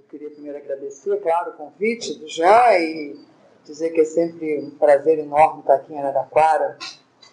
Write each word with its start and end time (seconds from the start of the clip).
Eu 0.00 0.04
queria 0.08 0.30
primeiro 0.30 0.56
agradecer, 0.56 1.20
claro, 1.20 1.50
o 1.50 1.52
convite 1.52 2.18
do 2.18 2.26
já 2.26 2.78
e 2.78 3.20
dizer 3.64 3.90
que 3.90 4.00
é 4.00 4.04
sempre 4.04 4.58
um 4.58 4.70
prazer 4.70 5.18
enorme 5.18 5.60
estar 5.60 5.74
aqui 5.74 5.92
em 5.92 5.98
Araraquara, 5.98 6.78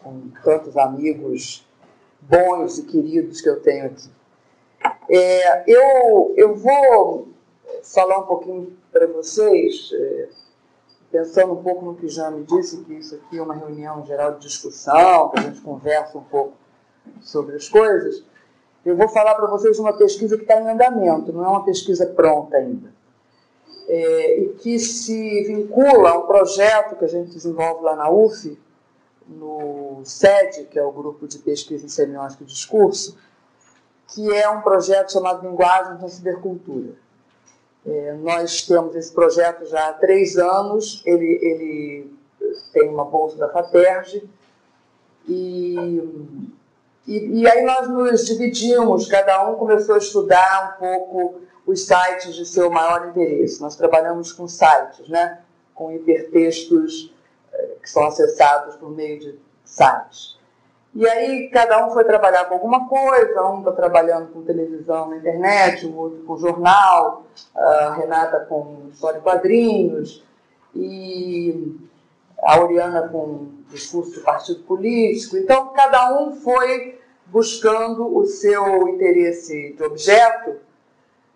com 0.03 0.29
tantos 0.43 0.75
amigos 0.75 1.65
bons 2.19 2.77
e 2.77 2.83
queridos 2.83 3.39
que 3.39 3.47
eu 3.47 3.61
tenho 3.61 3.85
aqui. 3.85 4.09
É, 5.09 5.63
eu, 5.65 6.33
eu 6.35 6.55
vou 6.55 7.29
falar 7.83 8.19
um 8.19 8.27
pouquinho 8.27 8.77
para 8.91 9.07
vocês, 9.07 9.89
é, 9.93 10.29
pensando 11.09 11.53
um 11.53 11.63
pouco 11.63 11.85
no 11.85 11.95
que 11.95 12.09
já 12.09 12.29
me 12.29 12.43
disse, 12.43 12.83
que 12.83 12.95
isso 12.95 13.15
aqui 13.15 13.37
é 13.37 13.41
uma 13.41 13.55
reunião 13.55 14.05
geral 14.05 14.33
de 14.33 14.41
discussão, 14.41 15.29
que 15.29 15.39
a 15.39 15.43
gente 15.43 15.61
conversa 15.61 16.17
um 16.17 16.23
pouco 16.23 16.53
sobre 17.21 17.55
as 17.55 17.69
coisas. 17.69 18.25
Eu 18.87 18.95
vou 18.95 19.09
falar 19.09 19.35
para 19.35 19.47
vocês 19.47 19.77
uma 19.79 19.91
pesquisa 19.97 20.37
que 20.37 20.43
está 20.43 20.61
em 20.61 20.69
andamento, 20.69 21.33
não 21.33 21.43
é 21.43 21.47
uma 21.49 21.65
pesquisa 21.65 22.05
pronta 22.05 22.55
ainda. 22.55 22.89
É, 23.85 24.39
e 24.39 24.49
que 24.53 24.79
se 24.79 25.43
vincula 25.43 26.11
a 26.11 26.17
um 26.17 26.25
projeto 26.25 26.95
que 26.95 27.03
a 27.03 27.07
gente 27.07 27.31
desenvolve 27.31 27.83
lá 27.83 27.97
na 27.97 28.09
UF, 28.09 28.57
no 29.27 30.01
SED, 30.05 30.67
que 30.71 30.79
é 30.79 30.83
o 30.83 30.91
Grupo 30.93 31.27
de 31.27 31.37
Pesquisa 31.39 31.85
em 31.85 31.89
Semiótica 31.89 32.43
e 32.43 32.47
Discurso, 32.47 33.17
que 34.07 34.33
é 34.33 34.49
um 34.49 34.61
projeto 34.61 35.11
chamado 35.11 35.45
Linguagem 35.45 35.97
da 35.97 36.07
Cibercultura. 36.07 36.93
É, 37.85 38.13
nós 38.13 38.61
temos 38.61 38.95
esse 38.95 39.11
projeto 39.11 39.65
já 39.65 39.89
há 39.89 39.93
três 39.93 40.37
anos, 40.37 41.01
ele, 41.05 41.39
ele 41.41 42.13
tem 42.71 42.87
uma 42.87 43.03
bolsa 43.03 43.35
da 43.35 43.49
FATERJ, 43.49 44.23
e, 45.27 46.49
e, 47.07 47.41
e 47.41 47.47
aí 47.47 47.63
nós 47.63 47.87
nos 47.87 48.25
dividimos, 48.25 49.07
cada 49.07 49.47
um 49.49 49.55
começou 49.55 49.95
a 49.95 49.99
estudar 49.99 50.75
um 50.75 50.79
pouco 50.79 51.41
os 51.65 51.85
sites 51.85 52.35
de 52.35 52.45
seu 52.45 52.69
maior 52.69 53.09
interesse. 53.09 53.61
Nós 53.61 53.75
trabalhamos 53.75 54.31
com 54.31 54.47
sites, 54.47 55.07
né? 55.09 55.39
com 55.73 55.91
hipertextos 55.91 57.11
que 57.81 57.89
são 57.89 58.05
acessados 58.05 58.75
por 58.75 58.89
meio 58.89 59.19
de 59.19 59.39
sites. 59.63 60.37
E 60.93 61.07
aí 61.07 61.49
cada 61.49 61.85
um 61.85 61.91
foi 61.91 62.03
trabalhar 62.03 62.45
com 62.45 62.55
alguma 62.55 62.87
coisa, 62.87 63.45
um 63.45 63.59
está 63.59 63.71
trabalhando 63.71 64.31
com 64.31 64.41
televisão 64.41 65.09
na 65.09 65.17
internet, 65.17 65.85
o 65.85 65.95
outro 65.95 66.23
com 66.23 66.37
jornal, 66.37 67.23
a 67.55 67.93
Renata 67.93 68.39
com 68.41 68.87
história 68.91 69.19
e 69.19 69.21
quadrinhos, 69.21 70.23
e 70.75 71.77
a 72.39 72.59
Oriana 72.59 73.07
com 73.09 73.47
discurso 73.69 74.11
de 74.13 74.19
partido 74.21 74.63
político. 74.63 75.37
Então 75.37 75.67
cada 75.67 76.19
um 76.19 76.35
foi 76.35 76.96
buscando 77.31 78.15
o 78.15 78.25
seu 78.25 78.87
interesse 78.89 79.73
de 79.73 79.83
objeto 79.83 80.55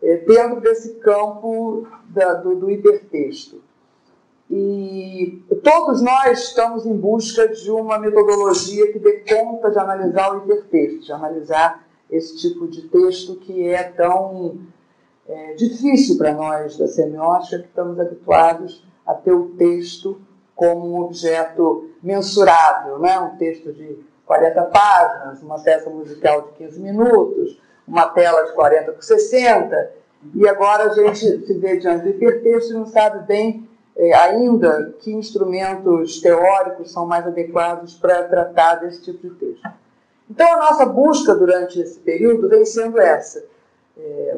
eh, 0.01 0.17
dentro 0.17 0.61
desse 0.61 0.95
campo 0.95 1.87
da, 2.09 2.33
do, 2.33 2.55
do 2.55 2.71
hipertexto. 2.71 3.61
E 4.49 5.41
todos 5.63 6.01
nós 6.01 6.39
estamos 6.39 6.85
em 6.85 6.95
busca 6.95 7.47
de 7.47 7.71
uma 7.71 7.97
metodologia 7.97 8.91
que 8.91 8.99
dê 8.99 9.19
conta 9.19 9.71
de 9.71 9.79
analisar 9.79 10.35
o 10.35 10.39
hipertexto, 10.39 11.05
de 11.05 11.13
analisar 11.13 11.87
esse 12.09 12.37
tipo 12.37 12.67
de 12.67 12.81
texto 12.89 13.35
que 13.37 13.65
é 13.65 13.83
tão 13.83 14.57
é, 15.25 15.53
difícil 15.53 16.17
para 16.17 16.33
nós 16.33 16.77
da 16.77 16.85
semiótica, 16.85 17.59
que 17.59 17.67
estamos 17.67 17.97
habituados 17.97 18.85
a 19.07 19.13
ter 19.13 19.31
o 19.31 19.49
texto 19.51 20.19
como 20.53 20.95
um 20.95 21.01
objeto 21.01 21.89
mensurável, 22.03 22.99
né? 22.99 23.17
um 23.19 23.37
texto 23.37 23.71
de 23.71 23.99
40 24.31 24.61
páginas, 24.63 25.43
uma 25.43 25.59
peça 25.59 25.89
musical 25.89 26.43
de 26.43 26.65
15 26.65 26.79
minutos, 26.79 27.59
uma 27.85 28.07
tela 28.07 28.45
de 28.45 28.53
40 28.53 28.93
por 28.93 29.03
60, 29.03 29.91
e 30.33 30.47
agora 30.47 30.85
a 30.85 30.93
gente 30.93 31.45
se 31.45 31.53
vê 31.55 31.75
diante 31.75 32.03
do 32.03 32.11
hipertexto 32.11 32.71
e 32.71 32.75
não 32.75 32.85
sabe 32.85 33.27
bem 33.27 33.67
é, 33.93 34.13
ainda 34.13 34.95
que 34.99 35.11
instrumentos 35.11 36.21
teóricos 36.21 36.93
são 36.93 37.05
mais 37.05 37.27
adequados 37.27 37.95
para 37.95 38.23
tratar 38.23 38.75
desse 38.75 39.01
tipo 39.01 39.27
de 39.27 39.35
texto. 39.35 39.69
Então, 40.29 40.47
a 40.53 40.57
nossa 40.59 40.85
busca 40.85 41.35
durante 41.35 41.81
esse 41.81 41.99
período 41.99 42.47
vem 42.47 42.63
sendo 42.63 43.01
essa. 43.01 43.43
É, 43.97 44.37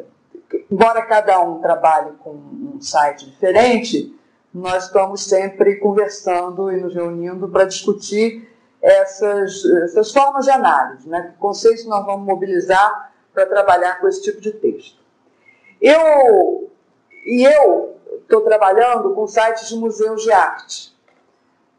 embora 0.72 1.04
cada 1.04 1.40
um 1.40 1.60
trabalhe 1.60 2.14
com 2.24 2.32
um 2.32 2.82
site 2.82 3.30
diferente, 3.30 4.12
nós 4.52 4.86
estamos 4.86 5.24
sempre 5.24 5.76
conversando 5.76 6.72
e 6.72 6.78
nos 6.78 6.96
reunindo 6.96 7.48
para 7.48 7.66
discutir 7.66 8.52
essas, 8.84 9.64
essas 9.64 10.12
formas 10.12 10.44
de 10.44 10.52
análise, 10.52 11.08
né? 11.08 11.30
que 11.32 11.38
conceitos 11.38 11.86
nós 11.86 12.06
vamos 12.06 12.26
mobilizar 12.26 13.14
para 13.34 13.46
trabalhar 13.46 14.02
com 14.02 14.08
esse 14.10 14.22
tipo 14.22 14.42
de 14.42 14.52
texto. 14.52 15.00
Eu, 15.82 16.70
e 17.26 17.46
eu 17.46 17.96
estou 18.22 18.42
trabalhando 18.42 19.14
com 19.14 19.26
sites 19.26 19.70
de 19.70 19.78
museus 19.78 20.22
de 20.22 20.32
arte. 20.34 20.94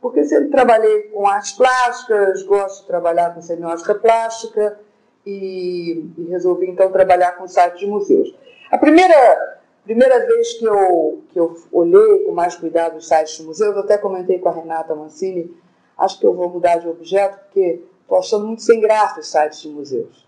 Porque 0.00 0.24
sempre 0.24 0.48
trabalhei 0.48 1.02
com 1.04 1.26
artes 1.26 1.52
plásticas, 1.52 2.42
gosto 2.42 2.80
de 2.80 2.86
trabalhar 2.86 3.34
com 3.34 3.42
semiótica 3.42 3.94
plástica 3.94 4.78
e, 5.26 6.10
e 6.16 6.24
resolvi 6.30 6.70
então 6.70 6.90
trabalhar 6.90 7.32
com 7.32 7.46
sites 7.46 7.80
de 7.80 7.86
museus. 7.86 8.34
A 8.70 8.78
primeira, 8.78 9.60
primeira 9.84 10.26
vez 10.26 10.54
que 10.54 10.64
eu, 10.64 11.22
que 11.30 11.38
eu 11.38 11.54
olhei 11.70 12.24
com 12.24 12.32
mais 12.32 12.54
cuidado 12.54 12.96
os 12.96 13.06
sites 13.06 13.36
de 13.36 13.42
museus, 13.44 13.74
eu 13.74 13.82
até 13.82 13.98
comentei 13.98 14.38
com 14.38 14.48
a 14.48 14.52
Renata 14.52 14.94
Mancini, 14.94 15.54
acho 15.98 16.18
que 16.18 16.26
eu 16.26 16.34
vou 16.34 16.48
mudar 16.48 16.76
de 16.76 16.88
objeto, 16.88 17.38
porque 17.44 17.82
estou 18.02 18.18
achando 18.18 18.46
muito 18.46 18.62
sem 18.62 18.80
graça 18.80 19.20
os 19.20 19.30
sites 19.30 19.60
de 19.62 19.68
museus. 19.68 20.24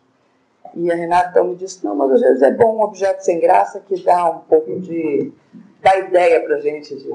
E 0.75 0.91
a 0.91 0.95
Renata 0.95 1.31
então 1.31 1.49
me 1.49 1.57
disse, 1.57 1.85
não, 1.85 1.95
mas 1.95 2.13
às 2.13 2.21
vezes 2.21 2.43
é 2.43 2.51
bom 2.51 2.77
um 2.77 2.83
objeto 2.83 3.21
sem 3.21 3.41
graça 3.41 3.81
que 3.81 4.03
dá 4.03 4.31
um 4.31 4.41
pouco 4.41 4.79
de 4.81 5.33
dar 5.81 5.99
ideia 5.99 6.41
para 6.43 6.61
gente. 6.61 6.95
De... 6.97 7.15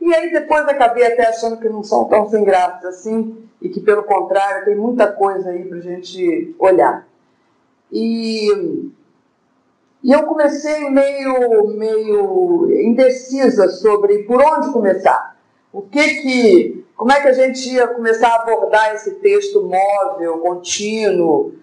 E 0.00 0.14
aí 0.14 0.30
depois 0.32 0.62
acabei 0.66 1.06
até 1.06 1.28
achando 1.28 1.58
que 1.58 1.68
não 1.68 1.82
são 1.82 2.06
tão 2.06 2.28
sem 2.28 2.42
graça 2.42 2.88
assim 2.88 3.48
e 3.60 3.68
que, 3.68 3.80
pelo 3.80 4.02
contrário, 4.02 4.64
tem 4.64 4.74
muita 4.74 5.12
coisa 5.12 5.50
aí 5.50 5.64
para 5.64 5.80
gente 5.80 6.54
olhar. 6.58 7.06
E, 7.92 8.90
e 10.02 10.12
eu 10.12 10.22
comecei 10.24 10.88
meio, 10.88 11.68
meio 11.68 12.72
indecisa 12.82 13.68
sobre 13.68 14.22
por 14.22 14.40
onde 14.42 14.72
começar. 14.72 15.36
O 15.72 15.82
que 15.82 16.22
que, 16.22 16.84
como 17.00 17.12
é 17.12 17.22
que 17.22 17.28
a 17.28 17.32
gente 17.32 17.66
ia 17.72 17.88
começar 17.88 18.28
a 18.28 18.42
abordar 18.42 18.94
esse 18.94 19.12
texto 19.20 19.62
móvel, 19.62 20.36
contínuo 20.40 21.54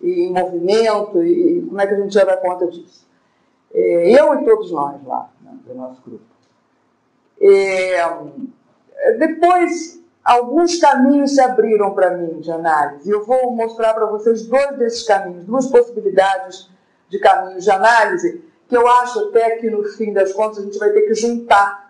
e 0.00 0.26
em 0.26 0.32
movimento 0.32 1.20
e 1.20 1.62
como 1.62 1.80
é 1.80 1.86
que 1.88 1.94
a 1.94 2.00
gente 2.00 2.14
ia 2.14 2.24
dar 2.24 2.36
conta 2.36 2.68
disso? 2.68 3.04
É, 3.74 4.20
eu 4.20 4.32
e 4.34 4.44
todos 4.44 4.70
nós 4.70 5.04
lá 5.04 5.28
do 5.40 5.74
nosso 5.74 6.00
grupo. 6.00 6.22
É, 7.40 8.06
depois, 9.18 10.00
alguns 10.24 10.78
caminhos 10.78 11.34
se 11.34 11.40
abriram 11.40 11.92
para 11.92 12.16
mim 12.16 12.38
de 12.38 12.52
análise. 12.52 13.10
Eu 13.10 13.24
vou 13.24 13.50
mostrar 13.50 13.94
para 13.94 14.06
vocês 14.06 14.46
dois 14.46 14.78
desses 14.78 15.02
caminhos, 15.02 15.44
duas 15.44 15.66
possibilidades 15.66 16.70
de 17.08 17.18
caminhos 17.18 17.64
de 17.64 17.70
análise, 17.72 18.44
que 18.68 18.76
eu 18.76 18.86
acho 18.86 19.18
até 19.24 19.56
que 19.56 19.68
no 19.68 19.82
fim 19.82 20.12
das 20.12 20.32
contas 20.32 20.58
a 20.58 20.62
gente 20.62 20.78
vai 20.78 20.90
ter 20.90 21.02
que 21.02 21.14
juntar 21.14 21.83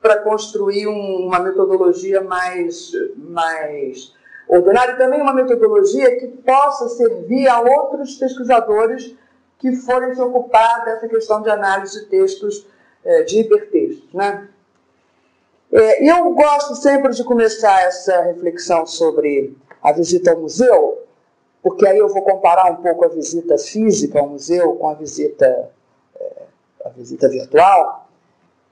para 0.00 0.18
construir 0.22 0.86
um, 0.86 1.26
uma 1.26 1.38
metodologia 1.38 2.22
mais, 2.22 2.90
mais 3.16 4.14
ordenada 4.48 4.92
e 4.92 4.96
também 4.96 5.20
uma 5.20 5.34
metodologia 5.34 6.18
que 6.18 6.26
possa 6.28 6.88
servir 6.88 7.46
a 7.48 7.60
outros 7.60 8.16
pesquisadores 8.16 9.14
que 9.58 9.76
forem 9.76 10.14
se 10.14 10.20
ocupar 10.20 10.84
dessa 10.84 11.06
questão 11.06 11.42
de 11.42 11.50
análise 11.50 12.00
de 12.00 12.06
textos 12.06 12.66
é, 13.04 13.22
de 13.22 13.40
hipertextos. 13.40 14.12
Né? 14.12 14.48
É, 15.70 16.10
eu 16.10 16.32
gosto 16.32 16.74
sempre 16.74 17.12
de 17.12 17.22
começar 17.22 17.82
essa 17.82 18.22
reflexão 18.22 18.86
sobre 18.86 19.56
a 19.82 19.92
visita 19.92 20.32
ao 20.32 20.40
museu, 20.40 21.04
porque 21.62 21.86
aí 21.86 21.98
eu 21.98 22.08
vou 22.08 22.22
comparar 22.22 22.70
um 22.72 22.76
pouco 22.76 23.04
a 23.04 23.08
visita 23.08 23.56
física 23.58 24.18
ao 24.18 24.28
museu 24.28 24.74
com 24.76 24.88
a 24.88 24.94
visita, 24.94 25.70
é, 26.18 26.42
a 26.86 26.88
visita 26.88 27.28
virtual. 27.28 27.99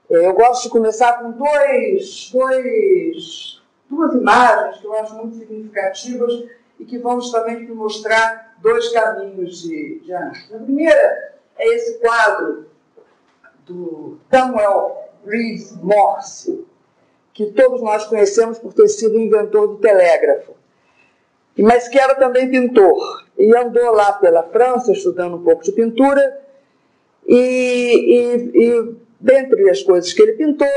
Eu 0.09 0.33
gosto 0.33 0.63
de 0.63 0.69
começar 0.69 1.21
com 1.21 1.31
dois, 1.31 2.31
dois, 2.33 3.61
duas 3.87 4.15
imagens 4.15 4.77
que 4.77 4.87
eu 4.87 4.93
acho 4.95 5.13
muito 5.13 5.35
significativas 5.35 6.45
e 6.79 6.85
que 6.85 6.97
vão 6.97 7.21
justamente 7.21 7.61
me 7.65 7.75
mostrar 7.75 8.55
dois 8.59 8.89
caminhos 8.89 9.61
de, 9.61 9.99
de 9.99 10.11
análise. 10.11 10.55
A 10.55 10.57
primeira 10.57 11.35
é 11.59 11.75
esse 11.75 11.99
quadro 11.99 12.65
do 13.67 14.17
Samuel 14.31 15.09
Reed 15.27 15.61
Morse, 15.83 16.65
que 17.31 17.51
todos 17.51 17.79
nós 17.79 18.05
conhecemos 18.05 18.57
por 18.57 18.73
ter 18.73 18.87
sido 18.87 19.15
o 19.15 19.21
inventor 19.21 19.67
do 19.67 19.77
telégrafo, 19.77 20.55
mas 21.55 21.87
que 21.87 21.99
era 21.99 22.15
também 22.15 22.49
pintor. 22.49 23.25
E 23.37 23.55
andou 23.55 23.91
lá 23.91 24.13
pela 24.13 24.41
França 24.41 24.91
estudando 24.91 25.35
um 25.35 25.43
pouco 25.43 25.63
de 25.63 25.71
pintura, 25.71 26.41
e, 27.27 27.35
e, 27.35 28.51
e 28.55 28.95
dentre 29.19 29.69
as 29.69 29.83
coisas 29.83 30.13
que 30.13 30.21
ele 30.21 30.33
pintou, 30.33 30.67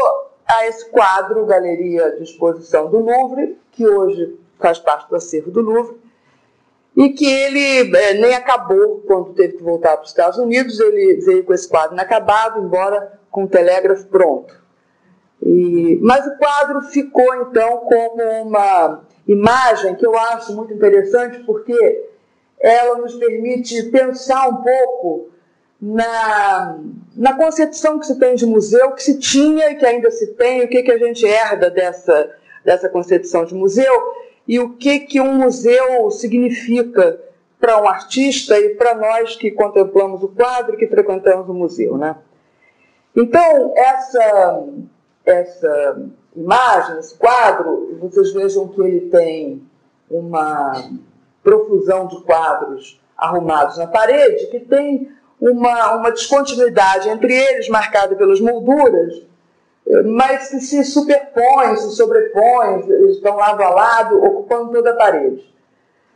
há 0.46 0.66
esse 0.66 0.88
quadro, 0.90 1.46
Galeria 1.46 2.10
de 2.16 2.24
Exposição 2.24 2.90
do 2.90 2.98
Louvre, 2.98 3.56
que 3.70 3.86
hoje 3.86 4.36
faz 4.58 4.78
parte 4.78 5.08
do 5.08 5.16
acervo 5.16 5.50
do 5.50 5.60
Louvre, 5.60 5.96
e 6.96 7.10
que 7.10 7.26
ele 7.26 7.96
é, 7.96 8.14
nem 8.14 8.34
acabou 8.34 9.02
quando 9.06 9.32
teve 9.32 9.54
que 9.54 9.62
voltar 9.62 9.96
para 9.96 10.02
os 10.04 10.10
Estados 10.10 10.38
Unidos. 10.38 10.78
Ele 10.78 11.22
veio 11.24 11.44
com 11.44 11.54
esse 11.54 11.68
quadro 11.68 11.94
inacabado, 11.94 12.60
embora 12.60 13.18
com 13.30 13.44
o 13.44 13.48
telégrafo 13.48 14.06
pronto. 14.08 14.60
E, 15.40 15.98
mas 16.02 16.26
o 16.26 16.36
quadro 16.36 16.82
ficou 16.82 17.34
então 17.42 17.78
como 17.78 18.22
uma 18.42 19.04
imagem 19.26 19.94
que 19.94 20.06
eu 20.06 20.16
acho 20.16 20.54
muito 20.54 20.74
interessante 20.74 21.42
porque 21.44 22.08
ela 22.60 22.98
nos 22.98 23.14
permite 23.14 23.82
pensar 23.84 24.48
um 24.48 24.62
pouco 24.62 25.31
na, 25.82 26.78
na 27.16 27.36
concepção 27.36 27.98
que 27.98 28.06
se 28.06 28.16
tem 28.16 28.36
de 28.36 28.46
museu, 28.46 28.92
que 28.92 29.02
se 29.02 29.18
tinha 29.18 29.72
e 29.72 29.74
que 29.74 29.84
ainda 29.84 30.12
se 30.12 30.28
tem, 30.34 30.62
o 30.62 30.68
que, 30.68 30.80
que 30.80 30.92
a 30.92 30.98
gente 30.98 31.26
herda 31.26 31.68
dessa, 31.68 32.30
dessa 32.64 32.88
concepção 32.88 33.44
de 33.44 33.52
museu 33.52 33.92
e 34.46 34.60
o 34.60 34.76
que, 34.76 35.00
que 35.00 35.20
um 35.20 35.34
museu 35.34 36.08
significa 36.12 37.20
para 37.58 37.82
um 37.82 37.88
artista 37.88 38.56
e 38.58 38.76
para 38.76 38.94
nós 38.94 39.34
que 39.34 39.50
contemplamos 39.50 40.22
o 40.22 40.28
quadro 40.28 40.76
que 40.76 40.86
frequentamos 40.86 41.48
o 41.48 41.54
museu. 41.54 41.98
Né? 41.98 42.14
Então, 43.16 43.72
essa, 43.76 44.64
essa 45.24 46.02
imagem, 46.36 46.98
esse 47.00 47.16
quadro, 47.16 47.98
vocês 48.00 48.32
vejam 48.32 48.68
que 48.68 48.80
ele 48.80 49.00
tem 49.10 49.62
uma 50.08 50.90
profusão 51.42 52.06
de 52.06 52.20
quadros 52.22 53.00
arrumados 53.16 53.78
na 53.78 53.86
parede, 53.86 54.46
que 54.46 54.60
tem 54.60 55.10
uma, 55.50 55.96
uma 55.96 56.12
descontinuidade 56.12 57.08
entre 57.08 57.34
eles, 57.34 57.68
marcada 57.68 58.14
pelas 58.14 58.40
molduras, 58.40 59.22
mas 60.04 60.48
que 60.48 60.60
se 60.60 60.84
superpõem, 60.84 61.76
se 61.76 61.96
sobrepõem, 61.96 62.88
estão 63.10 63.36
lado 63.36 63.62
a 63.62 63.70
lado, 63.70 64.24
ocupando 64.24 64.70
toda 64.70 64.90
a 64.90 64.96
parede. 64.96 65.44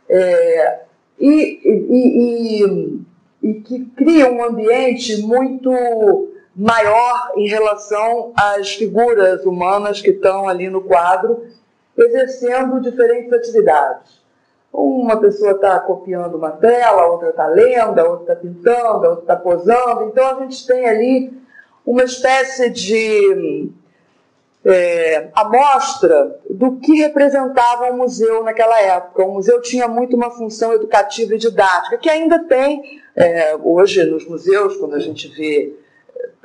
É, 0.09 0.79
e, 1.19 1.59
e, 1.65 2.63
e, 2.63 3.49
e, 3.49 3.53
que 3.55 3.85
cria 3.97 4.31
um 4.31 4.41
ambiente 4.41 5.21
muito 5.21 6.31
maior 6.55 7.33
em 7.35 7.47
relação 7.47 8.31
às 8.35 8.73
figuras 8.75 9.45
humanas 9.45 10.01
que 10.01 10.11
estão 10.11 10.47
ali 10.47 10.69
no 10.69 10.81
quadro, 10.81 11.45
exercendo 11.97 12.79
diferentes 12.79 13.33
atividades. 13.33 14.16
Uma 14.71 15.19
pessoa 15.19 15.51
está 15.51 15.79
copiando 15.79 16.35
uma 16.35 16.51
tela, 16.51 17.07
outra 17.07 17.29
está 17.29 17.47
lendo, 17.47 17.99
a 17.99 18.03
outra 18.03 18.33
está 18.33 18.35
pintando, 18.35 19.05
a 19.05 19.09
outra 19.09 19.23
está 19.23 19.35
posando. 19.35 20.03
Então 20.03 20.37
a 20.37 20.41
gente 20.41 20.65
tem 20.67 20.87
ali 20.87 21.33
uma 21.85 22.03
espécie 22.03 22.69
de 22.69 23.71
é, 24.65 25.29
amostra 25.33 26.39
do 26.49 26.77
que 26.77 26.97
representava 26.97 27.89
o 27.89 27.97
museu 27.97 28.43
naquela 28.43 28.79
época. 28.81 29.23
O 29.23 29.33
museu 29.33 29.61
tinha 29.61 29.87
muito 29.87 30.15
uma 30.15 30.29
função 30.29 30.73
educativa 30.73 31.33
e 31.33 31.37
didática, 31.37 31.97
que 31.97 32.09
ainda 32.09 32.39
tem 32.39 33.01
é, 33.15 33.55
hoje 33.55 34.03
nos 34.03 34.27
museus, 34.27 34.75
quando 34.75 34.95
a 34.95 34.99
gente 34.99 35.29
vê 35.29 35.73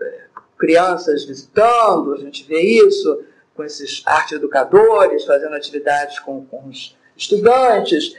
é, 0.01 0.21
crianças 0.57 1.25
visitando, 1.25 2.15
a 2.15 2.19
gente 2.19 2.45
vê 2.45 2.61
isso 2.61 3.25
com 3.57 3.65
esses 3.65 4.03
arte 4.07 4.37
educadores 4.37 5.25
fazendo 5.25 5.55
atividades 5.55 6.21
com, 6.21 6.47
com 6.47 6.69
os 6.69 6.97
estudantes, 7.17 8.17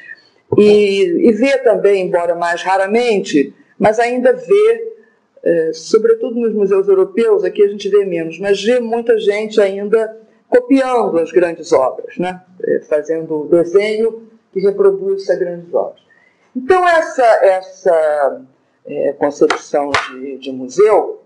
e, 0.58 1.28
e 1.28 1.32
vê 1.32 1.58
também, 1.60 2.06
embora 2.06 2.36
mais 2.36 2.62
raramente, 2.62 3.54
mas 3.78 4.00
ainda 4.00 4.34
vê 4.34 4.94
é, 5.44 5.72
sobretudo 5.74 6.40
nos 6.40 6.54
museus 6.54 6.88
europeus, 6.88 7.44
aqui 7.44 7.62
a 7.62 7.68
gente 7.68 7.90
vê 7.90 8.06
menos, 8.06 8.40
mas 8.40 8.64
vê 8.64 8.80
muita 8.80 9.20
gente 9.20 9.60
ainda 9.60 10.18
copiando 10.48 11.20
as 11.20 11.32
grandes 11.32 11.74
obras, 11.74 12.18
né? 12.18 12.42
É, 12.62 12.80
fazendo 12.82 13.46
desenho 13.46 14.30
que 14.54 14.60
reproduz 14.62 15.24
essas 15.24 15.38
grandes 15.38 15.74
obras. 15.74 16.02
Então, 16.56 16.88
essa, 16.88 17.26
essa 17.44 18.42
é, 18.86 19.14
concepção 19.14 19.92
de, 20.12 20.38
de, 20.38 20.52
museu, 20.52 21.22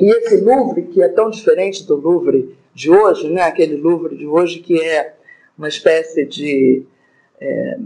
e 0.00 0.10
esse 0.10 0.40
Louvre, 0.40 0.82
que 0.84 1.02
é 1.02 1.08
tão 1.08 1.30
diferente 1.30 1.86
do 1.86 1.94
Louvre 1.94 2.56
de 2.74 2.90
hoje, 2.90 3.30
né? 3.30 3.42
aquele 3.42 3.76
Louvre 3.76 4.16
de 4.16 4.26
hoje 4.26 4.58
que 4.60 4.82
é 4.82 5.14
uma 5.56 5.68
espécie 5.68 6.24
de 6.24 6.82
é, 7.40 7.78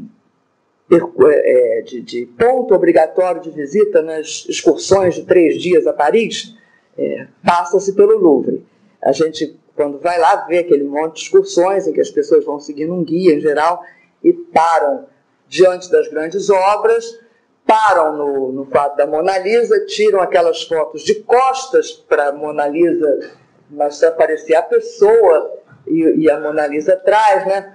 é, 0.90 1.82
de, 1.82 2.00
de, 2.00 2.26
ponto 2.26 2.74
obrigatório 2.74 3.40
de 3.40 3.50
visita 3.50 4.00
nas 4.02 4.46
excursões 4.48 5.14
de 5.14 5.24
três 5.24 5.60
dias 5.60 5.86
a 5.86 5.92
Paris, 5.92 6.54
é, 6.96 7.26
passa-se 7.44 7.94
pelo 7.94 8.18
Louvre. 8.18 8.64
A 9.02 9.12
gente, 9.12 9.58
quando 9.76 9.98
vai 9.98 10.18
lá, 10.18 10.46
vê 10.46 10.58
aquele 10.58 10.84
monte 10.84 11.16
de 11.16 11.22
excursões 11.22 11.86
em 11.86 11.92
que 11.92 12.00
as 12.00 12.10
pessoas 12.10 12.44
vão 12.44 12.58
seguindo 12.58 12.92
um 12.92 13.04
guia 13.04 13.34
em 13.34 13.40
geral 13.40 13.82
e 14.24 14.32
param 14.32 15.06
diante 15.46 15.90
das 15.90 16.08
grandes 16.08 16.50
obras, 16.50 17.18
param 17.66 18.16
no, 18.16 18.52
no 18.52 18.66
quadro 18.66 18.96
da 18.96 19.06
Mona 19.06 19.38
Lisa, 19.38 19.84
tiram 19.84 20.20
aquelas 20.20 20.62
fotos 20.62 21.02
de 21.02 21.16
costas 21.16 21.92
para 21.92 22.28
a 22.28 22.32
Mona 22.32 22.66
Lisa, 22.66 23.30
mas 23.70 23.98
para 23.98 24.08
aparecer 24.08 24.54
a 24.54 24.62
pessoa 24.62 25.58
e, 25.86 26.22
e 26.22 26.30
a 26.30 26.40
Mona 26.40 26.66
Lisa 26.66 26.94
atrás, 26.94 27.46
né? 27.46 27.74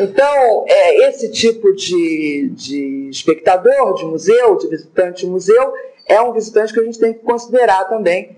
Então, 0.00 0.64
é, 0.68 1.08
esse 1.08 1.30
tipo 1.30 1.72
de, 1.74 2.50
de 2.54 3.08
espectador 3.10 3.94
de 3.94 4.04
museu, 4.04 4.56
de 4.56 4.68
visitante 4.68 5.24
de 5.24 5.30
museu, 5.30 5.72
é 6.06 6.20
um 6.20 6.32
visitante 6.32 6.72
que 6.72 6.80
a 6.80 6.84
gente 6.84 6.98
tem 6.98 7.12
que 7.12 7.20
considerar 7.20 7.84
também. 7.84 8.36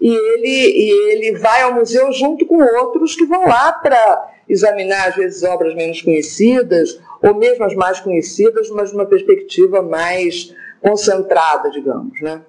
E 0.00 0.12
ele, 0.12 0.48
e 0.48 1.12
ele 1.12 1.38
vai 1.38 1.62
ao 1.62 1.74
museu 1.74 2.10
junto 2.12 2.46
com 2.46 2.62
outros 2.62 3.14
que 3.14 3.26
vão 3.26 3.46
lá 3.46 3.72
para 3.72 4.30
examinar, 4.48 5.08
às 5.08 5.16
vezes, 5.16 5.42
obras 5.42 5.74
menos 5.74 6.00
conhecidas, 6.00 6.98
ou 7.22 7.34
mesmo 7.34 7.64
as 7.64 7.74
mais 7.74 8.00
conhecidas, 8.00 8.70
mas 8.70 8.92
numa 8.92 9.04
perspectiva 9.04 9.82
mais 9.82 10.54
concentrada, 10.80 11.70
digamos. 11.70 12.20
Né? 12.22 12.40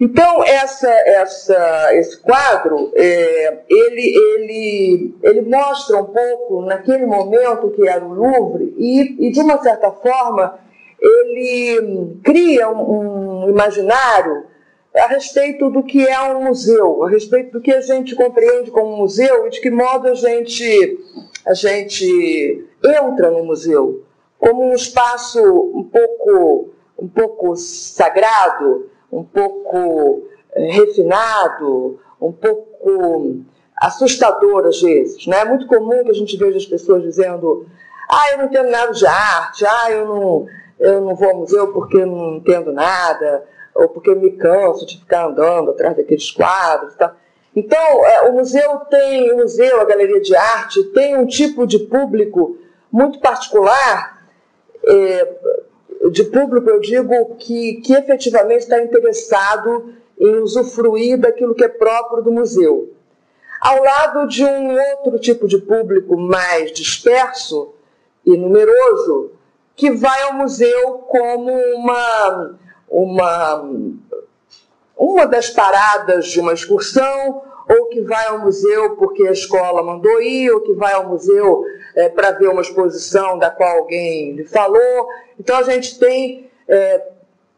Então, 0.00 0.42
essa, 0.42 0.88
essa, 0.88 1.94
esse 1.94 2.16
quadro, 2.20 2.90
é, 2.94 3.58
ele, 3.68 4.16
ele, 4.16 5.14
ele 5.22 5.42
mostra 5.42 5.98
um 5.98 6.06
pouco, 6.06 6.62
naquele 6.62 7.04
momento 7.04 7.70
que 7.70 7.86
era 7.86 8.02
o 8.02 8.14
Louvre, 8.14 8.74
e, 8.78 9.26
e 9.26 9.30
de 9.30 9.40
uma 9.40 9.62
certa 9.62 9.90
forma, 9.90 10.58
ele 10.98 12.18
cria 12.24 12.70
um, 12.70 13.44
um 13.44 13.50
imaginário 13.50 14.46
a 14.96 15.06
respeito 15.06 15.68
do 15.68 15.82
que 15.82 16.06
é 16.06 16.20
um 16.22 16.44
museu, 16.44 17.04
a 17.04 17.10
respeito 17.10 17.52
do 17.52 17.60
que 17.60 17.72
a 17.72 17.82
gente 17.82 18.14
compreende 18.14 18.70
como 18.70 18.96
museu 18.96 19.46
e 19.46 19.50
de 19.50 19.60
que 19.60 19.70
modo 19.70 20.08
a 20.08 20.14
gente, 20.14 20.98
a 21.46 21.52
gente 21.52 22.66
entra 22.82 23.30
no 23.30 23.44
museu, 23.44 24.02
como 24.38 24.64
um 24.64 24.74
espaço 24.74 25.38
um 25.74 25.84
pouco, 25.84 26.70
um 26.98 27.06
pouco 27.06 27.54
sagrado, 27.54 28.88
um 29.12 29.24
pouco 29.24 30.28
é, 30.52 30.72
refinado, 30.72 31.98
um 32.20 32.32
pouco 32.32 33.40
assustador 33.76 34.66
às 34.66 34.80
vezes. 34.80 35.26
Né? 35.26 35.38
É 35.38 35.44
muito 35.44 35.66
comum 35.66 36.04
que 36.04 36.10
a 36.10 36.14
gente 36.14 36.36
veja 36.36 36.58
as 36.58 36.66
pessoas 36.66 37.02
dizendo 37.02 37.66
ah, 38.08 38.32
eu 38.32 38.38
não 38.38 38.44
entendo 38.46 38.70
nada 38.70 38.92
de 38.92 39.06
arte, 39.06 39.64
ah, 39.64 39.90
eu 39.90 40.04
não, 40.04 40.46
eu 40.80 41.00
não 41.00 41.14
vou 41.14 41.30
ao 41.30 41.36
museu 41.36 41.72
porque 41.72 42.04
não 42.04 42.36
entendo 42.36 42.72
nada, 42.72 43.44
ou 43.72 43.88
porque 43.88 44.10
eu 44.10 44.18
me 44.18 44.32
canso 44.32 44.84
de 44.84 44.98
ficar 44.98 45.26
andando 45.26 45.70
atrás 45.70 45.96
daqueles 45.96 46.28
quadros. 46.32 46.96
Tá? 46.96 47.14
Então, 47.54 48.04
é, 48.04 48.22
o 48.28 48.32
museu 48.32 48.78
tem, 48.90 49.32
o 49.32 49.36
museu, 49.36 49.80
a 49.80 49.84
galeria 49.84 50.20
de 50.20 50.34
arte, 50.34 50.82
tem 50.92 51.16
um 51.16 51.26
tipo 51.26 51.66
de 51.68 51.78
público 51.78 52.58
muito 52.90 53.20
particular, 53.20 54.24
é, 54.84 55.36
de 56.08 56.24
público, 56.24 56.70
eu 56.70 56.80
digo 56.80 57.36
que, 57.36 57.74
que 57.82 57.92
efetivamente 57.92 58.60
está 58.60 58.82
interessado 58.82 59.94
em 60.18 60.36
usufruir 60.36 61.18
daquilo 61.18 61.54
que 61.54 61.64
é 61.64 61.68
próprio 61.68 62.22
do 62.22 62.32
museu. 62.32 62.94
Ao 63.60 63.82
lado 63.82 64.26
de 64.26 64.42
um 64.42 64.78
outro 64.78 65.18
tipo 65.18 65.46
de 65.46 65.58
público 65.58 66.16
mais 66.16 66.72
disperso 66.72 67.74
e 68.24 68.36
numeroso, 68.36 69.32
que 69.76 69.90
vai 69.90 70.22
ao 70.22 70.34
museu 70.34 70.98
como 71.08 71.52
uma, 71.74 72.58
uma, 72.88 73.70
uma 74.96 75.26
das 75.26 75.50
paradas 75.50 76.26
de 76.26 76.40
uma 76.40 76.54
excursão, 76.54 77.42
ou 77.70 77.86
que 77.86 78.00
vai 78.00 78.26
ao 78.26 78.40
museu 78.40 78.96
porque 78.96 79.22
a 79.28 79.32
escola 79.32 79.82
mandou 79.82 80.20
ir, 80.20 80.50
ou 80.50 80.60
que 80.60 80.74
vai 80.74 80.92
ao 80.92 81.08
museu 81.08 81.62
é, 81.94 82.08
para 82.08 82.32
ver 82.32 82.48
uma 82.48 82.62
exposição 82.62 83.38
da 83.38 83.48
qual 83.48 83.78
alguém 83.78 84.32
lhe 84.32 84.44
falou. 84.44 85.08
Então 85.38 85.56
a 85.56 85.62
gente 85.62 85.98
tem 85.98 86.50
é, 86.66 87.06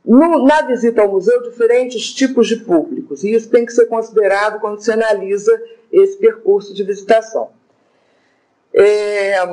no, 0.04 0.44
na 0.44 0.62
visita 0.62 1.00
ao 1.00 1.08
museu 1.08 1.42
diferentes 1.42 2.12
tipos 2.12 2.46
de 2.46 2.56
públicos, 2.56 3.24
e 3.24 3.32
isso 3.32 3.48
tem 3.48 3.64
que 3.64 3.72
ser 3.72 3.86
considerado 3.86 4.60
quando 4.60 4.80
se 4.80 4.92
analisa 4.92 5.52
esse 5.90 6.18
percurso 6.18 6.74
de 6.74 6.84
visitação. 6.84 7.50
É, 8.74 9.36
a, 9.36 9.44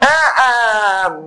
a, 0.00 1.20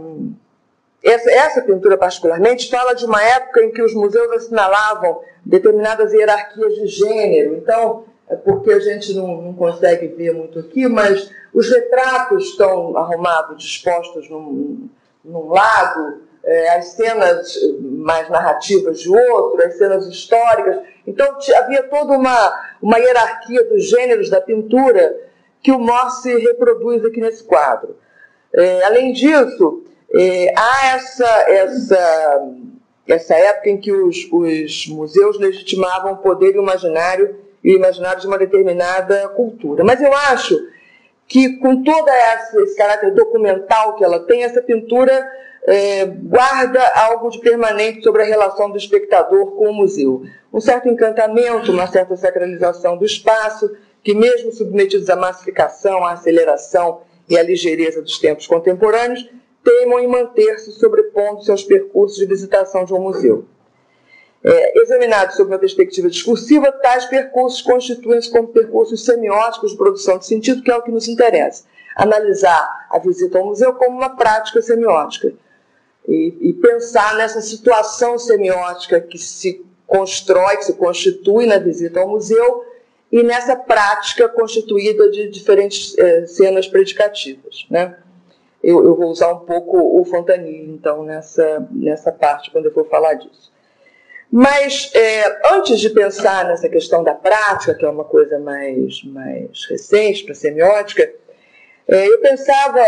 essa, 1.04 1.32
essa, 1.32 1.62
pintura, 1.62 1.98
particularmente, 1.98 2.70
fala 2.70 2.94
de 2.94 3.06
uma 3.06 3.24
época 3.24 3.64
em 3.64 3.72
que 3.72 3.82
os 3.82 3.94
museus 3.94 4.32
assinalavam 4.32 5.22
determinadas 5.46 6.14
hierarquias 6.14 6.76
de 6.76 6.88
gênero. 6.88 7.56
Então, 7.56 8.06
é 8.30 8.36
porque 8.36 8.72
a 8.72 8.80
gente 8.80 9.14
não, 9.14 9.42
não 9.42 9.54
consegue 9.54 10.08
ver 10.08 10.34
muito 10.34 10.60
aqui, 10.60 10.88
mas 10.88 11.32
os 11.54 11.70
retratos 11.70 12.46
estão 12.46 12.96
arrumados, 12.98 13.64
dispostos 13.64 14.30
num, 14.30 14.90
num 15.24 15.48
lado, 15.48 16.22
é, 16.44 16.78
as 16.78 16.90
cenas 16.90 17.54
mais 17.82 18.30
narrativas 18.30 19.00
de 19.00 19.10
outro, 19.10 19.66
as 19.66 19.78
cenas 19.78 20.06
históricas. 20.08 20.80
Então 21.08 21.38
havia 21.58 21.84
toda 21.84 22.14
uma, 22.14 22.54
uma 22.82 22.98
hierarquia 22.98 23.64
dos 23.66 23.90
gêneros 23.90 24.30
da 24.30 24.40
pintura 24.40 25.16
que 25.62 25.72
o 25.72 25.80
Morse 25.80 26.38
reproduz 26.38 27.04
aqui 27.04 27.20
nesse 27.20 27.44
quadro. 27.44 27.98
É, 28.54 28.84
além 28.84 29.12
disso, 29.12 29.84
é, 30.14 30.54
há 30.58 30.96
essa, 30.96 31.46
essa, 31.48 32.50
essa 33.08 33.36
época 33.36 33.70
em 33.70 33.78
que 33.78 33.92
os, 33.92 34.28
os 34.32 34.88
museus 34.88 35.40
legitimavam 35.40 36.14
o 36.14 36.18
poder 36.18 36.56
imaginário 36.56 37.36
e 37.64 37.74
o 37.74 37.78
imaginário 37.78 38.22
de 38.22 38.28
uma 38.28 38.38
determinada 38.38 39.28
cultura. 39.30 39.84
Mas 39.84 40.02
eu 40.02 40.14
acho 40.14 40.58
que, 41.28 41.58
com 41.58 41.84
todo 41.84 42.10
esse 42.10 42.76
caráter 42.76 43.14
documental 43.14 43.96
que 43.96 44.04
ela 44.04 44.20
tem, 44.22 44.44
essa 44.44 44.62
pintura 44.62 45.30
é, 45.68 46.06
guarda 46.06 46.82
algo 46.96 47.30
de 47.30 47.40
permanente 47.40 48.02
sobre 48.02 48.24
a 48.24 48.26
relação 48.26 48.72
do 48.72 48.78
espectador 48.78 49.52
com 49.52 49.70
o 49.70 49.74
museu. 49.74 50.24
Um 50.52 50.60
certo 50.60 50.90
encantamento, 50.90 51.72
uma 51.72 51.86
certa 51.86 52.16
sacralização 52.16 52.98
do 52.98 53.06
espaço, 53.06 53.70
que, 54.04 54.16
mesmo 54.16 54.52
submetidos 54.52 55.10
à 55.10 55.16
massificação, 55.16 56.04
à 56.04 56.14
aceleração 56.14 57.02
e 57.30 57.38
à 57.38 57.44
ligeireza 57.44 58.02
dos 58.02 58.18
tempos 58.18 58.48
contemporâneos, 58.48 59.30
teimam 59.64 60.00
em 60.00 60.08
manter-se 60.08 60.72
sobrepondo-se 60.72 61.52
aos 61.52 61.64
percursos 61.64 62.18
de 62.18 62.26
visitação 62.26 62.86
de 62.86 62.94
um 62.94 63.02
museu. 63.02 63.46
É, 64.42 64.82
examinados 64.82 65.36
sob 65.36 65.52
uma 65.52 65.60
perspectiva 65.60 66.10
discursiva, 66.10 66.72
tais 66.72 67.06
percursos 67.06 67.62
constituem-se 67.62 68.32
como 68.32 68.48
percursos 68.48 69.04
semióticos 69.04 69.72
de 69.72 69.78
produção 69.78 70.18
de 70.18 70.26
sentido, 70.26 70.64
que 70.64 70.72
é 70.72 70.76
o 70.76 70.82
que 70.82 70.92
nos 70.92 71.10
interessa. 71.10 71.66
Analisar 71.96 72.88
a 72.90 72.98
visita 73.00 73.38
ao 73.38 73.46
museu 73.46 73.74
como 73.74 73.98
uma 73.98 74.16
prática 74.16 74.62
semiótica 74.62 75.34
e, 76.08 76.38
e 76.40 76.54
pensar 76.54 77.16
nessa 77.16 77.42
situação 77.42 78.18
semiótica 78.18 79.02
que 79.02 79.18
se 79.18 79.66
constrói, 79.86 80.56
que 80.58 80.66
se 80.66 80.74
constitui 80.74 81.46
na 81.46 81.58
visita 81.58 82.00
ao 82.00 82.08
museu 82.08 82.64
e 83.12 83.24
nessa 83.24 83.56
prática 83.56 84.30
constituída 84.30 85.10
de 85.10 85.28
diferentes 85.28 85.98
é, 85.98 86.26
cenas 86.28 86.68
predicativas. 86.68 87.66
Né? 87.70 87.98
Eu, 88.62 88.84
eu, 88.84 88.96
vou 88.96 89.10
usar 89.10 89.32
um 89.32 89.40
pouco 89.40 90.00
o 90.00 90.04
Fontanier, 90.04 90.70
então, 90.70 91.04
nessa, 91.04 91.66
nessa 91.72 92.12
parte, 92.12 92.52
quando 92.52 92.66
eu 92.66 92.74
for 92.74 92.88
falar 92.88 93.14
disso. 93.14 93.52
Mas, 94.32 94.92
é, 94.94 95.54
antes 95.54 95.80
de 95.80 95.90
pensar 95.90 96.46
nessa 96.46 96.70
questão 96.70 97.04
da 97.04 97.16
prática, 97.16 97.74
que 97.74 97.86
é 97.86 97.90
uma 97.90 98.04
coisa 98.04 98.38
mais, 98.38 99.04
mais 99.06 99.66
recente 99.70 100.24
para 100.24 100.34
a 100.34 100.36
semiótica, 100.36 101.12
é, 101.88 102.08
eu 102.08 102.20
pensava 102.20 102.80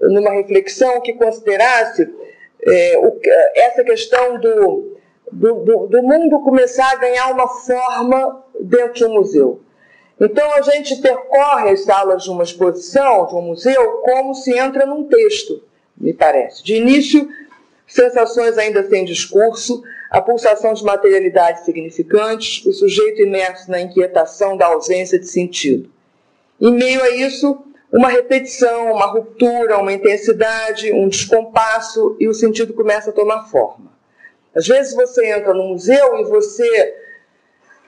numa 0.00 0.32
reflexão 0.32 1.00
que 1.00 1.12
considerasse 1.12 2.12
é, 2.66 2.98
o, 2.98 3.20
essa 3.54 3.84
questão 3.84 4.40
do, 4.40 4.96
do, 5.30 5.54
do, 5.64 5.86
do 5.86 6.02
mundo 6.02 6.40
começar 6.40 6.90
a 6.92 6.96
ganhar 6.96 7.30
uma 7.30 7.46
forma 7.46 8.44
dentro 8.60 8.94
de 8.94 9.04
um 9.04 9.14
museu. 9.14 9.60
Então 10.20 10.52
a 10.52 10.62
gente 10.62 10.96
percorre 10.96 11.70
as 11.70 11.84
salas 11.84 12.22
de 12.22 12.30
uma 12.30 12.44
exposição, 12.44 13.26
de 13.26 13.34
um 13.34 13.42
museu, 13.42 14.00
como 14.04 14.34
se 14.34 14.56
entra 14.56 14.86
num 14.86 15.04
texto, 15.04 15.62
me 15.96 16.12
parece. 16.12 16.62
De 16.62 16.76
início, 16.76 17.28
sensações 17.86 18.56
ainda 18.56 18.88
sem 18.88 19.04
discurso, 19.04 19.82
a 20.10 20.20
pulsação 20.20 20.72
de 20.72 20.84
materialidades 20.84 21.64
significantes, 21.64 22.64
o 22.64 22.72
sujeito 22.72 23.22
imerso 23.22 23.68
na 23.70 23.80
inquietação 23.80 24.56
da 24.56 24.66
ausência 24.66 25.18
de 25.18 25.26
sentido. 25.26 25.90
Em 26.60 26.72
meio 26.72 27.02
a 27.02 27.10
isso, 27.10 27.58
uma 27.92 28.08
repetição, 28.08 28.92
uma 28.92 29.06
ruptura, 29.06 29.78
uma 29.78 29.92
intensidade, 29.92 30.92
um 30.92 31.08
descompasso 31.08 32.16
e 32.20 32.28
o 32.28 32.34
sentido 32.34 32.72
começa 32.72 33.10
a 33.10 33.12
tomar 33.12 33.48
forma. 33.48 33.92
Às 34.54 34.66
vezes 34.68 34.94
você 34.94 35.32
entra 35.32 35.52
no 35.52 35.64
museu 35.64 36.18
e 36.18 36.24
você 36.24 36.94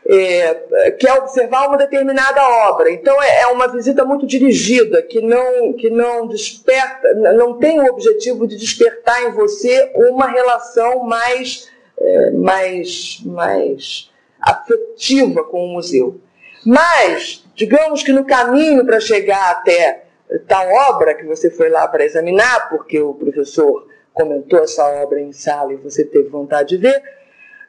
é, 0.08 0.90
quer 0.92 1.14
observar 1.14 1.68
uma 1.68 1.76
determinada 1.76 2.40
obra. 2.68 2.90
Então 2.90 3.20
é, 3.22 3.42
é 3.42 3.46
uma 3.48 3.66
visita 3.66 4.04
muito 4.04 4.26
dirigida, 4.26 5.02
que 5.02 5.20
não, 5.20 5.72
que 5.72 5.90
não 5.90 6.26
desperta, 6.26 7.14
não 7.14 7.58
tem 7.58 7.80
o 7.80 7.86
objetivo 7.86 8.46
de 8.46 8.56
despertar 8.56 9.22
em 9.25 9.32
você 9.32 9.90
uma 9.94 10.28
relação 10.28 11.04
mais, 11.04 11.68
é, 11.98 12.30
mais, 12.30 13.20
mais 13.25 14.10
afetiva 14.40 15.42
com 15.44 15.64
o 15.64 15.68
museu. 15.68 16.20
Mas, 16.64 17.44
digamos 17.54 18.02
que 18.02 18.12
no 18.12 18.25
caminho 18.25 18.84
para 18.84 19.00
chegar 19.00 19.50
até 19.50 20.04
tal 20.46 20.68
obra 20.90 21.14
que 21.14 21.25
você 21.25 21.50
foi 21.50 21.68
lá 21.68 21.86
para 21.86 22.04
examinar, 22.04 22.68
porque 22.68 23.00
o 23.00 23.14
professor 23.14 23.86
comentou 24.12 24.60
essa 24.60 24.84
obra 25.02 25.20
em 25.20 25.32
sala 25.32 25.72
e 25.72 25.76
você 25.76 26.04
teve 26.04 26.28
vontade 26.28 26.70
de 26.70 26.78
ver, 26.78 27.02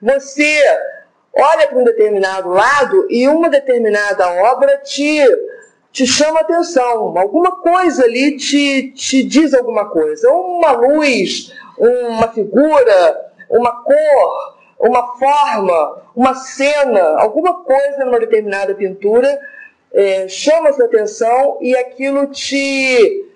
você 0.01 0.61
olha 1.37 1.67
para 1.67 1.77
um 1.77 1.83
determinado 1.83 2.49
lado 2.49 3.07
e 3.09 3.27
uma 3.27 3.49
determinada 3.49 4.27
obra 4.51 4.77
te, 4.77 5.23
te 5.91 6.05
chama 6.07 6.39
atenção, 6.39 7.17
alguma 7.17 7.57
coisa 7.57 8.03
ali 8.03 8.37
te, 8.37 8.91
te 8.91 9.23
diz 9.23 9.53
alguma 9.53 9.89
coisa, 9.89 10.31
uma 10.31 10.71
luz, 10.71 11.53
uma 11.77 12.27
figura, 12.29 13.31
uma 13.49 13.83
cor, 13.83 14.57
uma 14.79 15.15
forma, 15.17 16.01
uma 16.15 16.35
cena, 16.35 17.19
alguma 17.19 17.63
coisa 17.63 18.03
numa 18.05 18.19
determinada 18.19 18.73
pintura 18.75 19.39
é, 19.93 20.27
chama 20.27 20.73
sua 20.73 20.85
atenção 20.85 21.57
e 21.61 21.75
aquilo 21.75 22.27
te 22.27 23.26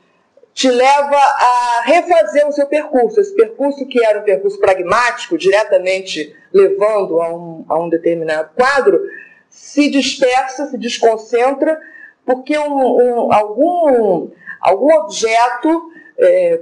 te 0.54 0.70
leva 0.70 1.18
a 1.18 1.82
refazer 1.86 2.48
o 2.48 2.52
seu 2.52 2.68
percurso. 2.68 3.20
Esse 3.20 3.36
percurso 3.36 3.86
que 3.86 4.04
era 4.04 4.20
um 4.20 4.24
percurso 4.24 4.60
pragmático, 4.60 5.38
diretamente 5.38 6.36
levando 6.54 7.22
a 7.22 7.34
um, 7.34 7.66
a 7.68 7.80
um 7.80 7.90
determinado 7.90 8.50
quadro, 8.56 9.02
se 9.50 9.90
dispersa, 9.90 10.68
se 10.68 10.78
desconcentra, 10.78 11.80
porque 12.26 12.58
um, 12.58 12.78
um, 12.78 13.34
algum, 13.34 14.30
algum 14.62 14.94
objeto 14.94 15.92
é, 16.18 16.62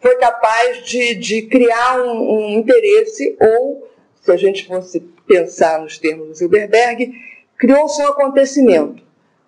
foi 0.00 0.16
capaz 0.16 0.84
de, 0.84 1.14
de 1.14 1.42
criar 1.42 2.00
um, 2.00 2.50
interesse, 2.50 3.36
ou, 3.40 3.88
se 4.20 4.32
a 4.32 4.36
gente 4.36 4.66
fosse 4.66 5.00
pensar 5.26 5.80
nos 5.80 5.98
termos 5.98 6.28
do 6.28 6.34
Silberberg, 6.34 7.12
criou-se 7.58 8.00
um 8.02 8.06
acontecimento. 8.06 9.02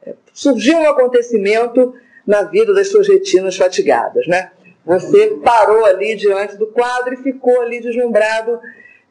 É, 0.04 0.14
surgiu 0.32 0.78
um 0.78 0.88
acontecimento 0.88 1.94
na 2.26 2.42
vida 2.42 2.72
das 2.72 2.88
suas 2.88 3.08
retinas 3.08 3.56
fatigadas. 3.56 4.26
Né? 4.26 4.50
Você 4.84 5.38
parou 5.42 5.84
ali 5.84 6.16
diante 6.16 6.56
do 6.56 6.66
quadro 6.66 7.14
e 7.14 7.22
ficou 7.22 7.60
ali 7.60 7.80
deslumbrado, 7.80 8.58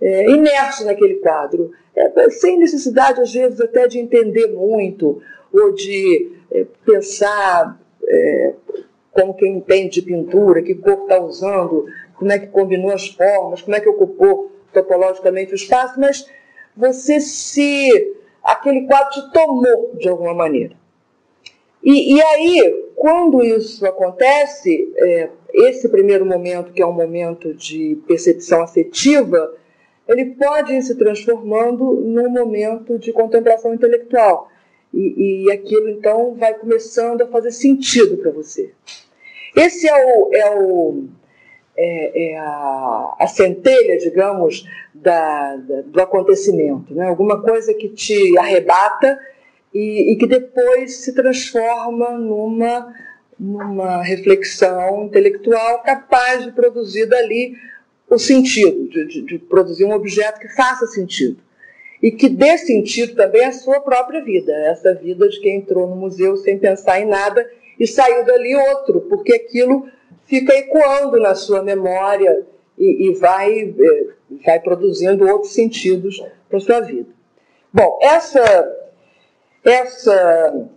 é, 0.02 0.30
imerso 0.30 0.86
naquele 0.86 1.16
quadro, 1.16 1.72
é, 1.96 2.30
sem 2.30 2.58
necessidade, 2.58 3.22
às 3.22 3.34
vezes, 3.34 3.62
até 3.62 3.88
de 3.88 4.00
entender 4.00 4.48
muito 4.48 5.22
ou 5.54 5.74
de 5.74 6.32
é, 6.52 6.66
pensar 6.86 7.80
é, 8.08 8.54
como 9.12 9.34
quem 9.34 9.58
entende 9.58 10.02
de 10.02 10.02
pintura, 10.02 10.62
que 10.62 10.76
cor 10.76 11.04
está 11.04 11.20
usando, 11.20 11.86
como 12.16 12.32
é 12.32 12.40
que 12.40 12.48
combinou 12.48 12.92
as 12.92 13.08
formas, 13.08 13.62
como 13.62 13.76
é 13.76 13.80
que 13.80 13.90
ocupou 13.90 14.52
topologicamente 14.74 15.52
o 15.52 15.56
espaço, 15.56 16.00
mas 16.00 16.30
você 16.76 17.20
se. 17.20 18.16
aquele 18.44 18.88
quadro 18.88 19.12
te 19.12 19.32
tomou 19.34 19.96
de 19.98 20.08
alguma 20.08 20.34
maneira. 20.34 20.76
E, 21.84 22.16
e 22.16 22.22
aí, 22.22 22.86
quando 22.96 23.44
isso 23.44 23.86
acontece, 23.86 24.92
é, 24.98 25.30
esse 25.54 25.90
primeiro 25.90 26.26
momento, 26.26 26.72
que 26.72 26.82
é 26.82 26.86
um 26.86 26.94
momento 26.94 27.54
de 27.54 27.98
percepção 28.08 28.62
afetiva, 28.62 29.54
ele 30.08 30.26
pode 30.36 30.74
ir 30.74 30.82
se 30.82 30.96
transformando 30.96 31.94
num 31.94 32.30
momento 32.30 33.00
de 33.00 33.12
contemplação 33.12 33.74
intelectual. 33.74 34.50
E, 34.94 35.46
e 35.46 35.52
aquilo, 35.52 35.90
então, 35.90 36.36
vai 36.36 36.54
começando 36.54 37.22
a 37.22 37.28
fazer 37.28 37.52
sentido 37.52 38.18
para 38.18 38.32
você. 38.32 38.72
Esse 39.56 39.88
é, 39.88 40.06
o, 40.06 40.30
é, 40.34 40.56
o, 40.56 41.06
é, 41.78 42.32
é 42.32 42.38
a, 42.38 43.16
a, 43.20 43.28
centelha, 43.28 43.98
digamos, 43.98 44.66
da, 44.94 45.56
da, 45.56 45.82
do 45.82 46.02
acontecimento. 46.02 46.94
Né? 46.94 47.06
Alguma 47.08 47.42
coisa 47.42 47.74
que 47.74 47.90
te 47.90 48.38
arrebata 48.38 49.18
e, 49.74 50.12
e 50.12 50.16
que 50.18 50.28
depois 50.28 50.98
se 50.98 51.14
transforma 51.14 52.12
numa, 52.12 52.94
numa 53.40 54.02
reflexão 54.02 55.06
intelectual 55.06 55.82
capaz 55.82 56.44
de 56.44 56.52
produzir 56.52 57.06
dali 57.06 57.56
o 58.10 58.20
sentido, 58.20 58.90
de, 58.90 59.06
de, 59.06 59.22
de, 59.22 59.40
produzir 59.40 59.86
um 59.86 59.94
objeto 59.94 60.40
que 60.40 60.50
faça 60.50 60.86
sentido. 60.88 61.38
E 62.04 62.12
que 62.12 62.28
dê 62.28 62.58
sentido 62.58 63.16
também 63.16 63.46
à 63.46 63.54
sua 63.54 63.80
própria 63.80 64.24
vida, 64.24 64.52
essa 64.66 64.94
vida 64.94 65.30
de 65.30 65.40
quem 65.40 65.58
entrou 65.58 65.88
no 65.88 65.96
museu 65.96 66.36
sem 66.36 66.58
pensar 66.58 67.00
em 67.00 67.06
nada 67.06 67.50
e 67.80 67.88
saiu 67.88 68.26
dali 68.26 68.56
outro, 68.56 69.02
porque 69.02 69.34
aquilo 69.34 69.88
fica 70.26 70.54
ecoando 70.54 71.20
na 71.20 71.36
sua 71.36 71.64
memória 71.64 72.46
e, 72.78 73.08
e 73.08 73.14
vai, 73.14 73.76
é, 73.80 74.06
vai 74.46 74.60
produzindo 74.60 75.28
outros 75.28 75.54
sentidos 75.54 76.22
para 76.50 76.58
a 76.58 76.62
sua 76.62 76.82
vida. 76.82 77.10
Bom, 77.72 78.00
essa 78.02 78.42
essa 79.64 80.68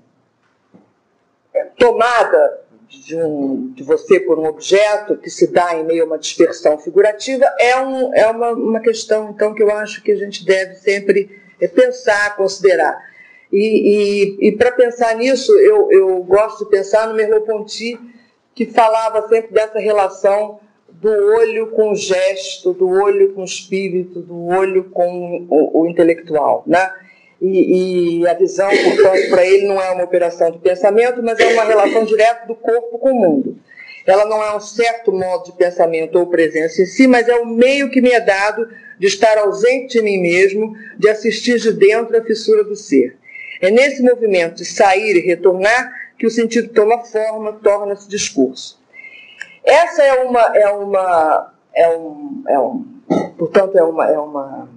tomada 1.78 2.64
de, 2.88 3.16
um, 3.16 3.72
de 3.72 3.82
você 3.82 4.20
por 4.20 4.38
um 4.38 4.46
objeto 4.46 5.16
que 5.16 5.30
se 5.30 5.52
dá 5.52 5.74
em 5.74 5.84
meio 5.84 6.04
a 6.04 6.06
uma 6.06 6.18
dispersão 6.18 6.78
figurativa 6.78 7.44
é, 7.58 7.78
um, 7.80 8.14
é 8.14 8.26
uma, 8.26 8.50
uma 8.50 8.80
questão, 8.80 9.30
então, 9.30 9.54
que 9.54 9.62
eu 9.62 9.70
acho 9.70 10.02
que 10.02 10.12
a 10.12 10.16
gente 10.16 10.44
deve 10.44 10.74
sempre 10.76 11.40
é, 11.60 11.66
pensar, 11.66 12.36
considerar. 12.36 12.98
E, 13.52 14.38
e, 14.40 14.48
e 14.48 14.52
para 14.52 14.72
pensar 14.72 15.14
nisso, 15.14 15.52
eu, 15.58 15.90
eu 15.90 16.22
gosto 16.22 16.64
de 16.64 16.70
pensar 16.70 17.06
no 17.08 17.14
Merleau-Ponty, 17.14 17.98
que 18.54 18.66
falava 18.66 19.28
sempre 19.28 19.52
dessa 19.52 19.78
relação 19.78 20.60
do 20.88 21.10
olho 21.10 21.70
com 21.72 21.92
o 21.92 21.96
gesto, 21.96 22.72
do 22.72 22.88
olho 22.88 23.32
com 23.34 23.42
o 23.42 23.44
espírito, 23.44 24.20
do 24.20 24.46
olho 24.46 24.84
com 24.90 25.46
o, 25.48 25.82
o 25.82 25.86
intelectual. 25.86 26.62
Né? 26.66 26.90
E, 27.40 28.20
e, 28.20 28.28
a 28.28 28.34
visão, 28.34 28.68
portanto, 28.70 29.28
para 29.30 29.44
ele 29.44 29.66
não 29.66 29.80
é 29.80 29.90
uma 29.90 30.04
operação 30.04 30.50
de 30.50 30.58
pensamento, 30.58 31.22
mas 31.22 31.38
é 31.38 31.52
uma 31.52 31.64
relação 31.64 32.04
direta 32.04 32.46
do 32.46 32.54
corpo 32.54 32.98
com 32.98 33.10
o 33.10 33.14
mundo. 33.14 33.58
Ela 34.06 34.24
não 34.26 34.42
é 34.42 34.54
um 34.54 34.60
certo 34.60 35.12
modo 35.12 35.46
de 35.46 35.52
pensamento 35.52 36.18
ou 36.18 36.26
presença 36.26 36.82
em 36.82 36.86
si, 36.86 37.06
mas 37.06 37.28
é 37.28 37.36
o 37.36 37.46
meio 37.46 37.90
que 37.90 38.00
me 38.00 38.10
é 38.10 38.20
dado 38.20 38.68
de 38.98 39.06
estar 39.06 39.38
ausente 39.38 39.98
de 39.98 40.02
mim 40.02 40.18
mesmo, 40.18 40.76
de 40.98 41.08
assistir 41.08 41.58
de 41.58 41.72
dentro 41.72 42.16
a 42.16 42.22
fissura 42.22 42.62
do 42.62 42.76
ser. 42.76 43.16
É 43.60 43.70
nesse 43.70 44.02
movimento 44.02 44.56
de 44.56 44.64
sair 44.64 45.16
e 45.16 45.26
retornar 45.26 45.90
que 46.18 46.26
o 46.26 46.30
sentido 46.30 46.68
toma 46.68 47.02
forma, 47.04 47.52
torna-se 47.52 48.08
discurso. 48.08 48.78
Essa 49.64 50.02
é 50.02 50.22
uma, 50.22 50.56
é 50.56 50.68
uma, 50.68 51.54
é 51.74 51.88
um, 51.88 52.44
é 52.46 52.58
um, 52.58 52.84
portanto, 53.38 53.76
é 53.78 53.82
uma, 53.82 54.10
é 54.10 54.18
uma 54.18 54.68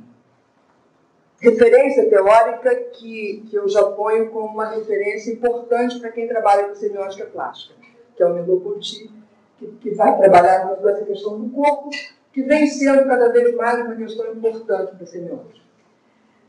referência 1.40 2.10
teórica 2.10 2.76
que, 2.94 3.44
que 3.50 3.56
eu 3.56 3.68
já 3.70 3.84
ponho 3.84 4.30
como 4.30 4.48
uma 4.48 4.70
referência 4.70 5.32
importante 5.32 6.00
para 6.00 6.12
quem 6.12 6.28
trabalha 6.28 6.68
com 6.68 6.76
semiótica 6.76 7.26
plástica, 7.26 7.76
que 8.16 8.24
é 8.24 8.26
o 8.26 8.34
Merleau-Ponty, 8.34 9.12
que, 9.60 9.68
que 9.68 9.92
vai 9.92 10.18
trabalhar 10.18 10.68
com 10.68 10.90
essa 10.90 11.06
questão 11.06 11.40
do 11.40 11.50
corpo, 11.50 11.90
que 12.34 12.44
vem 12.44 12.68
sendo 12.68 13.06
cada 13.06 13.30
vez 13.30 13.56
mais 13.56 13.86
uma 13.86 13.96
questão 13.96 14.32
importante 14.32 14.96
para 14.96 15.04
a 15.04 15.08
semiótica. 15.08 15.66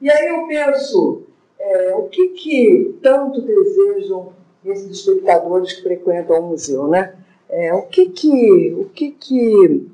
E 0.00 0.10
aí 0.10 0.28
eu 0.28 0.46
penso, 0.46 1.22
é, 1.58 1.94
o 1.94 2.04
que, 2.04 2.28
que 2.28 2.98
tanto 3.02 3.42
desejam 3.42 4.32
esses 4.64 4.90
espectadores 4.90 5.72
que 5.72 5.82
frequentam 5.82 6.40
o 6.40 6.48
museu, 6.48 6.88
né? 6.88 7.14
É, 7.48 7.72
o 7.74 7.82
que 7.82 8.10
que, 8.10 8.74
o 8.74 8.84
que 8.86 9.10
que, 9.10 9.88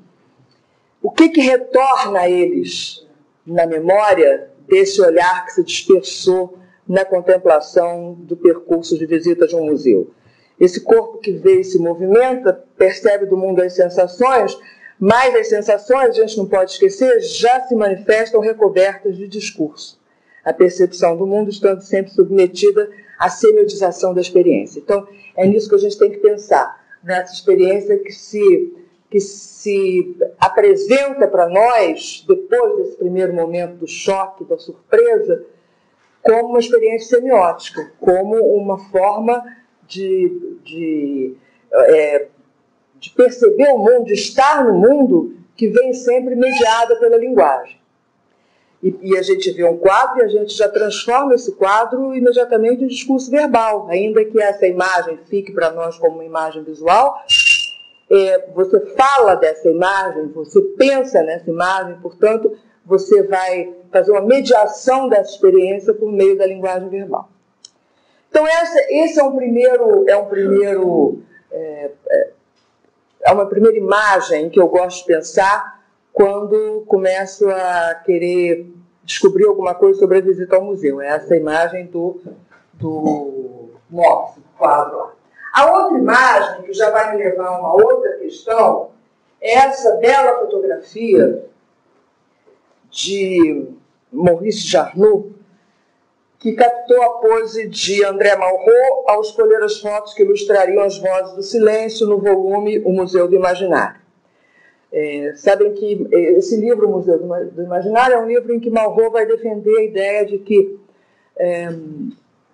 o 1.01 1.11
que 1.11 1.29
que 1.29 1.41
retorna 1.41 2.19
a 2.19 2.29
eles 2.29 3.07
na 3.45 3.65
memória 3.65 4.49
desse 4.67 5.01
olhar 5.01 5.45
que 5.45 5.53
se 5.53 5.63
dispersou 5.63 6.57
na 6.87 7.03
contemplação 7.03 8.13
do 8.13 8.37
percurso 8.37 8.97
de 8.97 9.05
visita 9.05 9.47
de 9.47 9.55
um 9.55 9.65
museu. 9.65 10.11
Esse 10.59 10.81
corpo 10.81 11.17
que 11.17 11.31
vê 11.31 11.61
e 11.61 11.63
se 11.63 11.77
movimenta, 11.77 12.53
percebe 12.77 13.25
do 13.25 13.35
mundo 13.35 13.61
as 13.61 13.73
sensações, 13.73 14.57
mas 14.99 15.35
as 15.35 15.49
sensações, 15.49 16.09
a 16.09 16.21
gente 16.21 16.37
não 16.37 16.45
pode 16.45 16.71
esquecer, 16.71 17.19
já 17.19 17.61
se 17.61 17.75
manifestam 17.75 18.39
recobertas 18.39 19.17
de 19.17 19.27
discurso. 19.27 19.99
A 20.43 20.53
percepção 20.53 21.17
do 21.17 21.25
mundo 21.25 21.49
estando 21.49 21.81
sempre 21.81 22.11
submetida 22.11 22.89
à 23.19 23.29
semiotização 23.29 24.13
da 24.13 24.21
experiência. 24.21 24.79
Então, 24.79 25.07
é 25.35 25.45
nisso 25.45 25.67
que 25.67 25.75
a 25.75 25.79
gente 25.79 25.97
tem 25.97 26.11
que 26.11 26.19
pensar, 26.19 26.81
nessa 27.03 27.33
experiência 27.33 27.97
que 27.97 28.11
se 28.11 28.73
que 29.15 29.21
se 29.21 30.17
apresenta 30.37 31.25
para 31.25 31.47
nós, 31.47 32.25
depois 32.27 32.75
desse 32.75 32.97
primeiro 32.97 33.33
momento 33.33 33.75
do 33.77 33.87
choque, 33.87 34.43
da 34.43 34.57
surpresa, 34.57 35.45
como 36.21 36.49
uma 36.49 36.59
experiência 36.59 37.17
semiótica, 37.17 37.93
como 37.97 38.35
uma 38.35 38.77
forma 38.77 39.41
de, 39.87 40.57
de, 40.65 41.33
é, 41.71 42.27
de 42.99 43.09
perceber 43.11 43.69
o 43.69 43.77
mundo, 43.77 44.03
de 44.03 44.15
estar 44.15 44.65
no 44.65 44.73
mundo 44.73 45.37
que 45.55 45.69
vem 45.69 45.93
sempre 45.93 46.35
mediada 46.35 46.97
pela 46.97 47.15
linguagem. 47.15 47.79
E, 48.83 48.93
e, 49.01 49.17
a 49.17 49.21
gente 49.21 49.49
vê 49.51 49.63
um 49.63 49.77
quadro 49.77 50.19
e 50.19 50.23
a 50.23 50.27
gente 50.27 50.53
já 50.53 50.67
transforma 50.67 51.33
esse 51.33 51.53
quadro 51.53 52.13
imediatamente 52.13 52.83
em 52.83 52.87
discurso 52.87 53.31
verbal, 53.31 53.87
ainda 53.89 54.25
que 54.25 54.41
essa 54.41 54.67
imagem 54.67 55.17
fique 55.29 55.53
para 55.53 55.71
nós 55.71 55.97
como 55.97 56.15
uma 56.15 56.25
imagem 56.25 56.63
visual, 56.63 57.23
é, 58.11 58.47
você 58.53 58.79
fala 58.95 59.35
dessa 59.35 59.69
imagem, 59.69 60.27
você 60.27 60.61
pensa 60.77 61.21
nessa 61.23 61.49
imagem, 61.49 61.99
portanto, 62.01 62.55
você 62.85 63.23
vai 63.23 63.73
fazer 63.91 64.11
uma 64.11 64.21
mediação 64.21 65.09
dessa 65.09 65.31
experiência 65.31 65.93
por 65.93 66.11
meio 66.11 66.37
da 66.37 66.45
linguagem 66.45 66.87
verbal. 66.89 67.29
Então, 68.29 68.45
essa, 68.47 68.79
esse 68.89 69.19
é 69.19 69.23
um 69.23 69.35
primeiro, 69.35 70.07
é 70.07 70.15
um 70.15 70.25
primeiro, 70.25 71.23
é, 71.51 71.91
é, 72.09 72.29
é 73.23 73.31
uma 73.31 73.45
primeira 73.45 73.77
imagem 73.77 74.49
que 74.49 74.59
eu 74.59 74.67
gosto 74.67 74.99
de 74.99 75.05
pensar 75.05 75.83
quando 76.13 76.83
começo 76.87 77.49
a 77.49 77.95
querer 78.05 78.69
descobrir 79.03 79.45
alguma 79.45 79.73
coisa 79.73 79.99
sobre 79.99 80.17
a 80.17 80.21
visita 80.21 80.55
ao 80.55 80.63
museu. 80.63 81.01
É 81.01 81.07
essa 81.07 81.35
imagem 81.35 81.87
do, 81.87 82.19
do 82.73 83.69
Morse, 83.89 84.39
quadro. 84.57 85.14
A 85.55 85.71
outra 85.71 85.97
imagem, 85.97 86.63
que 86.63 86.73
já 86.73 86.89
vai 86.89 87.15
me 87.15 87.23
levar 87.23 87.47
a 87.47 87.57
uma 87.57 87.73
outra 87.75 88.17
questão, 88.17 88.89
é 89.39 89.53
essa 89.53 89.95
bela 89.95 90.37
fotografia 90.39 91.45
de 92.89 93.65
Maurice 94.11 94.67
Jarnoux, 94.67 95.31
que 96.39 96.51
captou 96.51 97.01
a 97.01 97.09
pose 97.19 97.69
de 97.69 98.03
André 98.03 98.35
Malraux 98.35 99.05
ao 99.07 99.21
escolher 99.21 99.63
as 99.63 99.79
fotos 99.79 100.13
que 100.13 100.23
ilustrariam 100.23 100.83
as 100.83 100.97
vozes 100.97 101.33
do 101.35 101.41
silêncio 101.41 102.05
no 102.05 102.19
volume 102.19 102.79
O 102.79 102.91
Museu 102.91 103.25
do 103.25 103.35
Imaginário. 103.37 104.01
É, 104.91 105.35
sabem 105.37 105.73
que 105.73 106.05
esse 106.11 106.57
livro, 106.57 106.89
O 106.89 106.91
Museu 106.91 107.17
do 107.17 107.63
Imaginário, 107.63 108.15
é 108.15 108.19
um 108.19 108.27
livro 108.27 108.53
em 108.53 108.59
que 108.59 108.69
Malraux 108.69 109.13
vai 109.13 109.25
defender 109.25 109.77
a 109.77 109.83
ideia 109.83 110.25
de 110.25 110.37
que 110.37 110.77
é, 111.37 111.69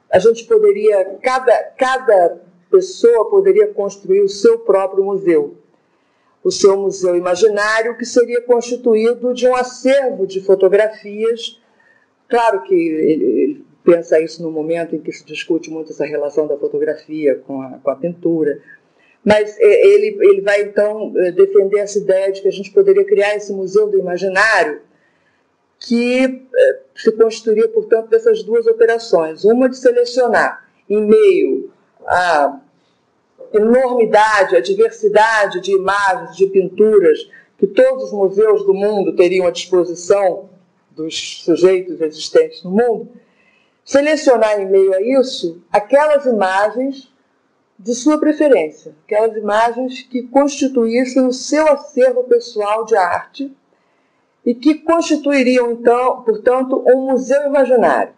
a 0.08 0.20
gente 0.20 0.44
poderia, 0.44 1.18
cada, 1.20 1.58
cada 1.76 2.51
pessoa 2.72 3.30
poderia 3.30 3.68
construir 3.68 4.22
o 4.22 4.30
seu 4.30 4.60
próprio 4.60 5.04
museu. 5.04 5.58
O 6.44 6.50
seu 6.50 6.76
museu 6.78 7.16
imaginário, 7.16 7.98
que 7.98 8.06
seria 8.06 8.42
constituído 8.42 9.34
de 9.34 9.48
um 9.48 9.56
acervo 9.56 10.26
de 10.26 10.42
fotografias. 10.42 11.62
Claro 12.28 12.64
que 12.64 12.74
ele, 12.74 13.66
pensa 13.84 14.20
isso 14.20 14.42
no 14.42 14.52
momento 14.52 14.96
em 14.96 15.00
que 15.00 15.12
se 15.12 15.26
discute 15.26 15.70
muito 15.70 15.92
essa 15.92 16.06
relação 16.06 16.48
da 16.48 16.58
fotografia 16.58 17.36
com 17.46 17.62
a, 17.62 17.80
com 17.84 17.92
a 17.92 17.96
pintura. 17.96 18.60
Mas 19.24 19.56
é, 19.60 19.88
ele, 19.88 20.18
ele 20.20 20.42
vai 20.42 20.62
então 20.62 21.14
é, 21.18 21.32
defender 21.32 21.80
essa 21.80 22.00
ideia 22.00 22.32
de 22.32 22.42
que 22.42 22.48
a 22.48 22.52
gente 22.52 22.72
poderia 22.72 23.06
criar 23.06 23.36
esse 23.36 23.54
museu 23.54 23.88
do 23.88 24.00
imaginário, 24.00 24.82
que 25.80 26.48
é, 26.56 26.80
se 26.96 27.12
constituiria, 27.12 27.68
portanto, 27.68 28.10
dessas 28.10 28.42
duas 28.42 28.66
operações: 28.66 29.44
uma 29.44 29.70
de 29.70 29.78
selecionar 29.78 30.68
em 30.90 31.06
meio 31.06 31.72
a 32.08 32.60
enormidade, 33.54 34.56
a 34.56 34.62
diversidade 34.62 35.62
de 35.62 35.72
imagens, 35.72 36.36
de 36.36 36.48
pinturas 36.48 37.20
que 37.58 37.68
todos 37.68 38.06
os 38.06 38.12
museus 38.12 38.66
do 38.66 38.74
mundo 38.74 39.16
teriam 39.16 39.46
à 39.46 39.52
disposição 39.52 40.50
dos 40.92 41.44
sujeitos 41.44 42.02
existentes 42.02 42.64
no 42.64 42.72
mundo, 42.72 43.10
selecionar 43.86 44.60
em 44.60 44.70
meio 44.70 44.94
a 44.94 45.02
isso 45.02 45.62
aquelas 45.72 46.26
imagens 46.26 47.12
de 47.78 47.96
sua 47.96 48.20
preferência, 48.20 48.96
aquelas 49.06 49.36
imagens 49.36 50.04
que 50.04 50.24
constituíssem 50.24 51.26
o 51.26 51.34
seu 51.34 51.68
acervo 51.68 52.24
pessoal 52.26 52.86
de 52.86 52.96
arte 52.96 53.52
e 54.46 54.54
que 54.54 54.76
constituiriam, 54.76 55.72
então, 55.72 56.22
portanto, 56.22 56.84
um 56.88 57.12
museu 57.12 57.46
imaginário. 57.48 58.14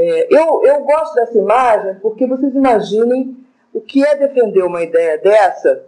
É, 0.00 0.28
eu, 0.30 0.62
eu 0.62 0.84
gosto 0.84 1.12
dessa 1.16 1.36
imagem 1.36 1.96
porque 1.96 2.24
vocês 2.24 2.54
imaginem 2.54 3.36
o 3.74 3.80
que 3.80 4.06
é 4.06 4.14
defender 4.14 4.62
uma 4.62 4.80
ideia 4.80 5.18
dessa 5.18 5.84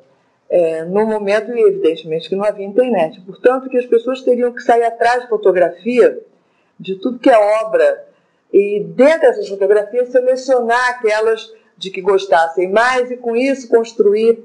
é, 0.48 0.84
no 0.84 1.06
momento, 1.06 1.52
e 1.52 1.60
evidentemente 1.60 2.28
que 2.28 2.34
não 2.34 2.44
havia 2.44 2.66
internet. 2.66 3.20
Portanto, 3.20 3.70
que 3.70 3.78
as 3.78 3.86
pessoas 3.86 4.20
teriam 4.22 4.52
que 4.52 4.64
sair 4.64 4.82
atrás 4.82 5.22
de 5.22 5.28
fotografia 5.28 6.20
de 6.78 6.96
tudo 6.96 7.20
que 7.20 7.30
é 7.30 7.38
obra 7.62 8.04
e, 8.52 8.80
dentro 8.80 9.20
dessas 9.20 9.48
fotografias, 9.48 10.08
selecionar 10.08 10.90
aquelas 10.90 11.54
de 11.76 11.88
que 11.88 12.00
gostassem 12.00 12.68
mais 12.68 13.12
e, 13.12 13.16
com 13.16 13.36
isso, 13.36 13.68
construir. 13.68 14.42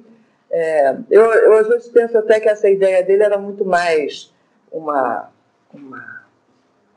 É, 0.52 0.96
eu, 1.10 1.24
eu, 1.24 1.54
às 1.54 1.68
vezes, 1.68 1.88
penso 1.88 2.16
até 2.20 2.40
que 2.40 2.48
essa 2.48 2.70
ideia 2.70 3.04
dele 3.04 3.24
era 3.24 3.40
muito 3.40 3.66
mais 3.66 4.32
uma, 4.72 5.32
uma, 5.74 6.24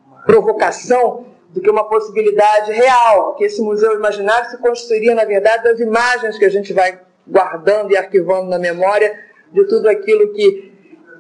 uma 0.07 0.23
provocação 0.27 1.38
do 1.49 1.61
que 1.61 1.71
uma 1.71 1.89
possibilidade 1.89 2.73
real, 2.73 3.35
que 3.35 3.45
esse 3.45 3.61
museu 3.63 3.95
imaginário 3.95 4.51
se 4.51 4.59
construiria, 4.59 5.15
na 5.15 5.25
verdade, 5.25 5.65
das 5.65 5.81
imagens 5.81 6.39
que 6.39 6.45
a 6.45 6.51
gente 6.51 6.73
vai 6.73 7.01
guardando 7.27 7.93
e 7.93 7.97
arquivando 7.97 8.49
na 8.49 8.59
memória 8.59 9.19
de 9.53 9.65
tudo 9.65 9.89
aquilo 9.89 10.33
que, 10.33 10.73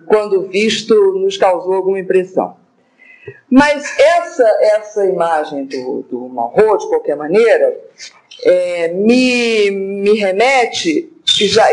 quando 0.06 0.42
visto, 0.42 0.94
nos 1.18 1.36
causou 1.36 1.74
alguma 1.74 1.98
impressão. 1.98 2.56
Mas 3.50 3.98
essa, 3.98 4.58
essa 4.60 5.06
imagem 5.06 5.64
do, 5.64 6.02
do 6.02 6.28
Malraux, 6.28 6.84
de 6.84 6.88
qualquer 6.90 7.16
maneira, 7.16 7.78
é, 8.44 8.88
me, 8.88 9.70
me 9.70 10.14
remete 10.14 11.12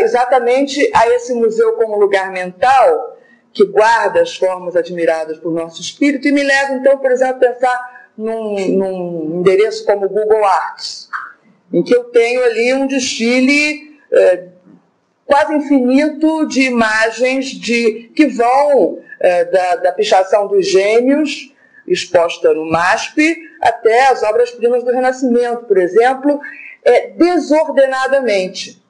exatamente 0.00 0.90
a 0.94 1.08
esse 1.10 1.34
museu 1.34 1.72
como 1.74 1.98
lugar 1.98 2.30
mental 2.30 3.16
que 3.52 3.64
guarda 3.64 4.20
as 4.20 4.36
formas 4.36 4.76
admiradas 4.76 5.38
por 5.38 5.50
nosso 5.50 5.80
espírito 5.80 6.28
e 6.28 6.32
me 6.32 6.42
leva, 6.42 6.74
então, 6.74 6.98
por 6.98 7.10
exemplo, 7.10 7.36
a 7.36 7.52
pensar 7.52 7.95
num, 8.16 8.68
num 8.76 9.40
endereço 9.40 9.84
como 9.84 10.08
Google 10.08 10.44
Arts, 10.44 11.08
em 11.72 11.82
que 11.82 11.94
eu 11.94 12.04
tenho 12.04 12.42
ali 12.44 12.72
um 12.74 12.86
desfile 12.86 13.98
é, 14.12 14.44
quase 15.24 15.54
infinito 15.54 16.46
de 16.46 16.62
imagens 16.62 17.46
de, 17.46 18.10
que 18.14 18.26
vão 18.26 19.00
é, 19.20 19.44
da, 19.44 19.76
da 19.76 19.92
pichação 19.92 20.46
dos 20.46 20.66
gêmeos, 20.68 21.52
exposta 21.86 22.52
no 22.52 22.64
MASP, 22.70 23.36
até 23.60 24.08
as 24.08 24.22
obras-primas 24.22 24.84
do 24.84 24.90
Renascimento, 24.90 25.64
por 25.64 25.78
exemplo, 25.78 26.40
é, 26.84 27.08
desordenadamente. 27.10 28.82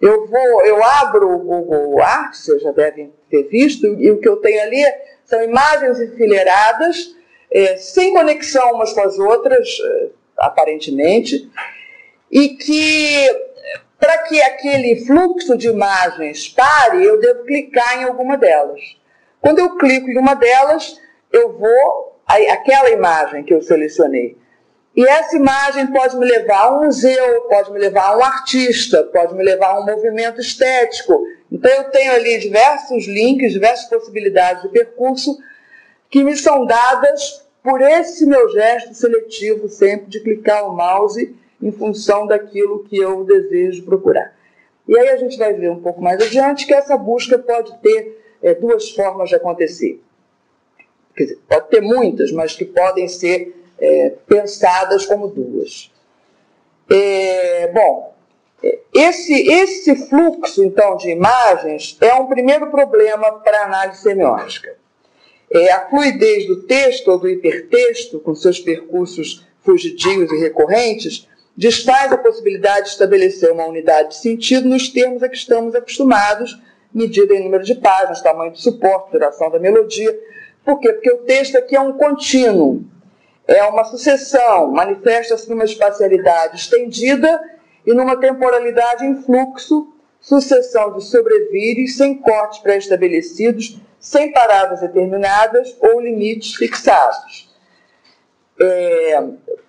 Eu 0.00 0.26
vou, 0.26 0.64
eu 0.64 0.84
abro 0.84 1.30
o 1.30 1.38
Google 1.38 2.02
Arts, 2.02 2.44
vocês 2.44 2.62
já 2.62 2.72
devem 2.72 3.12
ter 3.30 3.44
visto, 3.44 3.86
e 3.86 4.10
o 4.10 4.18
que 4.18 4.28
eu 4.28 4.36
tenho 4.36 4.60
ali 4.62 4.84
são 5.24 5.42
imagens 5.42 6.00
enfileiradas, 6.00 7.14
é, 7.54 7.76
sem 7.76 8.12
conexão 8.12 8.72
umas 8.72 8.92
com 8.92 9.00
as 9.00 9.16
outras, 9.16 9.68
é, 9.80 10.08
aparentemente, 10.38 11.48
e 12.28 12.48
que 12.50 13.54
para 13.98 14.18
que 14.24 14.42
aquele 14.42 15.06
fluxo 15.06 15.56
de 15.56 15.68
imagens 15.68 16.48
pare, 16.48 17.04
eu 17.04 17.18
devo 17.20 17.44
clicar 17.44 18.02
em 18.02 18.04
alguma 18.04 18.36
delas. 18.36 18.80
Quando 19.40 19.60
eu 19.60 19.76
clico 19.76 20.10
em 20.10 20.18
uma 20.18 20.34
delas, 20.34 21.00
eu 21.32 21.56
vou 21.56 22.20
aquela 22.26 22.90
imagem 22.90 23.44
que 23.44 23.54
eu 23.54 23.62
selecionei. 23.62 24.36
E 24.96 25.06
essa 25.06 25.36
imagem 25.36 25.88
pode 25.88 26.16
me 26.16 26.26
levar 26.26 26.62
a 26.62 26.78
um 26.78 26.84
museu, 26.84 27.42
pode 27.42 27.72
me 27.72 27.78
levar 27.78 28.10
a 28.10 28.16
um 28.16 28.22
artista, 28.22 29.02
pode 29.04 29.34
me 29.34 29.42
levar 29.42 29.68
a 29.68 29.80
um 29.80 29.86
movimento 29.86 30.40
estético. 30.40 31.24
Então 31.50 31.70
eu 31.70 31.84
tenho 31.90 32.12
ali 32.12 32.38
diversos 32.38 33.06
links, 33.06 33.52
diversas 33.52 33.88
possibilidades 33.88 34.62
de 34.62 34.68
percurso 34.68 35.36
que 36.10 36.22
me 36.22 36.36
são 36.36 36.64
dadas 36.64 37.43
por 37.64 37.80
esse 37.80 38.26
meu 38.26 38.46
gesto 38.50 38.92
seletivo 38.92 39.70
sempre 39.70 40.10
de 40.10 40.20
clicar 40.20 40.68
o 40.68 40.76
mouse 40.76 41.34
em 41.62 41.72
função 41.72 42.26
daquilo 42.26 42.84
que 42.84 42.98
eu 42.98 43.24
desejo 43.24 43.86
procurar. 43.86 44.36
E 44.86 44.98
aí 44.98 45.08
a 45.08 45.16
gente 45.16 45.38
vai 45.38 45.54
ver 45.54 45.70
um 45.70 45.80
pouco 45.80 46.02
mais 46.02 46.20
adiante 46.20 46.66
que 46.66 46.74
essa 46.74 46.94
busca 46.94 47.38
pode 47.38 47.74
ter 47.78 48.22
é, 48.42 48.54
duas 48.54 48.90
formas 48.90 49.30
de 49.30 49.36
acontecer. 49.36 49.98
Quer 51.16 51.22
dizer, 51.22 51.38
pode 51.48 51.68
ter 51.70 51.80
muitas, 51.80 52.30
mas 52.32 52.54
que 52.54 52.66
podem 52.66 53.08
ser 53.08 53.56
é, 53.78 54.12
pensadas 54.26 55.06
como 55.06 55.28
duas. 55.28 55.90
É, 56.90 57.72
bom, 57.72 58.14
esse, 58.92 59.32
esse 59.48 60.06
fluxo, 60.06 60.62
então, 60.62 60.98
de 60.98 61.10
imagens 61.10 61.96
é 62.02 62.12
um 62.12 62.26
primeiro 62.26 62.70
problema 62.70 63.32
para 63.40 63.62
a 63.62 63.64
análise 63.64 64.02
semiótica. 64.02 64.83
É, 65.54 65.72
a 65.72 65.88
fluidez 65.88 66.46
do 66.46 66.62
texto 66.62 67.08
ou 67.08 67.18
do 67.18 67.28
hipertexto, 67.28 68.18
com 68.20 68.34
seus 68.34 68.58
percursos 68.58 69.46
fugidios 69.62 70.30
e 70.32 70.40
recorrentes, 70.40 71.28
desfaz 71.56 72.12
a 72.12 72.18
possibilidade 72.18 72.86
de 72.86 72.90
estabelecer 72.90 73.52
uma 73.52 73.66
unidade 73.66 74.08
de 74.10 74.16
sentido 74.16 74.68
nos 74.68 74.88
termos 74.88 75.22
a 75.22 75.28
que 75.28 75.36
estamos 75.36 75.74
acostumados, 75.74 76.60
medida 76.92 77.34
em 77.34 77.44
número 77.44 77.62
de 77.62 77.76
páginas, 77.76 78.20
tamanho 78.20 78.52
de 78.52 78.60
suporte, 78.60 79.12
duração 79.12 79.50
da 79.50 79.58
melodia. 79.58 80.18
Por 80.64 80.80
quê? 80.80 80.92
Porque 80.92 81.12
o 81.12 81.18
texto 81.18 81.56
aqui 81.56 81.76
é 81.76 81.80
um 81.80 81.92
contínuo 81.92 82.84
é 83.46 83.62
uma 83.64 83.84
sucessão, 83.84 84.70
manifesta-se 84.70 85.48
numa 85.50 85.64
espacialidade 85.64 86.56
estendida 86.56 87.40
e 87.86 87.92
numa 87.92 88.16
temporalidade 88.16 89.04
em 89.04 89.22
fluxo, 89.22 89.92
sucessão 90.20 90.94
de 90.94 91.04
sobrevires 91.04 91.96
sem 91.96 92.16
cortes 92.16 92.60
pré-estabelecidos, 92.60 93.78
sem 94.04 94.30
paradas 94.32 94.82
determinadas 94.82 95.74
ou 95.80 95.98
limites 95.98 96.56
fixados. 96.56 97.50
É, 98.60 99.24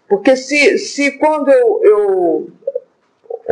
porque 0.09 0.35
se, 0.35 0.77
se 0.77 1.11
quando 1.13 1.49
eu, 1.49 1.79
eu 1.81 2.47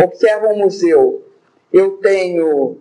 observo 0.04 0.48
um 0.48 0.58
museu, 0.58 1.26
eu 1.72 1.92
tenho 2.00 2.80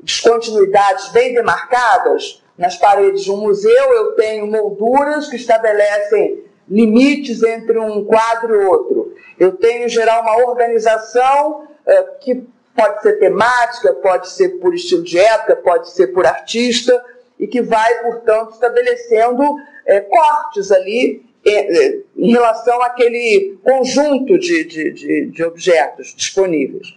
descontinuidades 0.00 1.10
bem 1.10 1.32
demarcadas, 1.32 2.42
nas 2.58 2.76
paredes 2.76 3.22
de 3.22 3.30
um 3.30 3.36
museu 3.36 3.92
eu 3.92 4.16
tenho 4.16 4.44
molduras 4.48 5.28
que 5.28 5.36
estabelecem 5.36 6.42
limites 6.68 7.44
entre 7.44 7.78
um 7.78 8.04
quadro 8.04 8.60
e 8.60 8.66
outro. 8.66 9.14
Eu 9.38 9.52
tenho, 9.52 9.84
em 9.84 9.88
geral, 9.88 10.22
uma 10.22 10.38
organização 10.38 11.68
é, 11.86 12.02
que 12.20 12.44
pode 12.74 13.00
ser 13.00 13.12
temática, 13.20 13.92
pode 13.94 14.28
ser 14.28 14.58
por 14.58 14.74
estilo 14.74 15.04
de 15.04 15.20
época, 15.20 15.54
pode 15.54 15.90
ser 15.90 16.08
por 16.08 16.26
artista, 16.26 17.00
e 17.38 17.46
que 17.46 17.62
vai, 17.62 18.02
portanto, 18.02 18.52
estabelecendo 18.52 19.42
é, 19.86 20.00
cortes 20.00 20.70
ali 20.70 21.22
é, 21.46 21.98
em 22.16 22.32
relação 22.32 22.80
àquele 22.82 23.58
conjunto 23.62 24.38
de, 24.38 24.64
de, 24.64 24.92
de, 24.92 25.26
de 25.26 25.44
objetos 25.44 26.14
disponíveis. 26.16 26.96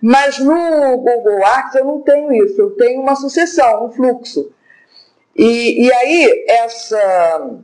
Mas 0.00 0.38
no 0.38 0.96
Google 0.98 1.44
Arts 1.44 1.74
eu 1.74 1.84
não 1.84 2.00
tenho 2.00 2.32
isso, 2.44 2.60
eu 2.60 2.70
tenho 2.70 3.00
uma 3.00 3.16
sucessão, 3.16 3.86
um 3.86 3.92
fluxo. 3.92 4.50
E, 5.36 5.86
e 5.86 5.92
aí, 5.92 6.44
essa 6.48 7.60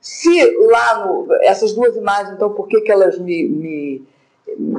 se 0.00 0.56
lá 0.56 1.06
no, 1.06 1.28
essas 1.42 1.74
duas 1.74 1.94
imagens, 1.94 2.34
então, 2.34 2.52
por 2.54 2.66
que, 2.66 2.80
que 2.80 2.90
elas 2.90 3.18
me, 3.18 3.46
me 3.46 4.08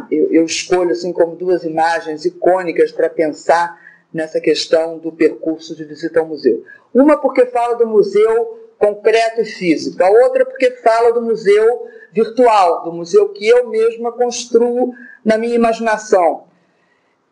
eu, 0.10 0.32
eu, 0.32 0.45
escolho 0.45 0.91
assim 0.91 1.13
como 1.13 1.36
duas 1.36 1.63
imagens 1.63 2.25
icônicas 2.25 2.91
para 2.91 3.10
pensar 3.10 3.79
nessa 4.13 4.39
questão 4.39 4.98
do 4.98 5.12
percurso 5.12 5.76
de 5.76 5.84
visita 5.84 6.19
ao 6.19 6.26
museu? 6.26 6.63
Uma 6.93 7.17
porque 7.17 7.45
fala 7.45 7.76
do 7.76 7.88
museu 7.88 8.60
concreto 8.78 9.41
e 9.41 9.45
físico, 9.45 10.02
a 10.02 10.10
outra 10.10 10.45
porque 10.45 10.72
fala 10.72 11.12
do 11.12 11.22
museu 11.22 11.88
virtual, 12.12 12.84
do 12.84 12.93
museu 12.93 13.30
que 13.30 13.48
eu 13.48 13.69
mesma 13.69 14.12
construo 14.12 14.93
na 15.24 15.38
minha 15.38 15.56
imaginação. 15.56 16.45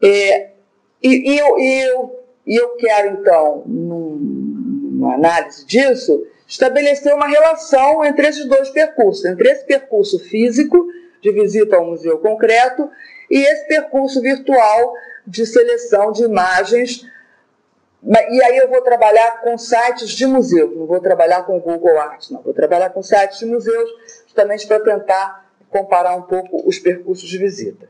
É, 0.03 0.51
e, 1.01 1.33
e, 1.33 1.39
eu, 1.39 1.57
e, 1.57 1.81
eu, 1.81 2.25
e 2.45 2.55
eu 2.55 2.69
quero, 2.75 3.19
então, 3.19 3.63
num, 3.65 4.17
numa 4.91 5.15
análise 5.15 5.65
disso, 5.65 6.25
estabelecer 6.47 7.13
uma 7.13 7.27
relação 7.27 8.03
entre 8.05 8.27
esses 8.27 8.45
dois 8.45 8.69
percursos, 8.69 9.25
entre 9.25 9.49
esse 9.49 9.65
percurso 9.65 10.19
físico, 10.19 10.87
de 11.21 11.31
visita 11.31 11.77
ao 11.77 11.85
museu 11.85 12.19
concreto, 12.19 12.89
e 13.29 13.39
esse 13.39 13.67
percurso 13.67 14.21
virtual 14.21 14.93
de 15.27 15.45
seleção 15.45 16.11
de 16.11 16.23
imagens. 16.23 17.05
E 18.03 18.43
aí 18.43 18.57
eu 18.57 18.69
vou 18.69 18.81
trabalhar 18.81 19.41
com 19.41 19.57
sites 19.57 20.09
de 20.09 20.25
museus, 20.25 20.75
não 20.75 20.85
vou 20.85 21.01
trabalhar 21.01 21.43
com 21.43 21.59
Google 21.59 21.99
Arts, 21.99 22.31
não. 22.31 22.41
Vou 22.41 22.53
trabalhar 22.53 22.89
com 22.91 23.03
sites 23.03 23.39
de 23.39 23.45
museus, 23.45 23.89
justamente 24.25 24.65
para 24.65 24.79
tentar 24.79 25.45
comparar 25.69 26.15
um 26.15 26.21
pouco 26.21 26.67
os 26.67 26.79
percursos 26.79 27.27
de 27.27 27.37
visita. 27.37 27.89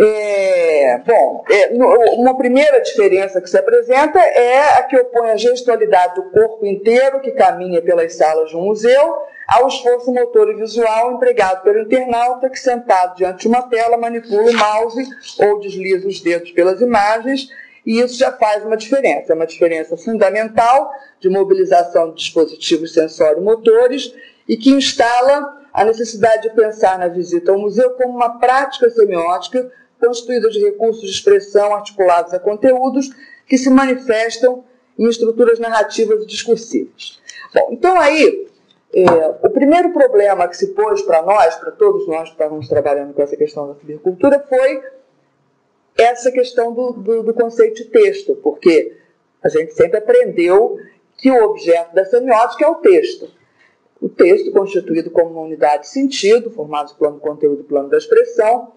É, 0.00 0.98
bom, 0.98 1.44
é, 1.50 1.70
uma 2.14 2.36
primeira 2.36 2.80
diferença 2.80 3.40
que 3.40 3.50
se 3.50 3.58
apresenta 3.58 4.20
é 4.20 4.78
a 4.78 4.84
que 4.84 4.96
opõe 4.96 5.30
a 5.30 5.36
gestualidade 5.36 6.14
do 6.14 6.30
corpo 6.30 6.64
inteiro 6.64 7.20
que 7.20 7.32
caminha 7.32 7.82
pelas 7.82 8.14
salas 8.14 8.50
de 8.50 8.56
um 8.56 8.62
museu 8.62 9.26
ao 9.48 9.66
esforço 9.66 10.12
motor 10.12 10.50
e 10.50 10.56
visual 10.56 11.14
empregado 11.14 11.62
pelo 11.62 11.80
internauta 11.80 12.50
que, 12.50 12.58
sentado 12.60 13.16
diante 13.16 13.40
de 13.40 13.48
uma 13.48 13.62
tela, 13.62 13.96
manipula 13.96 14.50
o 14.50 14.54
mouse 14.54 15.08
ou 15.38 15.58
desliza 15.58 16.06
os 16.06 16.20
dedos 16.20 16.52
pelas 16.52 16.82
imagens, 16.82 17.48
e 17.86 17.98
isso 17.98 18.18
já 18.18 18.30
faz 18.30 18.62
uma 18.62 18.76
diferença. 18.76 19.32
É 19.32 19.34
uma 19.34 19.46
diferença 19.46 19.96
fundamental 19.96 20.92
de 21.18 21.30
mobilização 21.30 22.10
de 22.10 22.16
dispositivos 22.16 22.92
sensório-motores 22.92 24.14
e 24.46 24.54
que 24.54 24.68
instala 24.70 25.56
a 25.72 25.82
necessidade 25.82 26.42
de 26.42 26.54
pensar 26.54 26.98
na 26.98 27.08
visita 27.08 27.50
ao 27.50 27.58
museu 27.58 27.92
como 27.92 28.14
uma 28.14 28.38
prática 28.38 28.90
semiótica 28.90 29.72
constituída 29.98 30.50
de 30.50 30.60
recursos 30.62 31.02
de 31.02 31.10
expressão 31.10 31.74
articulados 31.74 32.34
a 32.34 32.38
conteúdos 32.38 33.10
que 33.46 33.56
se 33.56 33.70
manifestam 33.70 34.62
em 34.98 35.08
estruturas 35.08 35.58
narrativas 35.58 36.22
e 36.22 36.26
discursivas. 36.26 37.18
Bom, 37.54 37.70
então 37.72 37.98
aí, 37.98 38.46
é, 38.92 39.46
o 39.46 39.50
primeiro 39.50 39.92
problema 39.92 40.48
que 40.48 40.56
se 40.56 40.68
pôs 40.68 41.02
para 41.02 41.22
nós, 41.22 41.56
para 41.56 41.70
todos 41.72 42.06
nós 42.06 42.28
que 42.28 42.34
estávamos 42.34 42.68
trabalhando 42.68 43.12
com 43.12 43.22
essa 43.22 43.36
questão 43.36 43.68
da 43.68 43.74
cibercultura, 43.74 44.44
foi 44.48 44.82
essa 45.96 46.30
questão 46.30 46.72
do, 46.72 46.92
do, 46.92 47.22
do 47.24 47.34
conceito 47.34 47.76
de 47.76 47.84
texto, 47.86 48.36
porque 48.36 48.96
a 49.42 49.48
gente 49.48 49.74
sempre 49.74 49.98
aprendeu 49.98 50.78
que 51.16 51.30
o 51.30 51.44
objeto 51.44 51.94
da 51.94 52.04
semiótica 52.04 52.64
é 52.64 52.68
o 52.68 52.76
texto. 52.76 53.30
O 54.00 54.08
texto 54.08 54.52
constituído 54.52 55.10
como 55.10 55.30
uma 55.32 55.42
unidade 55.42 55.82
de 55.82 55.88
sentido, 55.88 56.50
formado 56.50 56.94
plano 56.94 57.18
conteúdo 57.18 57.60
e 57.60 57.64
plano 57.64 57.88
da 57.88 57.98
expressão, 57.98 58.72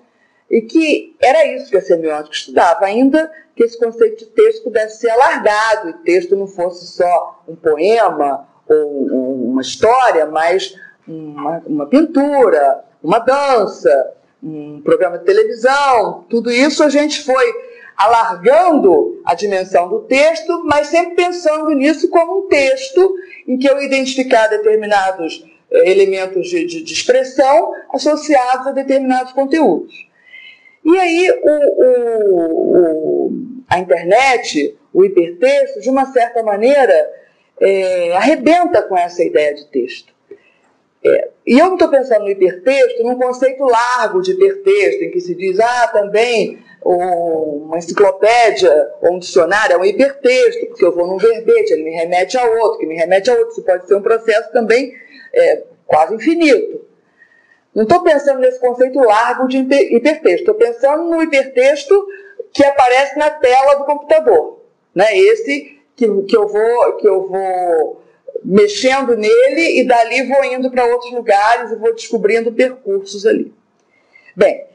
e 0.49 0.61
que 0.61 1.15
era 1.21 1.45
isso 1.45 1.69
que 1.69 1.77
a 1.77 1.81
semiótica 1.81 2.35
estudava, 2.35 2.85
ainda 2.85 3.31
que 3.55 3.63
esse 3.63 3.79
conceito 3.79 4.25
de 4.25 4.31
texto 4.31 4.63
pudesse 4.63 4.99
ser 4.99 5.09
alargado 5.11 5.89
e 5.89 5.93
texto 6.03 6.35
não 6.35 6.47
fosse 6.47 6.87
só 6.87 7.43
um 7.47 7.55
poema 7.55 8.50
ou 8.71 9.51
uma 9.51 9.61
história, 9.61 10.25
mas 10.25 10.75
uma, 11.07 11.61
uma 11.65 11.85
pintura, 11.87 12.83
uma 13.03 13.19
dança, 13.19 14.13
um 14.41 14.81
programa 14.81 15.17
de 15.17 15.25
televisão, 15.25 16.25
tudo 16.29 16.51
isso 16.51 16.83
a 16.83 16.89
gente 16.89 17.21
foi 17.23 17.45
alargando 17.95 19.21
a 19.23 19.35
dimensão 19.35 19.87
do 19.87 19.99
texto, 20.01 20.63
mas 20.65 20.87
sempre 20.87 21.15
pensando 21.15 21.69
nisso 21.71 22.09
como 22.09 22.39
um 22.39 22.47
texto 22.47 23.15
em 23.47 23.57
que 23.57 23.69
eu 23.69 23.79
identificar 23.81 24.47
determinados 24.47 25.45
eh, 25.69 25.91
elementos 25.91 26.47
de, 26.49 26.65
de, 26.65 26.83
de 26.83 26.93
expressão 26.93 27.71
associados 27.93 28.65
a 28.65 28.71
determinados 28.71 29.33
conteúdos. 29.33 29.93
E 30.83 30.97
aí 30.97 31.31
o, 31.43 31.83
o, 31.83 33.27
o, 33.27 33.31
a 33.69 33.77
internet, 33.77 34.75
o 34.91 35.05
hipertexto, 35.05 35.79
de 35.79 35.89
uma 35.89 36.07
certa 36.07 36.41
maneira, 36.41 37.07
é, 37.61 38.13
arrebenta 38.13 38.81
com 38.81 38.97
essa 38.97 39.23
ideia 39.23 39.53
de 39.53 39.65
texto. 39.67 40.11
É, 41.03 41.29
e 41.45 41.57
eu 41.57 41.67
não 41.67 41.73
estou 41.73 41.89
pensando 41.89 42.23
no 42.23 42.29
hipertexto 42.29 43.03
num 43.03 43.17
conceito 43.17 43.63
largo 43.63 44.21
de 44.21 44.31
hipertexto, 44.31 45.03
em 45.03 45.11
que 45.11 45.21
se 45.21 45.35
diz, 45.35 45.59
ah, 45.59 45.87
também 45.87 46.59
uma 46.83 47.77
enciclopédia 47.77 48.91
ou 49.01 49.13
um 49.13 49.19
dicionário 49.19 49.75
é 49.75 49.77
um 49.77 49.85
hipertexto, 49.85 50.65
porque 50.65 50.83
eu 50.83 50.93
vou 50.93 51.05
num 51.05 51.17
verbete, 51.17 51.73
ele 51.73 51.83
me 51.83 51.91
remete 51.91 52.37
a 52.37 52.43
outro, 52.43 52.79
que 52.79 52.87
me 52.87 52.95
remete 52.95 53.29
a 53.29 53.33
outro. 53.33 53.51
Isso 53.51 53.63
pode 53.63 53.87
ser 53.87 53.95
um 53.95 54.01
processo 54.01 54.51
também 54.51 54.93
é, 55.33 55.63
quase 55.85 56.15
infinito. 56.15 56.81
Não 57.73 57.83
estou 57.83 58.01
pensando 58.01 58.39
nesse 58.39 58.59
conceito 58.59 58.99
largo 58.99 59.47
de 59.47 59.57
hipertexto, 59.57 60.41
estou 60.41 60.55
pensando 60.55 61.03
no 61.03 61.21
hipertexto 61.21 62.07
que 62.51 62.63
aparece 62.63 63.17
na 63.17 63.29
tela 63.29 63.75
do 63.75 63.85
computador. 63.85 64.61
Né? 64.93 65.17
Esse 65.17 65.80
que, 66.01 66.23
que, 66.23 66.35
eu 66.35 66.47
vou, 66.47 66.93
que 66.97 67.07
eu 67.07 67.27
vou 67.27 68.01
mexendo 68.43 69.15
nele 69.15 69.79
e 69.79 69.87
dali 69.87 70.27
vou 70.27 70.43
indo 70.43 70.71
para 70.71 70.85
outros 70.85 71.11
lugares 71.11 71.71
e 71.71 71.75
vou 71.75 71.93
descobrindo 71.93 72.51
percursos 72.51 73.23
ali. 73.23 73.53
Bem, 74.35 74.65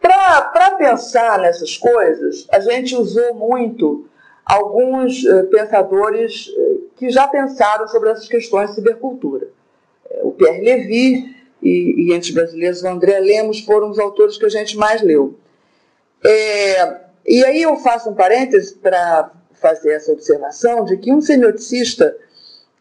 para 0.00 0.72
pensar 0.76 1.38
nessas 1.38 1.76
coisas, 1.76 2.48
a 2.50 2.58
gente 2.58 2.96
usou 2.96 3.34
muito 3.34 4.08
alguns 4.44 5.22
uh, 5.24 5.44
pensadores 5.46 6.48
uh, 6.48 6.90
que 6.96 7.10
já 7.10 7.28
pensaram 7.28 7.86
sobre 7.86 8.10
essas 8.10 8.26
questões 8.26 8.70
de 8.70 8.76
cibercultura. 8.76 9.48
Uh, 10.10 10.28
o 10.28 10.32
Pierre 10.32 10.64
Levy 10.64 11.36
e, 11.62 12.08
e 12.08 12.12
entre 12.12 12.30
os 12.30 12.34
brasileiros 12.34 12.82
o 12.82 12.88
André 12.88 13.20
Lemos 13.20 13.60
foram 13.60 13.90
os 13.90 13.98
autores 13.98 14.36
que 14.36 14.46
a 14.46 14.48
gente 14.50 14.76
mais 14.76 15.00
leu. 15.00 15.38
É, 16.24 16.96
e 17.26 17.44
aí 17.44 17.62
eu 17.62 17.76
faço 17.76 18.10
um 18.10 18.14
parêntese 18.14 18.74
para 18.74 19.30
fazer 19.60 19.92
essa 19.92 20.12
observação 20.12 20.84
de 20.84 20.96
que 20.96 21.12
um 21.12 21.20
semioticista 21.20 22.16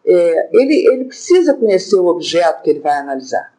é, 0.05 0.49
ele, 0.53 0.87
ele 0.87 1.05
precisa 1.05 1.53
conhecer 1.53 1.97
o 1.97 2.07
objeto 2.07 2.63
que 2.63 2.69
ele 2.69 2.79
vai 2.79 2.97
analisar. 2.97 3.53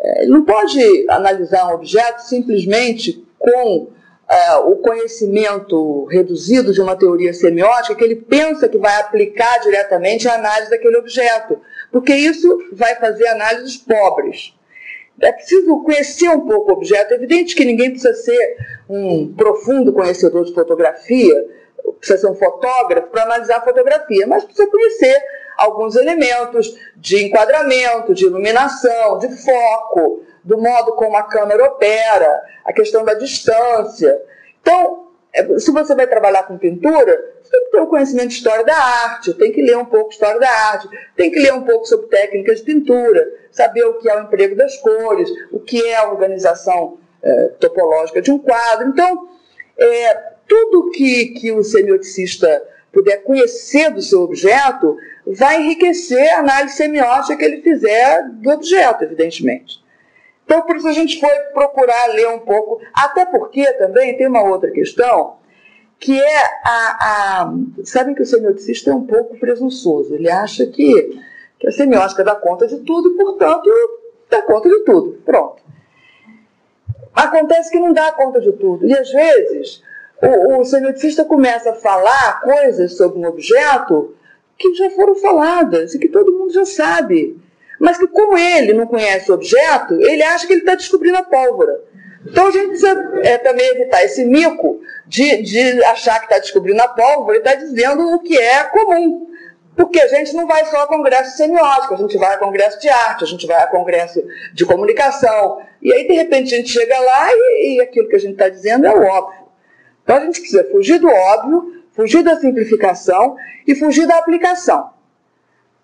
É, 0.00 0.22
ele 0.22 0.32
não 0.32 0.44
pode 0.44 0.80
analisar 1.08 1.68
um 1.68 1.74
objeto 1.74 2.22
simplesmente 2.22 3.24
com 3.38 3.88
é, 4.28 4.56
o 4.56 4.76
conhecimento 4.76 6.04
reduzido 6.06 6.72
de 6.72 6.80
uma 6.80 6.96
teoria 6.96 7.32
semiótica 7.32 7.94
que 7.94 8.04
ele 8.04 8.16
pensa 8.16 8.68
que 8.68 8.76
vai 8.76 9.00
aplicar 9.00 9.58
diretamente 9.60 10.28
a 10.28 10.34
análise 10.34 10.70
daquele 10.70 10.98
objeto, 10.98 11.60
porque 11.90 12.14
isso 12.14 12.58
vai 12.72 12.96
fazer 12.96 13.26
análises 13.28 13.76
pobres. 13.76 14.54
É 15.20 15.32
preciso 15.32 15.82
conhecer 15.82 16.28
um 16.28 16.46
pouco 16.46 16.70
o 16.70 16.74
objeto. 16.74 17.12
É 17.12 17.16
evidente 17.16 17.56
que 17.56 17.64
ninguém 17.64 17.90
precisa 17.90 18.14
ser 18.14 18.56
um 18.88 19.32
profundo 19.34 19.92
conhecedor 19.92 20.44
de 20.44 20.54
fotografia, 20.54 21.34
precisa 21.98 22.20
ser 22.20 22.26
um 22.28 22.34
fotógrafo 22.34 23.08
para 23.08 23.22
analisar 23.22 23.58
a 23.58 23.62
fotografia, 23.62 24.26
mas 24.26 24.44
precisa 24.44 24.70
conhecer 24.70 25.16
alguns 25.56 25.96
elementos 25.96 26.78
de 26.96 27.24
enquadramento, 27.24 28.14
de 28.14 28.24
iluminação, 28.24 29.18
de 29.18 29.28
foco, 29.44 30.22
do 30.44 30.56
modo 30.56 30.92
como 30.94 31.16
a 31.16 31.24
câmera 31.24 31.64
opera, 31.64 32.42
a 32.64 32.72
questão 32.72 33.04
da 33.04 33.14
distância. 33.14 34.22
Então, 34.60 35.08
é, 35.34 35.58
se 35.58 35.70
você 35.70 35.94
vai 35.94 36.06
trabalhar 36.06 36.44
com 36.44 36.56
pintura, 36.56 37.34
você 37.42 37.50
tem 37.50 37.64
que 37.64 37.70
ter 37.70 37.80
um 37.80 37.86
conhecimento 37.86 38.28
de 38.28 38.34
história 38.34 38.64
da 38.64 38.76
arte, 38.76 39.34
tem 39.34 39.52
que 39.52 39.60
ler 39.60 39.76
um 39.76 39.84
pouco 39.84 40.10
história 40.10 40.38
da 40.38 40.48
arte, 40.48 40.88
tem 41.16 41.30
que 41.30 41.40
ler 41.40 41.52
um 41.52 41.64
pouco 41.64 41.86
sobre 41.86 42.06
técnicas 42.06 42.58
de 42.58 42.64
pintura, 42.64 43.26
saber 43.50 43.84
o 43.84 43.94
que 43.94 44.08
é 44.08 44.16
o 44.16 44.22
emprego 44.22 44.54
das 44.56 44.76
cores, 44.78 45.28
o 45.50 45.58
que 45.58 45.84
é 45.84 45.96
a 45.96 46.08
organização 46.08 46.98
é, 47.22 47.48
topológica 47.60 48.22
de 48.22 48.30
um 48.30 48.38
quadro. 48.38 48.88
Então, 48.88 49.28
é, 49.76 50.37
tudo 50.48 50.90
que, 50.90 51.26
que 51.26 51.52
o 51.52 51.62
semioticista 51.62 52.62
puder 52.92 53.22
conhecer 53.22 53.90
do 53.90 54.02
seu 54.02 54.22
objeto 54.22 54.96
vai 55.26 55.60
enriquecer 55.60 56.34
a 56.34 56.38
análise 56.38 56.76
semiótica 56.76 57.36
que 57.36 57.44
ele 57.44 57.62
fizer 57.62 58.28
do 58.30 58.50
objeto, 58.50 59.04
evidentemente. 59.04 59.78
Então, 60.44 60.62
por 60.62 60.76
isso 60.76 60.88
a 60.88 60.92
gente 60.92 61.20
foi 61.20 61.30
procurar 61.52 62.06
ler 62.14 62.28
um 62.28 62.38
pouco, 62.38 62.80
até 62.94 63.26
porque 63.26 63.70
também 63.74 64.16
tem 64.16 64.26
uma 64.26 64.42
outra 64.42 64.70
questão, 64.70 65.36
que 66.00 66.18
é 66.18 66.42
a. 66.64 66.96
a 67.44 67.54
sabem 67.84 68.14
que 68.14 68.22
o 68.22 68.26
semioticista 68.26 68.90
é 68.90 68.94
um 68.94 69.06
pouco 69.06 69.38
presunçoso, 69.38 70.14
ele 70.14 70.30
acha 70.30 70.64
que, 70.66 71.20
que 71.58 71.68
a 71.68 71.72
semiótica 71.72 72.24
dá 72.24 72.34
conta 72.34 72.66
de 72.66 72.78
tudo 72.78 73.10
e, 73.10 73.16
portanto, 73.16 73.68
dá 74.30 74.40
conta 74.40 74.68
de 74.70 74.78
tudo. 74.84 75.20
Pronto. 75.24 75.62
Acontece 77.14 77.70
que 77.70 77.78
não 77.78 77.92
dá 77.92 78.12
conta 78.12 78.40
de 78.40 78.52
tudo. 78.52 78.86
E 78.86 78.92
às 78.96 79.10
vezes 79.10 79.82
o, 80.22 80.60
o 80.60 80.64
semioticista 80.64 81.24
começa 81.24 81.70
a 81.70 81.74
falar 81.74 82.40
coisas 82.40 82.96
sobre 82.96 83.18
um 83.18 83.26
objeto 83.26 84.14
que 84.56 84.74
já 84.74 84.90
foram 84.90 85.14
faladas 85.14 85.94
e 85.94 85.98
que 85.98 86.08
todo 86.08 86.32
mundo 86.32 86.52
já 86.52 86.64
sabe. 86.64 87.38
Mas 87.78 87.96
que, 87.96 88.08
como 88.08 88.36
ele 88.36 88.72
não 88.72 88.86
conhece 88.86 89.30
o 89.30 89.34
objeto, 89.34 89.94
ele 89.94 90.22
acha 90.22 90.46
que 90.46 90.52
ele 90.52 90.62
está 90.62 90.74
descobrindo 90.74 91.18
a 91.18 91.22
pólvora. 91.22 91.80
Então 92.26 92.48
a 92.48 92.50
gente 92.50 92.68
precisa 92.68 93.20
é, 93.22 93.38
também 93.38 93.66
evitar 93.68 94.04
esse 94.04 94.24
mico 94.24 94.80
de, 95.06 95.42
de 95.42 95.84
achar 95.84 96.18
que 96.18 96.26
está 96.26 96.38
descobrindo 96.38 96.82
a 96.82 96.88
pólvora 96.88 97.36
e 97.36 97.38
está 97.38 97.54
dizendo 97.54 98.14
o 98.14 98.18
que 98.18 98.36
é 98.36 98.64
comum. 98.64 99.28
Porque 99.76 100.00
a 100.00 100.08
gente 100.08 100.34
não 100.34 100.44
vai 100.44 100.64
só 100.64 100.82
a 100.82 100.86
congresso 100.88 101.36
semiótico, 101.36 101.94
a 101.94 101.96
gente 101.96 102.18
vai 102.18 102.34
a 102.34 102.38
congresso 102.38 102.80
de 102.80 102.88
arte, 102.88 103.22
a 103.22 103.26
gente 103.28 103.46
vai 103.46 103.62
a 103.62 103.68
congresso 103.68 104.20
de 104.52 104.66
comunicação. 104.66 105.60
E 105.80 105.92
aí, 105.92 106.08
de 106.08 106.14
repente, 106.14 106.52
a 106.52 106.58
gente 106.58 106.70
chega 106.70 106.98
lá 106.98 107.28
e, 107.30 107.76
e 107.76 107.80
aquilo 107.80 108.08
que 108.08 108.16
a 108.16 108.18
gente 108.18 108.32
está 108.32 108.48
dizendo 108.48 108.84
é 108.86 108.90
o 108.92 109.04
óbvio. 109.04 109.47
Então 110.08 110.16
a 110.16 110.20
gente 110.20 110.40
precisa 110.40 110.64
fugir 110.70 110.98
do 110.98 111.06
óbvio, 111.06 111.82
fugir 111.92 112.22
da 112.22 112.40
simplificação 112.40 113.36
e 113.66 113.74
fugir 113.74 114.06
da 114.06 114.16
aplicação. 114.16 114.88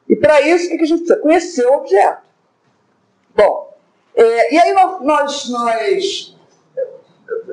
E 0.09 0.17
para 0.17 0.41
isso, 0.41 0.65
o 0.65 0.79
que 0.79 0.83
a 0.83 0.87
gente 0.87 1.01
precisa? 1.01 1.21
Conhecer 1.21 1.67
o 1.67 1.75
objeto. 1.75 2.23
Bom, 3.37 3.77
é, 4.15 4.55
e 4.55 4.59
aí 4.59 4.73
nós, 5.03 5.51
nós, 5.51 6.37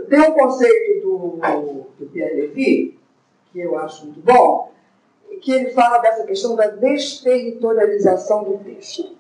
tem 0.10 0.22
um 0.22 0.32
conceito 0.32 1.02
do, 1.02 1.40
do 2.00 2.06
Pierre 2.06 2.40
Levy, 2.40 2.98
que 3.52 3.60
eu 3.60 3.78
acho 3.78 4.06
muito 4.06 4.22
bom, 4.22 4.72
que 5.42 5.52
ele 5.52 5.72
fala 5.72 5.98
dessa 5.98 6.24
questão 6.24 6.56
da 6.56 6.68
desterritorialização 6.68 8.46
do 8.46 8.58
texto. 8.60 9.18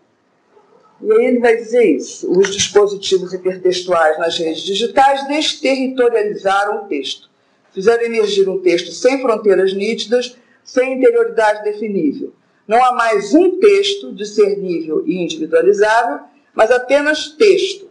E 1.01 1.11
aí 1.11 1.25
ele 1.25 1.39
vai 1.39 1.57
dizer 1.57 1.83
isso. 1.83 2.31
Os 2.31 2.49
dispositivos 2.49 3.33
hipertextuais 3.33 4.17
nas 4.17 4.37
redes 4.37 4.61
digitais 4.61 5.27
desterritorializaram 5.27 6.85
o 6.85 6.87
texto 6.87 7.30
fizeram 7.73 8.03
emergir 8.03 8.47
um 8.49 8.59
texto 8.59 8.91
sem 8.91 9.21
fronteiras 9.21 9.73
nítidas, 9.73 10.37
sem 10.63 10.97
interioridade 10.97 11.63
definível. 11.63 12.33
Não 12.67 12.83
há 12.83 12.91
mais 12.93 13.33
um 13.33 13.59
texto 13.59 14.13
discernível 14.13 15.03
e 15.05 15.21
individualizável, 15.21 16.19
mas 16.53 16.71
apenas 16.71 17.29
texto. 17.29 17.89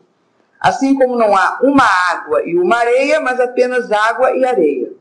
Assim 0.59 0.95
como 0.95 1.17
não 1.17 1.35
há 1.37 1.59
uma 1.63 1.85
água 1.85 2.43
e 2.45 2.57
uma 2.57 2.77
areia, 2.77 3.21
mas 3.21 3.41
apenas 3.41 3.91
água 3.91 4.37
e 4.37 4.45
areia. 4.45 4.93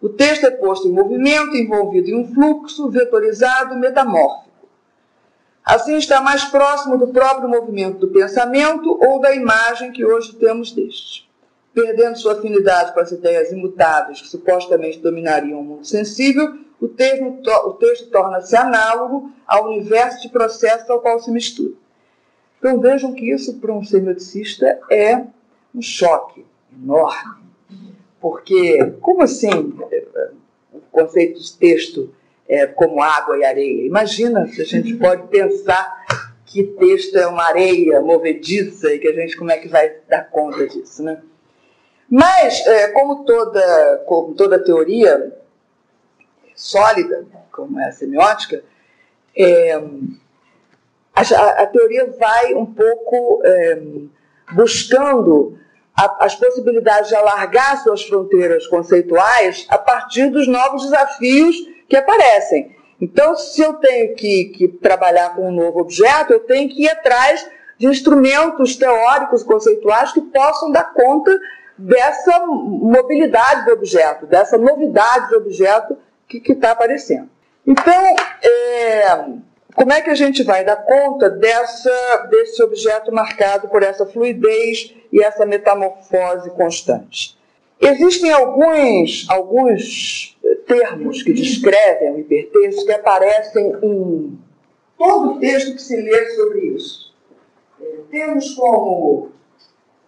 O 0.00 0.08
texto 0.08 0.44
é 0.44 0.50
posto 0.50 0.88
em 0.88 0.92
movimento, 0.92 1.56
envolvido 1.56 2.08
em 2.08 2.16
um 2.16 2.32
fluxo 2.32 2.88
vetorizado, 2.88 3.76
metamórfico. 3.76 4.50
Assim 5.64 5.96
está 5.96 6.20
mais 6.20 6.44
próximo 6.44 6.98
do 6.98 7.08
próprio 7.08 7.48
movimento 7.48 7.98
do 7.98 8.08
pensamento 8.08 8.98
ou 9.02 9.20
da 9.20 9.34
imagem 9.34 9.92
que 9.92 10.04
hoje 10.04 10.34
temos 10.34 10.72
deste 10.72 11.29
perdendo 11.74 12.18
sua 12.18 12.34
afinidade 12.34 12.92
com 12.92 13.00
as 13.00 13.12
ideias 13.12 13.52
imutáveis 13.52 14.20
que 14.20 14.28
supostamente 14.28 14.98
dominariam 14.98 15.60
o 15.60 15.64
mundo 15.64 15.86
sensível, 15.86 16.58
o 16.80 16.88
texto, 16.88 17.24
o 17.66 17.72
texto 17.74 18.10
torna-se 18.10 18.56
análogo 18.56 19.30
ao 19.46 19.68
universo 19.68 20.22
de 20.22 20.28
processos 20.30 20.88
ao 20.88 21.00
qual 21.00 21.20
se 21.20 21.30
mistura. 21.30 21.74
Então 22.58 22.80
vejam 22.80 23.12
que 23.12 23.30
isso 23.30 23.58
para 23.58 23.72
um 23.72 23.84
semioticista 23.84 24.78
é 24.90 25.24
um 25.74 25.82
choque 25.82 26.44
enorme. 26.72 27.40
Porque, 28.20 28.92
como 29.00 29.22
assim 29.22 29.74
o 30.72 30.80
conceito 30.90 31.40
de 31.40 31.56
texto 31.56 32.12
é 32.46 32.66
como 32.66 33.02
água 33.02 33.38
e 33.38 33.44
areia? 33.44 33.86
Imagina 33.86 34.46
se 34.46 34.60
a 34.60 34.64
gente 34.64 34.94
pode 34.96 35.28
pensar 35.28 36.04
que 36.44 36.64
texto 36.64 37.16
é 37.16 37.26
uma 37.26 37.44
areia 37.44 38.00
movediça 38.00 38.92
e 38.92 38.98
que 38.98 39.08
a 39.08 39.12
gente 39.12 39.36
como 39.36 39.50
é 39.50 39.58
que 39.58 39.68
vai 39.68 39.96
dar 40.08 40.28
conta 40.28 40.66
disso, 40.66 41.02
né? 41.02 41.22
Mas, 42.10 42.66
é, 42.66 42.88
como, 42.88 43.24
toda, 43.24 44.02
como 44.06 44.34
toda 44.34 44.58
teoria 44.58 45.32
sólida, 46.56 47.24
como 47.52 47.78
é 47.78 47.88
a 47.88 47.92
semiótica, 47.92 48.64
é, 49.36 49.74
a, 51.14 51.62
a, 51.62 51.66
teoria 51.66 52.10
vai 52.18 52.52
um 52.54 52.66
pouco 52.66 53.40
é, 53.44 53.80
buscando 54.52 55.56
a, 55.96 56.24
as 56.24 56.34
possibilidades 56.34 57.10
de 57.10 57.14
alargar 57.14 57.80
suas 57.82 58.02
fronteiras 58.02 58.66
conceituais 58.66 59.66
a 59.68 59.78
partir 59.78 60.30
dos 60.30 60.48
novos 60.48 60.82
desafios 60.82 61.56
que 61.88 61.96
aparecem. 61.96 62.74
Então, 63.00 63.36
se 63.36 63.62
eu 63.62 63.74
tenho 63.74 64.14
que, 64.16 64.46
que 64.46 64.68
trabalhar 64.68 65.34
com 65.34 65.48
um 65.48 65.52
novo 65.52 65.80
objeto, 65.80 66.32
eu 66.32 66.40
tenho 66.40 66.68
que 66.68 66.82
ir 66.82 66.88
atrás 66.90 67.48
de 67.78 67.86
instrumentos 67.86 68.76
teóricos, 68.76 69.42
conceituais 69.42 70.12
que 70.12 70.20
possam 70.20 70.70
dar 70.70 70.92
conta 70.92 71.38
dessa 71.80 72.46
mobilidade 72.46 73.64
do 73.64 73.72
objeto, 73.72 74.26
dessa 74.26 74.58
novidade 74.58 75.30
do 75.30 75.38
objeto 75.38 75.96
que 76.28 76.52
está 76.52 76.72
aparecendo. 76.72 77.28
Então, 77.66 78.16
é, 78.42 79.24
como 79.74 79.92
é 79.92 80.00
que 80.00 80.10
a 80.10 80.14
gente 80.14 80.42
vai 80.42 80.64
dar 80.64 80.76
conta 80.76 81.30
dessa, 81.30 82.28
desse 82.30 82.62
objeto 82.62 83.12
marcado 83.12 83.68
por 83.68 83.82
essa 83.82 84.04
fluidez 84.06 84.94
e 85.12 85.22
essa 85.22 85.46
metamorfose 85.46 86.50
constante? 86.50 87.38
Existem 87.80 88.30
alguns, 88.30 89.26
alguns 89.30 90.38
termos 90.66 91.22
que 91.22 91.32
descrevem 91.32 92.12
o 92.12 92.18
hipertexto 92.18 92.84
que 92.84 92.92
aparecem 92.92 93.74
em 93.82 94.38
todo 94.98 95.30
o 95.30 95.38
texto 95.40 95.74
que 95.74 95.82
se 95.82 95.96
lê 95.96 96.30
sobre 96.30 96.60
isso. 96.66 97.14
É, 97.80 97.84
termos 98.10 98.54
como 98.54 99.30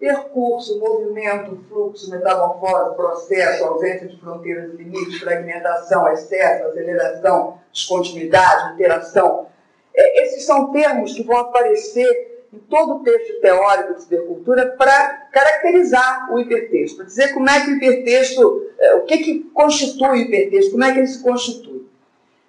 percurso, 0.03 0.81
movimento, 0.81 1.65
fluxo, 1.69 2.11
metamorfose, 2.11 2.97
processo, 2.97 3.65
ausência 3.65 4.09
de 4.09 4.21
fronteiras 4.21 4.75
e 4.75 4.77
limites, 4.77 5.21
fragmentação, 5.21 6.13
excesso, 6.13 6.67
aceleração, 6.67 7.61
descontinuidade, 7.73 8.75
interação. 8.75 9.47
É, 9.95 10.25
esses 10.25 10.45
são 10.45 10.73
termos 10.73 11.15
que 11.15 11.23
vão 11.23 11.37
aparecer 11.37 12.43
em 12.53 12.59
todo 12.59 12.97
o 12.97 13.05
texto 13.05 13.41
teórico 13.41 13.95
de 13.95 14.03
cibercultura 14.03 14.75
para 14.77 15.29
caracterizar 15.33 16.35
o 16.35 16.41
hipertexto, 16.41 16.97
para 16.97 17.07
dizer 17.07 17.33
como 17.33 17.49
é 17.49 17.61
que 17.61 17.71
o 17.71 17.77
hipertexto, 17.77 18.71
é, 18.81 18.95
o 18.97 19.03
que, 19.03 19.19
que 19.19 19.41
constitui 19.55 20.09
o 20.09 20.17
hipertexto, 20.17 20.73
como 20.73 20.83
é 20.83 20.93
que 20.93 20.99
ele 20.99 21.07
se 21.07 21.23
constitui. 21.23 21.87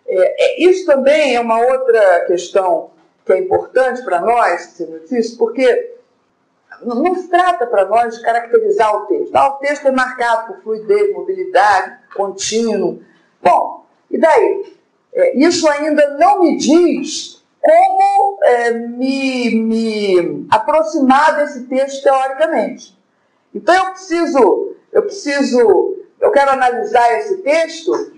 É, 0.08 0.44
é 0.44 0.64
isso 0.64 0.88
também 0.88 1.36
é 1.36 1.40
uma 1.40 1.60
outra 1.60 2.22
questão 2.22 2.90
que 3.24 3.32
é 3.32 3.38
importante 3.38 4.04
para 4.04 4.22
nós, 4.22 4.76
porque 5.38 5.94
não 6.86 7.16
se 7.16 7.28
trata 7.30 7.66
para 7.68 7.86
nós 7.86 8.18
de 8.18 8.24
caracterizar 8.24 8.96
o 8.96 9.06
texto. 9.08 9.36
Ah, 9.36 9.50
o 9.50 9.58
texto 9.60 9.88
é 9.88 9.92
marcado 9.92 10.48
por 10.48 10.64
fluidez, 10.64 11.14
mobilidade, 11.14 11.98
contínuo. 12.16 13.02
Bom, 13.42 13.86
e 14.10 14.18
daí? 14.18 14.76
É, 15.14 15.38
isso 15.38 15.68
ainda 15.70 16.18
não 16.18 16.42
me 16.42 16.58
diz 16.58 17.44
como 17.62 18.40
é, 18.44 18.72
me, 18.72 19.56
me 19.56 20.48
aproximar 20.50 21.38
desse 21.38 21.64
texto 21.66 22.04
teoricamente. 22.04 22.98
Então 23.54 23.74
eu 23.74 23.92
preciso, 23.92 24.76
eu 24.92 25.04
preciso, 25.04 25.98
eu 26.20 26.32
quero 26.32 26.52
analisar 26.52 27.20
esse 27.20 27.38
texto. 27.38 28.14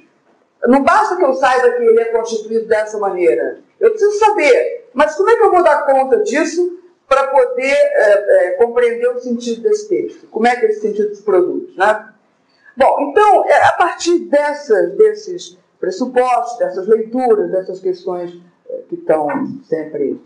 Não 0.67 0.81
basta 0.81 1.17
que 1.17 1.23
eu 1.23 1.33
saiba 1.33 1.71
que 1.71 1.83
ele 1.83 1.99
é 1.99 2.05
constituído 2.05 2.65
dessa 2.67 2.97
maneira. 2.97 3.59
Eu 3.79 3.91
preciso 3.91 4.17
saber, 4.17 4.89
mas 4.93 5.15
como 5.15 5.29
é 5.29 5.35
que 5.35 5.43
eu 5.43 5.51
vou 5.51 5.63
dar 5.63 5.85
conta 5.85 6.23
disso 6.23 6.79
para 7.07 7.27
poder 7.27 7.75
é, 7.75 8.47
é, 8.47 8.51
compreender 8.51 9.07
o 9.09 9.19
sentido 9.19 9.61
desse 9.61 9.87
texto. 9.87 10.27
Como 10.27 10.47
é 10.47 10.55
que 10.55 10.65
esse 10.65 10.81
sentido 10.81 11.13
se 11.13 11.23
produz, 11.23 11.75
né? 11.75 12.09
Bom, 12.75 13.09
então, 13.09 13.45
é, 13.45 13.63
a 13.63 13.73
partir 13.73 14.19
dessas, 14.25 14.95
desses 14.95 15.57
pressupostos, 15.79 16.57
dessas 16.57 16.87
leituras, 16.87 17.51
dessas 17.51 17.79
questões 17.79 18.37
é, 18.69 18.81
que 18.89 18.95
estão 18.95 19.27
sempre 19.63 20.19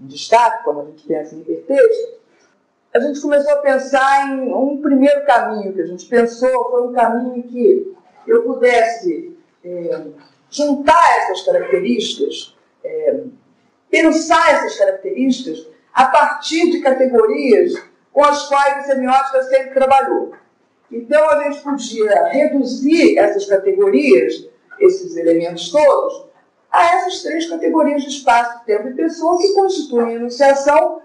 em 0.00 0.06
destaque 0.06 0.64
quando 0.64 0.82
a 0.82 0.84
gente 0.84 1.06
pensa 1.06 1.34
em 1.34 1.40
hipertexto, 1.40 2.18
a 2.94 3.00
gente 3.00 3.20
começou 3.20 3.52
a 3.52 3.56
pensar 3.56 4.30
em 4.30 4.52
um 4.52 4.80
primeiro 4.80 5.24
caminho 5.26 5.72
que 5.72 5.80
a 5.80 5.86
gente 5.86 6.06
pensou, 6.06 6.70
foi 6.70 6.82
um 6.88 6.92
caminho 6.92 7.42
que 7.42 7.94
eu 8.26 8.42
pudesse 8.42 9.36
é, 9.64 10.06
juntar 10.50 11.18
essas 11.18 11.42
características, 11.42 12.56
é, 12.84 13.20
pensar 13.90 14.54
essas 14.54 14.78
características 14.78 15.66
a 15.98 16.04
partir 16.04 16.70
de 16.70 16.80
categorias 16.80 17.72
com 18.12 18.24
as 18.24 18.46
quais 18.46 18.78
a 18.78 18.82
semiótica 18.84 19.42
sempre 19.42 19.74
trabalhou. 19.74 20.32
Então, 20.92 21.28
a 21.28 21.42
gente 21.42 21.60
podia 21.60 22.28
reduzir 22.28 23.18
essas 23.18 23.46
categorias, 23.46 24.48
esses 24.78 25.16
elementos 25.16 25.72
todos, 25.72 26.26
a 26.70 26.84
essas 26.84 27.22
três 27.24 27.50
categorias 27.50 28.02
de 28.02 28.10
espaço, 28.10 28.64
tempo 28.64 28.86
e 28.86 28.94
pessoa 28.94 29.38
que 29.38 29.52
constituem 29.54 30.06
a 30.06 30.12
enunciação. 30.12 31.02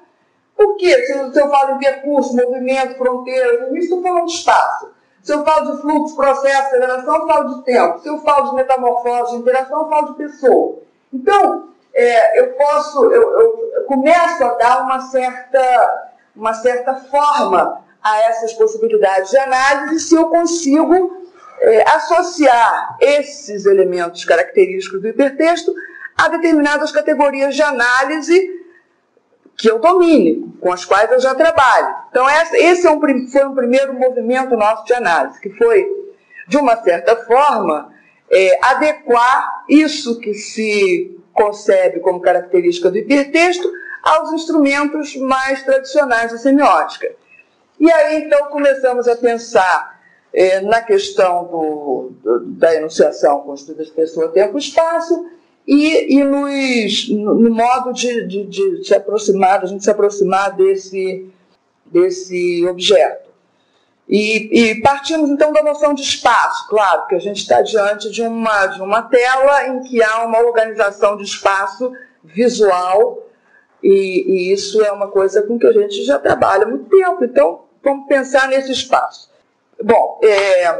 Por 0.56 0.78
quê? 0.78 0.96
Se 1.08 1.40
eu, 1.40 1.50
falo 1.50 1.76
em 1.76 1.80
percurso, 1.80 2.36
movimento, 2.36 2.96
fronteira, 2.96 3.48
eu 3.48 3.76
estou 3.76 4.00
falando 4.00 4.28
de 4.28 4.34
espaço. 4.34 4.92
Se 5.24 5.34
eu 5.34 5.44
falo 5.44 5.72
de 5.72 5.82
fluxo, 5.82 6.16
processo, 6.16 6.68
aceleração, 6.68 7.16
eu 7.16 7.26
falo 7.28 7.56
de 7.56 7.64
tempo. 7.64 7.98
Se 7.98 8.10
eu 8.10 8.20
falo 8.20 8.52
de 8.52 8.58
metamorfose, 8.58 9.38
interação, 9.38 9.82
eu 9.82 9.90
falo 9.90 10.12
de 10.12 10.18
pessoa. 10.18 10.80
Então, 11.12 11.73
é, 11.94 12.40
eu 12.40 12.54
posso, 12.54 13.06
eu, 13.06 13.40
eu, 13.40 13.86
começo 13.88 14.44
a 14.44 14.54
dar 14.56 14.84
uma 14.84 15.02
certa, 15.02 16.12
uma 16.36 16.54
certa 16.54 16.96
forma 16.96 17.84
a 18.02 18.20
essas 18.24 18.54
possibilidades 18.54 19.30
de 19.30 19.38
análise 19.38 20.00
se 20.00 20.16
eu 20.16 20.28
consigo 20.28 21.24
é, 21.60 21.90
associar 21.90 22.98
esses 23.00 23.66
elementos 23.66 24.26
característicos 24.26 25.02
do 25.02 25.08
hipertexto 25.08 25.74
a 26.18 26.28
determinadas 26.30 26.92
categorias 26.92 27.56
de 27.56 27.62
análise 27.62 28.64
que 29.56 29.70
eu 29.70 29.80
domine, 29.80 30.52
com 30.60 30.72
as 30.72 30.84
quais 30.84 31.12
eu 31.12 31.20
já 31.20 31.36
trabalho. 31.36 31.96
Então, 32.10 32.26
esse 32.30 32.88
é 32.88 32.92
um, 32.92 33.00
foi 33.30 33.46
um 33.46 33.54
primeiro 33.54 33.94
movimento 33.94 34.58
nosso 34.58 34.84
de 34.86 34.94
análise, 34.94 35.40
que 35.40 35.52
foi, 35.52 35.86
de 36.48 36.58
uma 36.58 36.76
certa 36.78 37.16
forma, 37.18 37.94
é, 38.32 38.60
adequar 38.66 39.64
isso 39.70 40.20
que 40.20 40.34
se 40.34 41.23
concebe 41.34 42.00
como 42.00 42.22
característica 42.22 42.90
do 42.90 42.98
hipertexto 42.98 43.70
aos 44.04 44.32
instrumentos 44.34 45.16
mais 45.16 45.64
tradicionais 45.64 46.32
da 46.32 46.38
semiótica. 46.38 47.12
E 47.80 47.92
aí, 47.92 48.24
então, 48.24 48.48
começamos 48.48 49.08
a 49.08 49.16
pensar 49.16 50.00
é, 50.34 50.62
na 50.62 50.82
questão 50.82 51.46
do, 51.46 52.12
do, 52.24 52.40
da 52.46 52.76
enunciação 52.76 53.42
construída 53.42 53.84
de 53.84 53.92
pessoa, 53.92 54.30
tempo 54.30 54.58
e 54.58 54.62
espaço, 54.62 55.26
e, 55.66 56.18
e 56.18 56.24
nos, 56.24 57.10
no, 57.10 57.36
no 57.36 57.50
modo 57.52 57.94
de, 57.94 58.28
de, 58.28 58.46
de, 58.46 58.86
se 58.86 58.94
aproximar, 58.94 59.64
a 59.64 59.66
gente 59.66 59.84
se 59.84 59.90
aproximar 59.90 60.56
desse, 60.56 61.30
desse 61.86 62.66
objeto. 62.68 63.23
E, 64.08 64.72
e, 64.72 64.82
partimos 64.82 65.30
então 65.30 65.54
da 65.54 65.64
noção 65.64 65.94
de 65.94 66.02
espaço, 66.02 66.68
claro, 66.68 67.08
que 67.08 67.16
a 67.16 67.20
gente 67.20 67.38
está 67.38 67.62
diante 67.62 68.12
de 68.12 68.22
uma, 68.22 68.68
de 68.68 68.82
uma 68.82 69.02
tela 69.04 69.68
em 69.68 69.82
que 69.84 70.04
há 70.04 70.26
uma 70.26 70.40
organização 70.40 71.16
de 71.16 71.24
espaço 71.24 71.92
visual, 72.24 73.26
e, 73.82 74.26
e 74.28 74.54
isso 74.54 74.84
é 74.84 74.92
uma 74.92 75.08
coisa 75.08 75.42
com 75.42 75.58
que 75.58 75.68
a 75.68 75.72
gente 75.72 76.04
já 76.04 76.20
trabalha 76.20 76.64
há 76.64 76.68
muito 76.68 76.90
tempo, 76.90 77.24
então 77.24 77.62
vamos 77.82 78.08
pensar 78.08 78.48
nesse 78.50 78.72
espaço. 78.72 79.32
Bom, 79.82 80.20
é, 80.22 80.80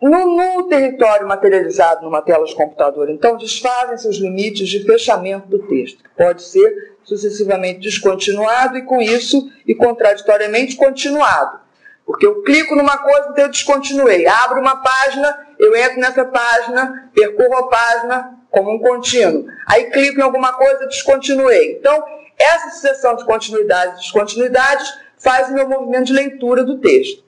no, 0.00 0.36
no, 0.36 0.68
território 0.68 1.26
materializado 1.26 2.04
numa 2.04 2.22
tela 2.22 2.44
de 2.44 2.54
computador, 2.54 3.10
então, 3.10 3.36
desfazem-se 3.36 4.06
os 4.08 4.18
limites 4.18 4.68
de 4.68 4.84
fechamento 4.84 5.48
do 5.48 5.58
texto, 5.66 6.02
que 6.02 6.10
pode 6.10 6.42
ser 6.42 6.96
sucessivamente 7.02 7.80
descontinuado 7.80 8.76
e, 8.76 8.82
com 8.82 9.00
isso, 9.00 9.50
e 9.66 9.74
contraditoriamente 9.74 10.76
continuado. 10.76 11.65
Porque 12.06 12.24
eu 12.24 12.42
clico 12.42 12.76
numa 12.76 12.96
coisa, 12.98 13.30
então 13.30 13.44
eu 13.44 13.50
descontinuei. 13.50 14.26
Abro 14.28 14.60
uma 14.60 14.76
página, 14.76 15.46
eu 15.58 15.76
entro 15.76 16.00
nessa 16.00 16.24
página, 16.24 17.10
percorro 17.12 17.56
a 17.56 17.68
página 17.68 18.38
como 18.48 18.72
um 18.72 18.78
contínuo. 18.78 19.46
Aí 19.66 19.90
clico 19.90 20.20
em 20.20 20.22
alguma 20.22 20.52
coisa, 20.52 20.86
descontinuei. 20.86 21.72
Então, 21.72 22.02
essa 22.38 22.70
sucessão 22.70 23.16
de 23.16 23.24
continuidades 23.24 23.94
e 23.94 24.02
descontinuidades 24.02 24.88
faz 25.18 25.48
o 25.48 25.54
meu 25.54 25.68
movimento 25.68 26.06
de 26.06 26.12
leitura 26.12 26.62
do 26.62 26.78
texto. 26.78 27.26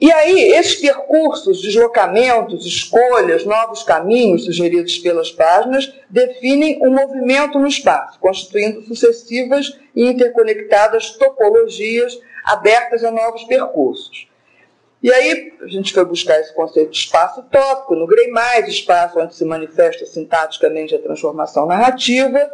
E 0.00 0.12
aí, 0.12 0.52
esses 0.52 0.76
percursos, 0.76 1.60
deslocamentos, 1.60 2.64
escolhas, 2.64 3.44
novos 3.44 3.82
caminhos 3.82 4.44
sugeridos 4.44 4.96
pelas 4.98 5.32
páginas 5.32 5.92
definem 6.08 6.78
um 6.80 6.90
movimento 6.90 7.58
no 7.58 7.66
espaço, 7.66 8.18
constituindo 8.20 8.82
sucessivas 8.82 9.76
e 9.94 10.06
interconectadas 10.06 11.10
topologias 11.10 12.16
abertas 12.48 13.04
a 13.04 13.10
novos 13.10 13.44
percursos. 13.44 14.28
E 15.02 15.12
aí 15.12 15.52
a 15.60 15.68
gente 15.68 15.92
foi 15.92 16.04
buscar 16.04 16.40
esse 16.40 16.52
conceito 16.54 16.90
de 16.90 16.98
espaço 16.98 17.42
tópico 17.44 17.94
no 17.94 18.06
Grey 18.06 18.30
Mais, 18.30 18.66
espaço 18.66 19.18
onde 19.18 19.34
se 19.34 19.44
manifesta 19.44 20.04
sintaticamente 20.06 20.94
a 20.94 20.98
transformação 20.98 21.66
narrativa, 21.66 22.50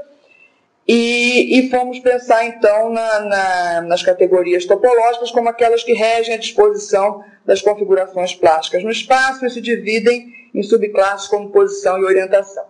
e, 0.86 1.59
e 1.59 1.70
fomos 1.70 1.99
pensar 2.01 2.45
então 2.45 2.90
na, 2.90 3.20
na, 3.20 3.80
nas 3.82 4.03
categorias 4.03 4.66
topológicas 4.66 5.30
como 5.30 5.49
aquelas 5.49 5.82
que 5.82 5.95
regem 5.95 6.34
a 6.34 6.38
disposição 6.38 7.24
das 7.47 7.62
configurações 7.62 8.34
plásticas 8.34 8.84
no 8.84 8.90
espaço 8.90 9.47
e 9.47 9.51
se 9.51 9.62
dividem 9.62 10.30
em 10.55 10.62
subclasses 10.62 11.26
como 11.28 11.49
posição 11.49 11.99
e 11.99 12.05
orientação, 12.05 12.64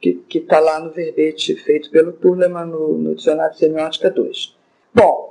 que 0.00 0.22
está 0.32 0.60
lá 0.60 0.78
no 0.78 0.92
verbete 0.92 1.56
feito 1.56 1.90
pelo 1.90 2.12
Turleman 2.12 2.66
no, 2.66 2.96
no 2.96 3.14
Dicionário 3.16 3.54
de 3.54 3.58
Semiótica 3.58 4.08
2. 4.08 4.56
Bom, 4.94 5.25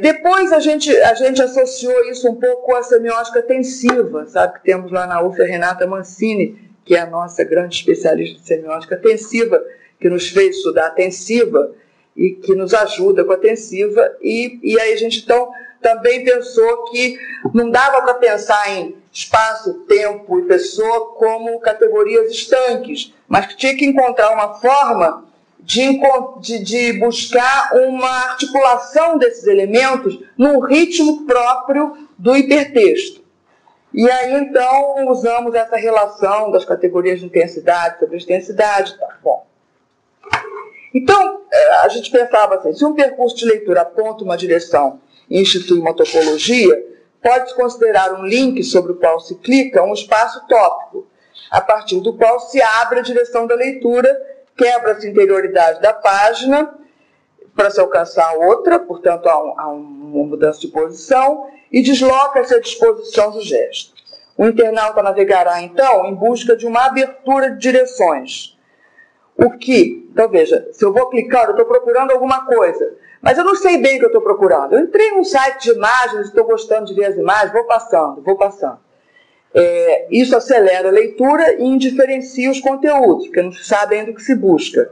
depois 0.00 0.52
a 0.52 0.58
gente, 0.58 0.90
a 0.90 1.14
gente 1.14 1.40
associou 1.40 2.04
isso 2.10 2.28
um 2.28 2.34
pouco 2.34 2.74
à 2.74 2.82
semiótica 2.82 3.42
tensiva, 3.42 4.26
sabe? 4.26 4.54
Que 4.54 4.64
temos 4.64 4.90
lá 4.90 5.06
na 5.06 5.22
UF 5.22 5.40
a 5.40 5.44
Renata 5.44 5.86
Mancini, 5.86 6.70
que 6.84 6.94
é 6.94 7.00
a 7.00 7.06
nossa 7.06 7.44
grande 7.44 7.76
especialista 7.76 8.40
de 8.40 8.46
semiótica 8.46 8.96
tensiva, 8.96 9.62
que 10.00 10.08
nos 10.08 10.28
fez 10.28 10.56
estudar 10.56 10.86
a 10.86 10.90
tensiva 10.90 11.72
e 12.16 12.30
que 12.30 12.54
nos 12.54 12.74
ajuda 12.74 13.24
com 13.24 13.32
a 13.32 13.36
tensiva. 13.36 14.10
E, 14.20 14.58
e 14.62 14.80
aí 14.80 14.92
a 14.92 14.96
gente 14.96 15.22
então 15.22 15.50
também 15.80 16.24
pensou 16.24 16.84
que 16.90 17.18
não 17.54 17.70
dava 17.70 18.02
para 18.02 18.14
pensar 18.14 18.70
em 18.70 18.96
espaço, 19.12 19.84
tempo 19.86 20.38
e 20.38 20.46
pessoa 20.46 21.14
como 21.14 21.60
categorias 21.60 22.30
estanques, 22.30 23.14
mas 23.28 23.46
que 23.46 23.56
tinha 23.56 23.76
que 23.76 23.86
encontrar 23.86 24.30
uma 24.30 24.54
forma 24.54 25.29
de, 25.62 26.00
de, 26.40 26.58
de 26.64 26.92
buscar 26.94 27.70
uma 27.74 28.08
articulação 28.30 29.18
desses 29.18 29.46
elementos 29.46 30.18
num 30.36 30.60
ritmo 30.60 31.26
próprio 31.26 32.08
do 32.18 32.36
hipertexto. 32.36 33.20
E 33.92 34.08
aí, 34.08 34.34
então, 34.34 35.08
usamos 35.08 35.54
essa 35.54 35.76
relação 35.76 36.50
das 36.50 36.64
categorias 36.64 37.20
de 37.20 37.26
intensidade 37.26 37.98
sobre 37.98 38.16
extensidade. 38.16 38.96
Tá 38.98 39.18
bom. 39.22 39.46
Então, 40.94 41.42
eh, 41.52 41.74
a 41.82 41.88
gente 41.88 42.10
pensava 42.10 42.56
assim: 42.56 42.72
se 42.72 42.84
um 42.84 42.94
percurso 42.94 43.36
de 43.36 43.46
leitura 43.46 43.82
aponta 43.82 44.22
uma 44.22 44.36
direção 44.36 45.00
e 45.28 45.40
institui 45.40 45.78
uma 45.78 45.94
topologia, 45.94 46.84
pode-se 47.22 47.54
considerar 47.54 48.14
um 48.14 48.24
link 48.24 48.62
sobre 48.62 48.92
o 48.92 48.96
qual 48.96 49.18
se 49.20 49.34
clica 49.36 49.82
um 49.82 49.92
espaço 49.92 50.46
tópico, 50.48 51.06
a 51.50 51.60
partir 51.60 52.00
do 52.00 52.12
qual 52.12 52.38
se 52.40 52.62
abre 52.62 53.00
a 53.00 53.02
direção 53.02 53.46
da 53.46 53.54
leitura, 53.54 54.08
quebra-se 54.60 55.06
a 55.06 55.10
interioridade 55.10 55.80
da 55.80 55.94
página 55.94 56.74
para 57.56 57.70
se 57.70 57.80
alcançar 57.80 58.34
outra, 58.34 58.78
portanto 58.78 59.26
há, 59.26 59.42
um, 59.42 59.58
há 59.58 59.68
uma 59.68 60.26
mudança 60.26 60.60
de 60.60 60.68
posição, 60.68 61.46
e 61.72 61.82
desloca-se 61.82 62.54
a 62.54 62.60
disposição 62.60 63.30
do 63.30 63.40
gesto. 63.40 63.94
O 64.36 64.46
internauta 64.46 65.02
navegará, 65.02 65.62
então, 65.62 66.04
em 66.04 66.14
busca 66.14 66.54
de 66.54 66.66
uma 66.66 66.86
abertura 66.86 67.50
de 67.50 67.58
direções. 67.58 68.58
O 69.34 69.52
que, 69.52 70.06
então 70.12 70.28
veja, 70.28 70.68
se 70.72 70.84
eu 70.84 70.92
vou 70.92 71.08
clicar, 71.08 71.46
eu 71.46 71.52
estou 71.52 71.64
procurando 71.64 72.10
alguma 72.10 72.44
coisa. 72.44 72.96
Mas 73.22 73.38
eu 73.38 73.44
não 73.44 73.54
sei 73.54 73.78
bem 73.78 73.96
o 73.96 73.98
que 73.98 74.04
eu 74.04 74.08
estou 74.08 74.22
procurando. 74.22 74.74
Eu 74.74 74.80
entrei 74.80 75.10
num 75.12 75.24
site 75.24 75.64
de 75.64 75.70
imagens, 75.72 76.26
estou 76.26 76.44
gostando 76.44 76.86
de 76.86 76.94
ver 76.94 77.06
as 77.06 77.16
imagens, 77.16 77.52
vou 77.52 77.64
passando, 77.64 78.22
vou 78.22 78.36
passando. 78.36 78.78
É, 79.52 80.06
isso 80.10 80.36
acelera 80.36 80.88
a 80.88 80.92
leitura 80.92 81.54
e 81.54 81.64
indiferencia 81.64 82.50
os 82.50 82.60
conteúdos, 82.60 83.26
porque 83.26 83.42
não 83.42 83.52
se 83.52 83.64
sabe 83.64 83.96
ainda 83.96 84.12
o 84.12 84.14
que 84.14 84.22
se 84.22 84.34
busca. 84.34 84.90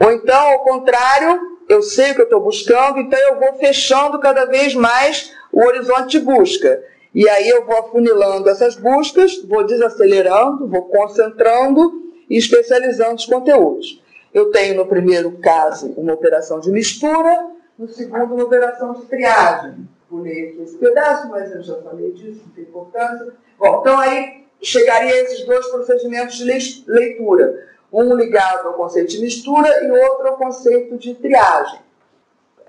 Ou 0.00 0.12
então, 0.12 0.40
ao 0.52 0.60
contrário, 0.60 1.58
eu 1.68 1.82
sei 1.82 2.12
o 2.12 2.14
que 2.14 2.20
eu 2.20 2.24
estou 2.24 2.40
buscando, 2.40 2.98
então 2.98 3.18
eu 3.18 3.38
vou 3.38 3.54
fechando 3.54 4.18
cada 4.18 4.44
vez 4.44 4.74
mais 4.74 5.34
o 5.52 5.64
horizonte 5.64 6.18
de 6.18 6.20
busca. 6.20 6.82
E 7.14 7.28
aí 7.28 7.48
eu 7.48 7.66
vou 7.66 7.76
afunilando 7.76 8.48
essas 8.48 8.74
buscas, 8.74 9.42
vou 9.44 9.64
desacelerando, 9.64 10.66
vou 10.66 10.82
concentrando 10.86 12.10
e 12.28 12.38
especializando 12.38 13.16
os 13.16 13.26
conteúdos. 13.26 14.02
Eu 14.32 14.50
tenho 14.50 14.76
no 14.76 14.86
primeiro 14.86 15.32
caso 15.38 15.92
uma 15.96 16.14
operação 16.14 16.58
de 16.58 16.70
mistura, 16.70 17.50
no 17.78 17.86
segundo 17.86 18.34
uma 18.34 18.44
operação 18.44 18.94
de 18.94 19.02
triagem. 19.02 19.88
Pulei 20.08 20.48
aqui 20.48 20.62
esse 20.62 20.76
pedaço, 20.78 21.28
mas 21.28 21.52
eu 21.52 21.62
já 21.62 21.82
falei 21.82 22.12
disso, 22.12 22.42
não 22.46 22.54
tem 22.54 22.64
importância. 22.64 23.32
Bom, 23.62 23.78
então 23.80 23.96
aí 23.96 24.42
chegaria 24.60 25.14
a 25.14 25.18
esses 25.20 25.46
dois 25.46 25.64
procedimentos 25.68 26.36
de 26.36 26.44
leitura. 26.88 27.68
Um 27.92 28.16
ligado 28.16 28.66
ao 28.66 28.74
conceito 28.74 29.10
de 29.10 29.20
mistura 29.20 29.84
e 29.84 29.90
outro 29.90 30.26
ao 30.26 30.36
conceito 30.36 30.98
de 30.98 31.14
triagem. 31.14 31.78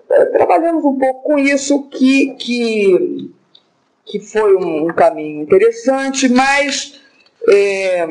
É, 0.07 0.25
trabalhamos 0.25 0.85
um 0.85 0.95
pouco 0.99 1.23
com 1.23 1.39
isso, 1.39 1.89
que, 1.89 2.35
que, 2.35 3.33
que 4.05 4.19
foi 4.19 4.55
um, 4.55 4.87
caminho 4.89 5.41
interessante, 5.41 6.29
mas 6.29 7.01
é, 7.49 8.05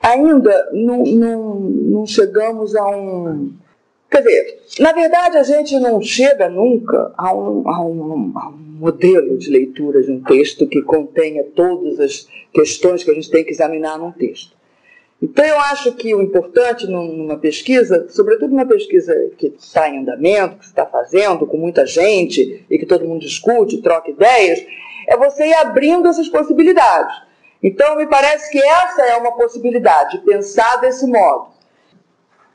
ainda 0.00 0.70
não, 0.72 1.02
não, 1.02 1.54
não 1.54 2.06
chegamos 2.06 2.76
a 2.76 2.86
um. 2.86 3.52
Quer 4.08 4.18
dizer, 4.18 4.62
na 4.78 4.92
verdade 4.92 5.38
a 5.38 5.42
gente 5.42 5.76
não 5.80 6.00
chega 6.00 6.48
nunca 6.48 7.12
a 7.16 7.34
um, 7.34 7.68
a 7.68 7.80
um, 7.80 8.32
a 8.36 8.48
um 8.48 8.67
modelo 8.78 9.36
de 9.36 9.50
leitura 9.50 10.02
de 10.02 10.10
um 10.10 10.22
texto 10.22 10.66
que 10.66 10.82
contenha 10.82 11.44
todas 11.44 11.98
as 11.98 12.28
questões 12.52 13.02
que 13.02 13.10
a 13.10 13.14
gente 13.14 13.30
tem 13.30 13.44
que 13.44 13.50
examinar 13.50 13.98
num 13.98 14.12
texto. 14.12 14.56
Então, 15.20 15.44
eu 15.44 15.58
acho 15.58 15.92
que 15.94 16.14
o 16.14 16.22
importante 16.22 16.86
numa 16.86 17.36
pesquisa, 17.36 18.06
sobretudo 18.08 18.52
uma 18.52 18.66
pesquisa 18.66 19.12
que 19.36 19.48
está 19.58 19.88
em 19.88 19.98
andamento, 19.98 20.58
que 20.58 20.64
está 20.64 20.86
fazendo 20.86 21.44
com 21.44 21.56
muita 21.56 21.84
gente 21.84 22.64
e 22.70 22.78
que 22.78 22.86
todo 22.86 23.04
mundo 23.04 23.20
discute, 23.20 23.82
troca 23.82 24.10
ideias, 24.10 24.64
é 25.08 25.16
você 25.16 25.48
ir 25.48 25.54
abrindo 25.54 26.06
essas 26.06 26.28
possibilidades. 26.28 27.16
Então, 27.60 27.96
me 27.96 28.06
parece 28.06 28.52
que 28.52 28.62
essa 28.62 29.02
é 29.02 29.16
uma 29.16 29.32
possibilidade, 29.32 30.18
pensar 30.18 30.76
desse 30.76 31.04
modo. 31.04 31.48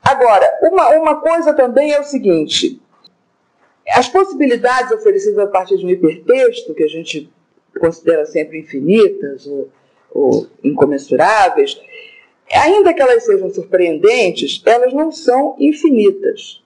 Agora, 0.02 0.46
uma, 0.62 0.88
uma 0.90 1.20
coisa 1.20 1.52
também 1.52 1.92
é 1.92 2.00
o 2.00 2.04
seguinte: 2.04 2.80
as 3.90 4.08
possibilidades 4.08 4.90
oferecidas 4.92 5.38
a 5.38 5.46
partir 5.46 5.76
de 5.76 5.86
um 5.86 5.90
hipertexto, 5.90 6.74
que 6.74 6.82
a 6.82 6.88
gente 6.88 7.30
considera 7.78 8.24
sempre 8.24 8.58
infinitas 8.60 9.46
ou, 9.46 9.68
ou 10.10 10.46
incomensuráveis, 10.62 11.80
ainda 12.52 12.94
que 12.94 13.02
elas 13.02 13.24
sejam 13.24 13.50
surpreendentes, 13.50 14.62
elas 14.64 14.92
não 14.92 15.10
são 15.10 15.56
infinitas. 15.58 16.62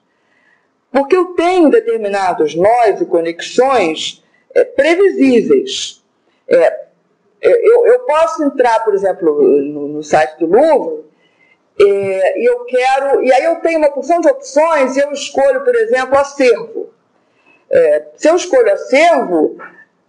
Porque 0.91 1.15
eu 1.15 1.33
tenho 1.35 1.69
determinados 1.69 2.55
nós 2.55 2.99
e 3.01 3.05
conexões 3.05 4.23
é, 4.53 4.63
previsíveis. 4.63 6.03
É, 6.47 6.87
eu, 7.41 7.85
eu 7.85 7.99
posso 7.99 8.43
entrar, 8.43 8.83
por 8.83 8.93
exemplo, 8.93 9.41
no, 9.61 9.87
no 9.87 10.03
site 10.03 10.39
do 10.39 10.47
Louvre 10.47 11.05
é, 11.79 12.41
e 12.41 12.45
eu 12.45 12.65
quero. 12.65 13.23
E 13.23 13.31
aí 13.31 13.43
eu 13.45 13.55
tenho 13.57 13.79
uma 13.79 13.91
porção 13.91 14.19
de 14.19 14.27
opções 14.27 14.97
e 14.97 14.99
eu 14.99 15.11
escolho, 15.11 15.63
por 15.63 15.75
exemplo, 15.75 16.17
acervo. 16.17 16.89
É, 17.71 18.03
se 18.15 18.27
eu 18.27 18.35
escolho 18.35 18.71
acervo, 18.71 19.57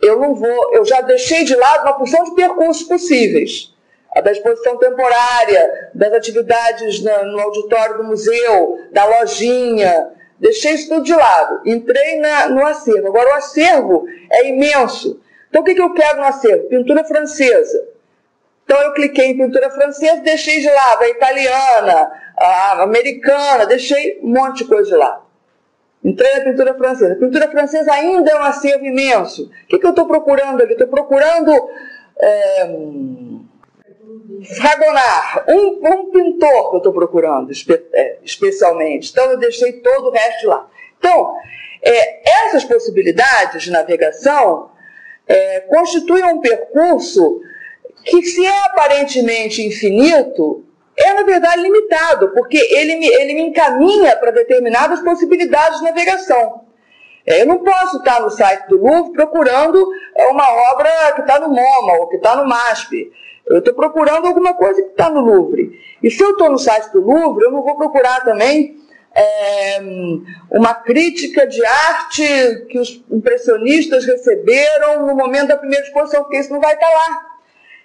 eu 0.01 0.19
não 0.19 0.35
vou. 0.35 0.75
Eu 0.75 0.85
já 0.85 1.01
deixei 1.01 1.45
de 1.45 1.55
lado 1.55 1.83
uma 1.83 1.99
porção 1.99 2.25
de 2.25 2.35
percursos 2.35 2.85
possíveis. 2.85 3.75
A 4.15 4.21
da 4.21 4.33
exposição 4.33 4.77
temporária, 4.77 5.91
das 5.95 6.13
atividades 6.13 7.03
na, 7.03 7.23
no 7.25 7.39
auditório 7.41 7.99
do 7.99 8.05
museu, 8.05 8.79
da 8.91 9.05
lojinha. 9.05 10.09
Deixei 10.39 10.73
isso 10.73 10.89
tudo 10.89 11.05
de 11.05 11.15
lado. 11.15 11.61
Entrei 11.67 12.19
na, 12.19 12.49
no 12.49 12.67
acervo. 12.67 13.09
Agora, 13.09 13.31
o 13.31 13.35
acervo 13.35 14.07
é 14.33 14.49
imenso. 14.49 15.21
Então, 15.49 15.63
o 15.63 15.65
que, 15.65 15.75
que 15.75 15.83
eu 15.83 15.93
quero 15.93 16.19
no 16.19 16.25
acervo? 16.25 16.69
Pintura 16.69 17.05
francesa. 17.05 17.87
Então, 18.65 18.81
eu 18.83 18.95
cliquei 18.95 19.27
em 19.27 19.37
pintura 19.37 19.69
francesa, 19.69 20.23
deixei 20.23 20.61
de 20.61 20.71
lado 20.71 21.03
a 21.03 21.09
italiana, 21.09 22.11
a 22.37 22.83
americana, 22.83 23.67
deixei 23.67 24.19
um 24.23 24.29
monte 24.29 24.59
de 24.59 24.65
coisa 24.65 24.91
de 24.91 24.97
lado. 24.97 25.30
Entrei 26.03 26.35
na 26.39 26.45
pintura 26.45 26.75
francesa. 26.75 27.13
A 27.13 27.17
pintura 27.17 27.51
francesa 27.51 27.93
ainda 27.93 28.31
é 28.31 28.35
um 28.37 28.43
acervo 28.43 28.85
imenso. 28.85 29.45
O 29.45 29.67
que, 29.69 29.79
que 29.79 29.87
eu 29.87 29.91
estou 29.91 30.07
procurando 30.07 30.63
aqui? 30.63 30.73
Estou 30.73 30.89
procurando 30.89 31.53
é, 32.19 32.65
um, 32.65 33.47
um, 35.83 36.11
pintor 36.11 36.71
que 36.71 36.77
eu 36.77 36.79
estou 36.79 36.93
procurando 36.93 37.53
espe, 37.53 37.83
é, 37.93 38.19
especialmente. 38.25 39.11
Então, 39.11 39.31
eu 39.31 39.39
deixei 39.39 39.75
todo 39.75 40.09
o 40.09 40.11
resto 40.11 40.47
lá. 40.47 40.67
Então, 40.99 41.35
é, 41.83 42.47
essas 42.47 42.65
possibilidades 42.65 43.63
de 43.63 43.71
navegação 43.71 44.71
é, 45.27 45.61
constituem 45.61 46.25
um 46.25 46.41
percurso 46.41 47.43
que, 48.05 48.23
se 48.23 48.45
é 48.45 48.65
aparentemente 48.67 49.63
infinito, 49.63 50.65
é 51.01 51.15
na 51.15 51.23
verdade 51.23 51.63
limitado, 51.63 52.31
porque 52.31 52.59
ele 52.59 52.97
me, 52.97 53.07
ele 53.07 53.35
me 53.35 53.43
encaminha 53.43 54.17
para 54.17 54.31
determinadas 54.31 55.01
possibilidades 55.01 55.79
de 55.79 55.85
navegação. 55.85 56.63
É, 57.27 57.43
eu 57.43 57.47
não 57.47 57.59
posso 57.59 57.99
estar 57.99 58.21
no 58.21 58.31
site 58.31 58.69
do 58.69 58.79
Louvre 58.79 59.13
procurando 59.13 59.87
é, 60.17 60.27
uma 60.29 60.49
obra 60.73 60.91
que 61.15 61.21
está 61.21 61.39
no 61.39 61.49
MoMA 61.49 61.93
ou 62.01 62.09
que 62.09 62.17
está 62.17 62.37
no 62.37 62.49
MASP. 62.49 63.13
Eu 63.47 63.59
estou 63.59 63.75
procurando 63.75 64.27
alguma 64.27 64.55
coisa 64.55 64.83
que 64.83 64.91
está 64.91 65.11
no 65.11 65.21
Louvre. 65.21 65.79
E 66.03 66.11
se 66.11 66.23
eu 66.23 66.31
estou 66.31 66.51
no 66.51 66.59
site 66.59 66.91
do 66.93 67.01
Louvre, 67.01 67.45
eu 67.45 67.51
não 67.51 67.63
vou 67.63 67.77
procurar 67.77 68.25
também 68.25 68.77
é, 69.15 69.81
uma 70.51 70.75
crítica 70.75 71.47
de 71.47 71.65
arte 71.65 72.67
que 72.69 72.79
os 72.79 73.05
impressionistas 73.11 74.07
receberam 74.07 75.07
no 75.07 75.15
momento 75.15 75.49
da 75.49 75.57
primeira 75.57 75.85
exposição, 75.85 76.23
porque 76.23 76.39
isso 76.39 76.53
não 76.53 76.61
vai 76.61 76.75
estar 76.75 76.89
lá. 76.89 77.30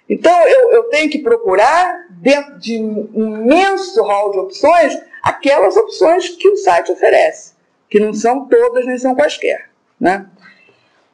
Então, 0.08 0.46
eu, 0.46 0.72
eu 0.72 0.84
tenho 0.84 1.10
que 1.10 1.18
procurar, 1.18 2.06
dentro 2.10 2.58
de 2.58 2.78
um 2.80 3.42
imenso 3.42 4.02
hall 4.02 4.30
de 4.30 4.38
opções, 4.38 4.96
aquelas 5.22 5.76
opções 5.76 6.28
que 6.28 6.48
o 6.48 6.56
site 6.56 6.92
oferece, 6.92 7.54
que 7.90 7.98
não 7.98 8.14
são 8.14 8.46
todas 8.46 8.86
nem 8.86 8.98
são 8.98 9.14
quaisquer. 9.14 9.68
Né? 9.98 10.26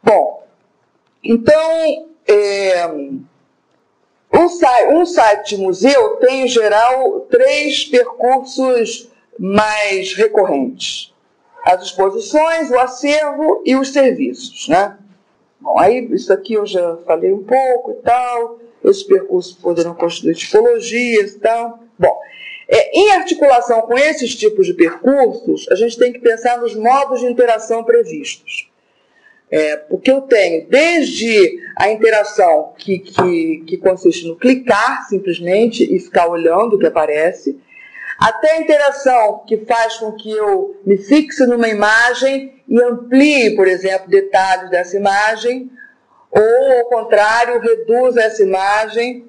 Bom, 0.03 0.47
então, 1.25 2.09
é, 2.27 2.87
um, 4.33 4.49
site, 4.49 4.93
um 4.93 5.07
site 5.07 5.57
de 5.57 5.63
museu 5.63 6.17
tem, 6.17 6.45
em 6.45 6.49
geral, 6.49 7.21
três 7.31 7.85
percursos 7.85 9.11
mais 9.39 10.15
recorrentes. 10.15 11.15
as 11.65 11.83
exposições, 11.83 12.71
o 12.71 12.79
acervo 12.79 13.63
e 13.65 13.77
os 13.77 13.93
serviços. 13.93 14.69
Né? 14.69 14.99
Bom, 15.61 15.79
aí 15.79 16.05
isso 16.13 16.33
aqui 16.33 16.55
eu 16.55 16.67
já 16.67 16.97
falei 17.07 17.33
um 17.33 17.45
pouco 17.45 17.93
e 17.93 18.03
tal, 18.03 18.59
esses 18.91 19.03
percursos 19.03 19.53
poderão 19.53 19.95
constituir 19.95 20.35
tipologias 20.35 21.33
e 21.33 21.39
tal. 21.39 21.81
Bom, 21.99 22.19
é, 22.69 22.99
em 22.99 23.13
articulação 23.13 23.83
com 23.83 23.99
esses 23.99 24.35
tipos 24.35 24.67
de 24.67 24.75
percursos, 24.75 25.67
a 25.71 25.75
gente 25.75 25.99
tem 25.99 26.13
que 26.13 26.19
pensar 26.19 26.59
nos 26.59 26.75
modos 26.75 27.21
de 27.21 27.27
interação 27.27 27.85
previstos. 27.85 28.71
É, 29.51 29.77
porque 29.77 30.11
eu 30.11 30.23
tenho 30.23 30.67
desde 30.67 31.61
a 31.77 31.91
interação 31.91 32.73
que, 32.79 32.99
que, 33.01 33.65
que 33.67 33.77
consiste 33.77 34.27
no 34.27 34.37
clicar 34.37 35.07
simplesmente 35.07 35.85
e 35.85 36.01
ficar 36.01 36.27
olhando 36.27 36.77
o 36.77 36.79
que 36.79 36.87
aparece, 36.87 37.61
até 38.19 38.53
a 38.53 38.61
interação 38.61 39.43
que 39.47 39.59
faz 39.59 39.97
com 39.97 40.13
que 40.13 40.31
eu 40.31 40.81
me 40.87 40.97
fixe 40.97 41.45
numa 41.45 41.69
imagem 41.69 42.55
e 42.67 42.83
amplie, 42.83 43.55
por 43.55 43.69
exemplo, 43.69 44.09
detalhes 44.09 44.71
dessa 44.71 44.97
imagem, 44.97 45.71
ou 46.33 46.79
ao 46.79 46.85
contrário, 46.87 47.61
reduza 47.61 48.23
essa 48.23 48.43
imagem 48.43 49.27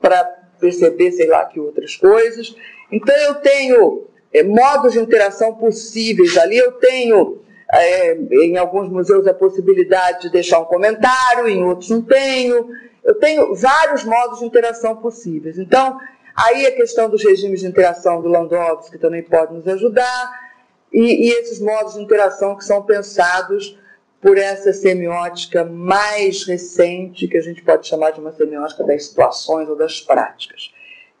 para 0.00 0.24
perceber, 0.60 1.10
sei 1.12 1.26
lá, 1.26 1.44
que 1.44 1.58
outras 1.58 1.96
coisas. 1.96 2.54
Então 2.90 3.14
eu 3.16 3.34
tenho 3.36 4.06
é, 4.32 4.42
modos 4.44 4.92
de 4.92 5.00
interação 5.00 5.54
possíveis 5.54 6.36
ali, 6.36 6.56
eu 6.56 6.72
tenho 6.72 7.40
é, 7.72 8.14
em 8.14 8.56
alguns 8.56 8.88
museus 8.88 9.26
a 9.26 9.34
possibilidade 9.34 10.22
de 10.22 10.30
deixar 10.30 10.60
um 10.60 10.64
comentário, 10.64 11.48
em 11.48 11.64
outros 11.64 11.90
não 11.90 12.02
tenho. 12.02 12.68
Eu 13.02 13.14
tenho 13.14 13.54
vários 13.54 14.04
modos 14.04 14.38
de 14.38 14.44
interação 14.44 14.96
possíveis. 14.96 15.58
Então, 15.58 15.98
aí 16.34 16.66
a 16.66 16.72
questão 16.72 17.08
dos 17.08 17.24
regimes 17.24 17.60
de 17.60 17.66
interação 17.66 18.20
do 18.20 18.28
Landowski 18.28 18.98
também 18.98 19.22
pode 19.22 19.54
nos 19.54 19.66
ajudar, 19.66 20.46
e, 20.92 21.28
e 21.28 21.30
esses 21.32 21.60
modos 21.60 21.94
de 21.94 22.02
interação 22.02 22.56
que 22.56 22.64
são 22.64 22.82
pensados 22.82 23.78
por 24.26 24.38
essa 24.38 24.72
semiótica 24.72 25.64
mais 25.64 26.44
recente, 26.44 27.28
que 27.28 27.36
a 27.36 27.40
gente 27.40 27.62
pode 27.62 27.86
chamar 27.86 28.10
de 28.10 28.18
uma 28.18 28.32
semiótica 28.32 28.82
das 28.82 29.04
situações 29.04 29.68
ou 29.68 29.76
das 29.76 30.00
práticas. 30.00 30.74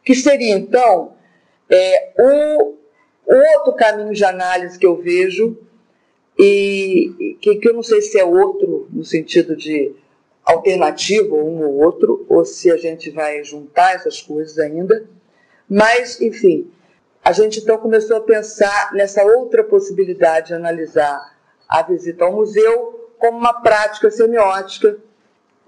Que 0.04 0.12
seria, 0.12 0.56
então, 0.56 1.12
é, 1.70 2.12
o, 2.18 2.74
o 3.24 3.34
outro 3.58 3.74
caminho 3.74 4.12
de 4.12 4.24
análise 4.24 4.76
que 4.76 4.84
eu 4.84 4.96
vejo 4.96 5.56
e 6.36 7.38
que, 7.40 7.54
que 7.54 7.68
eu 7.68 7.74
não 7.74 7.82
sei 7.84 8.02
se 8.02 8.18
é 8.18 8.24
outro 8.24 8.88
no 8.90 9.04
sentido 9.04 9.54
de 9.54 9.94
alternativo 10.44 11.36
um 11.36 11.64
ou 11.64 11.76
outro, 11.84 12.26
ou 12.28 12.44
se 12.44 12.72
a 12.72 12.76
gente 12.76 13.10
vai 13.10 13.44
juntar 13.44 13.94
essas 13.94 14.20
coisas 14.20 14.58
ainda. 14.58 15.08
Mas, 15.70 16.20
enfim, 16.20 16.68
a 17.22 17.30
gente 17.30 17.60
então 17.60 17.78
começou 17.78 18.16
a 18.16 18.20
pensar 18.20 18.92
nessa 18.94 19.22
outra 19.22 19.62
possibilidade 19.62 20.48
de 20.48 20.54
analisar 20.54 21.36
a 21.68 21.82
visita 21.82 22.24
ao 22.24 22.32
museu 22.32 22.95
como 23.18 23.38
uma 23.38 23.60
prática 23.60 24.10
semiótica, 24.10 24.96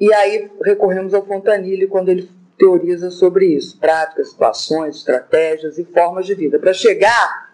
e 0.00 0.12
aí 0.12 0.50
recorremos 0.62 1.12
ao 1.14 1.26
Fontanille 1.26 1.86
quando 1.86 2.08
ele 2.08 2.30
teoriza 2.58 3.10
sobre 3.10 3.46
isso, 3.46 3.78
práticas, 3.78 4.30
situações, 4.30 4.96
estratégias 4.96 5.78
e 5.78 5.84
formas 5.84 6.26
de 6.26 6.34
vida, 6.34 6.58
para 6.58 6.72
chegar 6.72 7.48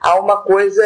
há 0.00 0.20
uma 0.20 0.42
coisa 0.42 0.82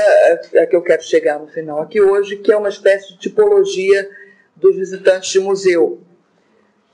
a 0.63 0.67
que 0.67 0.75
eu 0.75 0.83
quero 0.83 1.03
chegar 1.03 1.39
no 1.39 1.47
final 1.47 1.81
aqui 1.81 2.01
hoje, 2.01 2.37
que 2.37 2.53
é 2.53 2.57
uma 2.57 2.69
espécie 2.69 3.13
de 3.13 3.19
tipologia 3.19 4.09
dos 4.57 4.77
visitantes 4.77 5.31
de 5.31 5.41
museu. 5.41 6.01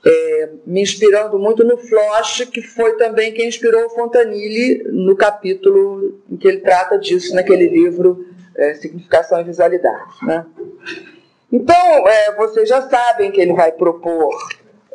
É, 0.05 0.49
me 0.65 0.81
inspirando 0.81 1.39
muito 1.39 1.63
no 1.63 1.77
Floch, 1.77 2.45
que 2.47 2.61
foi 2.61 2.95
também 2.97 3.33
quem 3.33 3.47
inspirou 3.47 3.85
o 3.85 3.89
Fontanille 3.89 4.83
no 4.91 5.15
capítulo 5.15 6.21
em 6.29 6.37
que 6.37 6.47
ele 6.47 6.59
trata 6.59 6.97
disso, 6.97 7.33
naquele 7.35 7.67
livro 7.67 8.25
é, 8.55 8.73
Significação 8.75 9.41
e 9.41 9.43
Visualidade. 9.43 10.13
Né? 10.23 10.45
Então, 11.51 12.07
é, 12.07 12.35
vocês 12.35 12.67
já 12.67 12.89
sabem 12.89 13.31
que 13.31 13.39
ele 13.39 13.53
vai 13.53 13.71
propor 13.71 14.35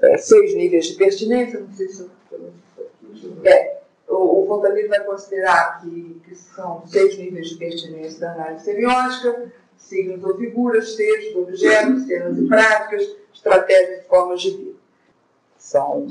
é, 0.03 0.18
seis 0.18 0.55
níveis 0.55 0.86
de 0.86 0.94
pertinência, 0.94 1.61
não 1.61 1.72
sei 1.72 1.88
se 1.88 2.03
eu... 2.03 2.11
É, 3.44 3.78
o, 4.09 4.42
o 4.42 4.46
Fontanille 4.46 4.88
vai 4.88 5.00
considerar 5.05 5.80
que, 5.80 6.20
que 6.24 6.34
são 6.34 6.82
seis 6.86 7.16
níveis 7.16 7.50
de 7.50 7.57
pertinência 7.57 8.20
da 8.20 8.32
análise 8.32 8.64
semiótica, 8.64 9.53
signos 9.76 10.22
ou 10.24 10.36
figuras, 10.36 10.94
textos, 10.94 11.36
objetos, 11.36 12.07
cenas 12.07 12.38
e 12.38 12.46
práticas, 12.46 13.16
estratégias 13.32 14.05
e 14.05 14.09
formas 14.09 14.42
de 14.42 14.50
vida. 14.50 14.72
São 15.57 16.07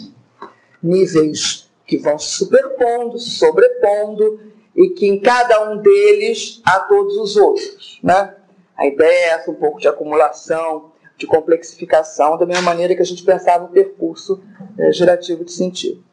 níveis 0.82 1.70
que 1.86 1.98
vão 1.98 2.18
se 2.18 2.38
superpondo, 2.38 3.20
se 3.20 3.32
sobrepondo, 3.32 4.40
e 4.76 4.90
que 4.90 5.06
em 5.06 5.20
cada 5.20 5.70
um 5.70 5.78
deles 5.78 6.62
há 6.66 6.80
todos 6.80 7.18
os 7.18 7.36
outros. 7.36 8.00
Né? 8.02 8.36
A 8.78 8.86
ideia 8.86 9.10
é 9.10 9.30
essa, 9.30 9.52
um 9.52 9.56
pouco 9.56 9.80
de 9.80 9.88
acumulação, 9.88 10.92
de 11.18 11.28
complexificação, 11.28 12.38
da 12.38 12.46
mesma 12.46 12.64
maneira 12.64 12.96
que 12.96 13.02
a 13.02 13.06
gente 13.06 13.24
pensava 13.24 13.66
o 13.66 13.70
percurso 13.70 14.42
é, 14.78 14.92
gerativo 14.92 15.46
de 15.46 15.52
sentido. 15.52 16.04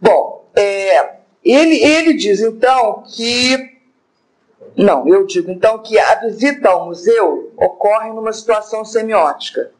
Bom, 0.00 0.44
é, 0.54 1.16
ele, 1.44 1.82
ele 1.82 2.14
diz 2.14 2.40
então 2.40 3.04
que. 3.06 3.74
Não, 4.76 5.06
eu 5.06 5.24
digo 5.26 5.50
então 5.50 5.78
que 5.78 5.98
a 5.98 6.16
visita 6.16 6.70
ao 6.70 6.86
museu 6.86 7.52
ocorre 7.56 8.10
numa 8.10 8.32
situação 8.32 8.84
semiótica. 8.84 9.70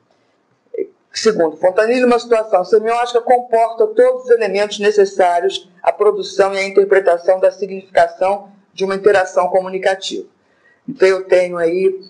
Segundo 1.13 1.57
Fontanilli, 1.57 2.05
uma 2.05 2.19
situação 2.19 2.65
semiótica 2.65 3.21
comporta 3.21 3.87
todos 3.87 4.25
os 4.25 4.31
elementos 4.31 4.79
necessários 4.79 5.71
à 5.83 5.93
produção 5.93 6.53
e 6.53 6.59
à 6.59 6.65
interpretação 6.65 7.41
da 7.41 7.51
significação 7.51 8.51
de 8.73 8.85
uma 8.85 8.97
interação 8.97 9.49
comunicativa. 9.49 10.34
Então 10.89 11.09
eu 11.09 11.25
tenho 11.25 11.57
aí 11.57 12.01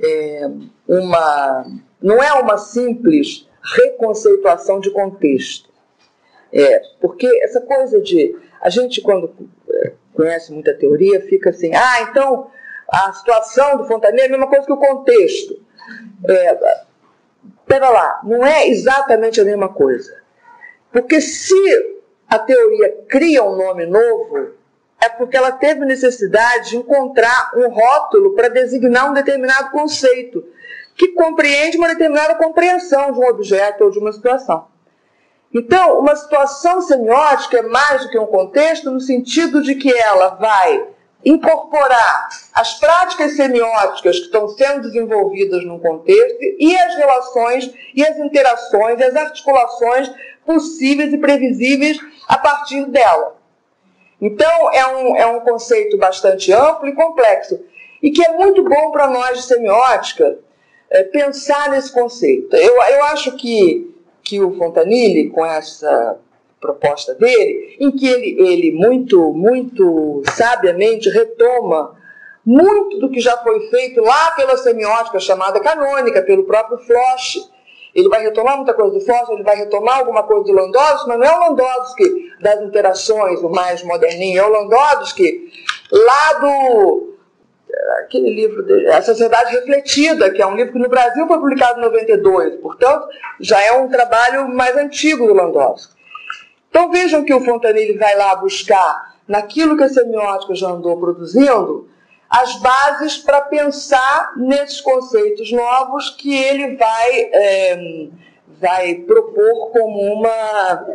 é, 0.00 0.50
uma. 0.86 1.66
Não 2.00 2.22
é 2.22 2.32
uma 2.34 2.58
simples 2.58 3.48
reconceituação 3.60 4.80
de 4.80 4.90
contexto 4.90 5.68
é, 6.52 6.80
porque 7.00 7.26
essa 7.42 7.60
coisa 7.60 8.00
de. 8.00 8.36
A 8.60 8.70
gente, 8.70 9.00
quando 9.00 9.32
é, 9.70 9.92
conhece 10.14 10.52
muita 10.52 10.74
teoria, 10.74 11.20
fica 11.20 11.50
assim: 11.50 11.74
ah, 11.74 12.02
então 12.02 12.50
a 12.88 13.12
situação 13.12 13.76
do 13.76 13.84
Fontanet 13.84 14.22
é 14.22 14.26
a 14.26 14.30
mesma 14.30 14.48
coisa 14.48 14.66
que 14.66 14.72
o 14.72 14.76
contexto. 14.76 15.60
É, 16.26 16.84
pera 17.66 17.90
lá, 17.90 18.20
não 18.24 18.44
é 18.44 18.68
exatamente 18.68 19.40
a 19.40 19.44
mesma 19.44 19.68
coisa. 19.68 20.22
Porque 20.90 21.20
se 21.20 21.54
a 22.26 22.38
teoria 22.38 23.04
cria 23.08 23.44
um 23.44 23.56
nome 23.56 23.86
novo, 23.86 24.52
é 25.00 25.08
porque 25.08 25.36
ela 25.36 25.52
teve 25.52 25.84
necessidade 25.84 26.70
de 26.70 26.76
encontrar 26.76 27.52
um 27.56 27.68
rótulo 27.68 28.34
para 28.34 28.48
designar 28.48 29.10
um 29.10 29.14
determinado 29.14 29.70
conceito 29.70 30.44
que 30.96 31.08
compreende 31.08 31.76
uma 31.76 31.88
determinada 31.88 32.34
compreensão 32.34 33.12
de 33.12 33.18
um 33.20 33.28
objeto 33.28 33.84
ou 33.84 33.90
de 33.90 33.98
uma 33.98 34.12
situação. 34.12 34.66
Então, 35.54 35.98
uma 35.98 36.14
situação 36.14 36.82
semiótica 36.82 37.58
é 37.58 37.62
mais 37.62 38.02
do 38.02 38.10
que 38.10 38.18
um 38.18 38.26
contexto, 38.26 38.90
no 38.90 39.00
sentido 39.00 39.62
de 39.62 39.76
que 39.76 39.92
ela 39.92 40.30
vai 40.30 40.88
incorporar 41.24 42.28
as 42.54 42.78
práticas 42.78 43.34
semióticas 43.34 44.18
que 44.18 44.26
estão 44.26 44.48
sendo 44.48 44.82
desenvolvidas 44.82 45.64
num 45.64 45.78
contexto 45.78 46.38
e 46.58 46.76
as 46.76 46.94
relações 46.96 47.72
e 47.94 48.04
as 48.04 48.18
interações 48.18 49.00
e 49.00 49.04
as 49.04 49.16
articulações 49.16 50.10
possíveis 50.44 51.12
e 51.12 51.18
previsíveis 51.18 51.98
a 52.26 52.38
partir 52.38 52.84
dela. 52.86 53.37
Então, 54.20 54.72
é 54.72 54.86
um, 54.86 55.16
é 55.16 55.26
um 55.26 55.40
conceito 55.40 55.96
bastante 55.96 56.52
amplo 56.52 56.88
e 56.88 56.94
complexo 56.94 57.60
e 58.02 58.10
que 58.10 58.24
é 58.24 58.32
muito 58.36 58.64
bom 58.64 58.90
para 58.90 59.08
nós 59.08 59.38
de 59.38 59.44
semiótica 59.44 60.38
é, 60.90 61.04
pensar 61.04 61.70
nesse 61.70 61.92
conceito. 61.92 62.54
Eu, 62.56 62.74
eu 62.74 63.04
acho 63.04 63.36
que 63.36 63.88
que 64.28 64.42
o 64.42 64.54
Fontanille, 64.54 65.30
com 65.30 65.44
essa 65.44 66.18
proposta 66.60 67.14
dele, 67.14 67.76
em 67.80 67.90
que 67.90 68.06
ele, 68.06 68.36
ele 68.38 68.72
muito, 68.72 69.32
muito 69.32 70.22
sabiamente 70.34 71.08
retoma 71.08 71.96
muito 72.44 72.98
do 72.98 73.10
que 73.10 73.20
já 73.20 73.36
foi 73.38 73.68
feito 73.68 74.02
lá 74.02 74.32
pela 74.32 74.56
semiótica 74.56 75.18
chamada 75.18 75.60
canônica, 75.60 76.22
pelo 76.22 76.44
próprio 76.44 76.78
Floch. 76.78 77.48
Ele 77.98 78.08
vai 78.08 78.22
retomar 78.22 78.56
muita 78.56 78.72
coisa 78.74 78.92
do 78.92 79.00
Floch, 79.00 79.32
ele 79.32 79.42
vai 79.42 79.56
retomar 79.56 79.98
alguma 79.98 80.22
coisa 80.22 80.44
do 80.44 80.52
Landowski, 80.52 81.08
mas 81.08 81.18
não 81.18 81.26
é 81.26 81.36
o 81.36 81.40
Landowski 81.40 82.32
das 82.40 82.62
interações, 82.62 83.40
o 83.40 83.48
mais 83.48 83.82
moderninho, 83.82 84.38
é 84.38 84.46
o 84.46 84.48
Landowski 84.48 85.50
lá 85.90 86.34
do, 86.34 87.16
aquele 88.04 88.32
livro, 88.32 88.62
de, 88.62 88.86
A 88.86 89.02
Sociedade 89.02 89.52
Refletida, 89.52 90.30
que 90.30 90.40
é 90.40 90.46
um 90.46 90.54
livro 90.54 90.74
que 90.74 90.78
no 90.78 90.88
Brasil 90.88 91.26
foi 91.26 91.38
publicado 91.38 91.80
em 91.80 91.82
92, 91.82 92.60
portanto, 92.60 93.08
já 93.40 93.60
é 93.60 93.72
um 93.72 93.88
trabalho 93.88 94.48
mais 94.48 94.76
antigo 94.76 95.26
do 95.26 95.34
Landowski. 95.34 95.92
Então 96.70 96.92
vejam 96.92 97.24
que 97.24 97.34
o 97.34 97.40
Fontanille 97.40 97.98
vai 97.98 98.16
lá 98.16 98.36
buscar, 98.36 99.16
naquilo 99.26 99.76
que 99.76 99.82
a 99.82 99.88
semiótica 99.88 100.54
já 100.54 100.68
andou 100.68 101.00
produzindo, 101.00 101.88
as 102.28 102.56
bases 102.56 103.16
para 103.16 103.40
pensar 103.42 104.32
nesses 104.36 104.80
conceitos 104.80 105.50
novos 105.50 106.10
que 106.10 106.34
ele 106.34 106.76
vai, 106.76 107.30
é, 107.32 108.08
vai 108.60 108.94
propor 108.96 109.70
como 109.70 110.12
uma, 110.12 110.86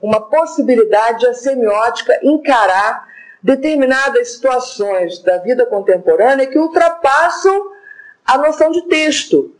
uma 0.00 0.20
possibilidade 0.20 1.20
de 1.20 1.26
a 1.28 1.34
semiótica 1.34 2.18
encarar 2.22 3.06
determinadas 3.40 4.32
situações 4.32 5.20
da 5.20 5.38
vida 5.38 5.66
contemporânea 5.66 6.46
que 6.46 6.58
ultrapassam 6.58 7.70
a 8.24 8.38
noção 8.38 8.70
de 8.70 8.82
texto 8.88 9.54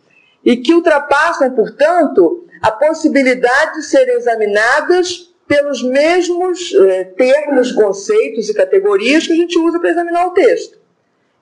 e 0.44 0.56
que 0.56 0.74
ultrapassam, 0.74 1.50
portanto, 1.52 2.46
a 2.60 2.70
possibilidade 2.70 3.74
de 3.74 3.84
serem 3.84 4.16
examinadas 4.16 5.32
pelos 5.46 5.82
mesmos 5.82 6.72
eh, 6.74 7.04
termos, 7.16 7.72
conceitos 7.72 8.48
e 8.48 8.54
categorias 8.54 9.26
que 9.26 9.32
a 9.32 9.36
gente 9.36 9.58
usa 9.58 9.78
para 9.78 9.90
examinar 9.90 10.26
o 10.26 10.30
texto. 10.30 10.81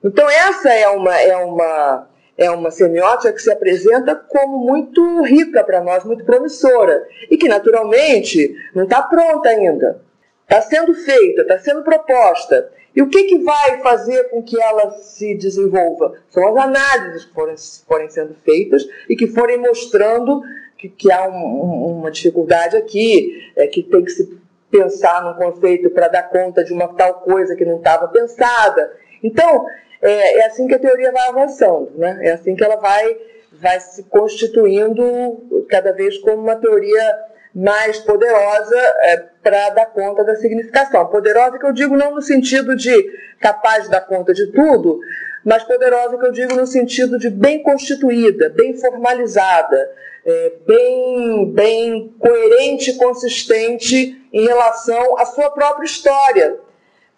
Então, 0.02 0.28
essa 0.28 0.72
é 0.72 0.88
uma, 0.88 1.20
é 1.20 1.36
uma, 1.36 2.08
é 2.36 2.50
uma 2.50 2.70
semiótica 2.70 3.32
que 3.32 3.42
se 3.42 3.52
apresenta 3.52 4.14
como 4.14 4.58
muito 4.58 5.22
rica 5.22 5.62
para 5.62 5.82
nós, 5.82 6.04
muito 6.04 6.24
promissora, 6.24 7.06
e 7.30 7.36
que, 7.36 7.48
naturalmente, 7.48 8.54
não 8.74 8.84
está 8.84 9.02
pronta 9.02 9.48
ainda. 9.48 10.00
Está 10.42 10.62
sendo 10.62 10.94
feita, 10.94 11.42
está 11.42 11.58
sendo 11.58 11.82
proposta. 11.82 12.70
E 12.96 13.02
o 13.02 13.08
que, 13.08 13.24
que 13.24 13.38
vai 13.38 13.80
fazer 13.80 14.30
com 14.30 14.42
que 14.42 14.60
ela 14.60 14.90
se 14.90 15.34
desenvolva? 15.34 16.14
São 16.28 16.48
as 16.48 16.56
análises 16.56 17.24
que 17.24 17.34
forem, 17.34 17.54
forem 17.86 18.08
sendo 18.10 18.34
feitas 18.44 18.84
e 19.08 19.14
que 19.14 19.28
forem 19.28 19.58
mostrando 19.58 20.42
que, 20.76 20.88
que 20.88 21.12
há 21.12 21.28
um, 21.28 21.98
uma 21.98 22.10
dificuldade 22.10 22.76
aqui, 22.76 23.52
é, 23.54 23.66
que 23.66 23.82
tem 23.82 24.02
que 24.02 24.10
se 24.10 24.40
pensar 24.70 25.22
num 25.22 25.34
conceito 25.34 25.90
para 25.90 26.08
dar 26.08 26.22
conta 26.24 26.64
de 26.64 26.72
uma 26.72 26.88
tal 26.88 27.20
coisa 27.20 27.54
que 27.54 27.64
não 27.64 27.76
estava 27.76 28.08
pensada. 28.08 28.92
Então, 29.22 29.66
é, 30.02 30.38
é, 30.38 30.46
assim 30.46 30.66
que 30.66 30.74
a 30.74 30.78
teoria 30.78 31.12
vai 31.12 31.28
avançando, 31.28 31.92
né? 31.96 32.18
é 32.22 32.32
assim 32.32 32.54
que 32.54 32.64
ela 32.64 32.76
vai, 32.76 33.16
vai 33.52 33.78
se 33.80 34.04
constituindo 34.04 35.64
cada 35.68 35.92
vez 35.92 36.16
como 36.18 36.42
uma 36.42 36.56
teoria 36.56 37.18
mais 37.54 37.98
poderosa 37.98 38.78
é, 39.00 39.16
para 39.42 39.70
dar 39.70 39.86
conta 39.86 40.24
da 40.24 40.36
significação. 40.36 41.06
Poderosa 41.06 41.58
que 41.58 41.66
eu 41.66 41.72
digo 41.72 41.96
não 41.96 42.14
no 42.14 42.22
sentido 42.22 42.76
de 42.76 42.92
capaz 43.40 43.84
de 43.84 43.90
dar 43.90 44.02
conta 44.02 44.32
de 44.32 44.46
tudo, 44.52 45.00
mas 45.44 45.64
poderosa 45.64 46.16
que 46.16 46.26
eu 46.26 46.32
digo 46.32 46.54
no 46.54 46.66
sentido 46.66 47.18
de 47.18 47.28
bem 47.28 47.62
constituída, 47.62 48.48
bem 48.50 48.74
formalizada, 48.74 49.90
é, 50.24 50.52
bem, 50.66 51.52
bem 51.52 52.14
coerente 52.18 52.90
e 52.90 52.96
consistente 52.96 54.28
em 54.32 54.46
relação 54.46 55.18
à 55.18 55.24
sua 55.24 55.50
própria 55.50 55.84
história. 55.84 56.58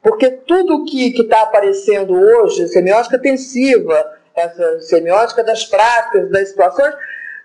Porque 0.03 0.31
tudo 0.31 0.85
que 0.85 1.09
está 1.21 1.43
aparecendo 1.43 2.13
hoje, 2.13 2.67
semiótica 2.69 3.19
tensiva, 3.19 4.05
essa 4.35 4.81
semiótica 4.81 5.45
das 5.45 5.65
práticas, 5.65 6.31
das 6.31 6.49
situações, 6.49 6.95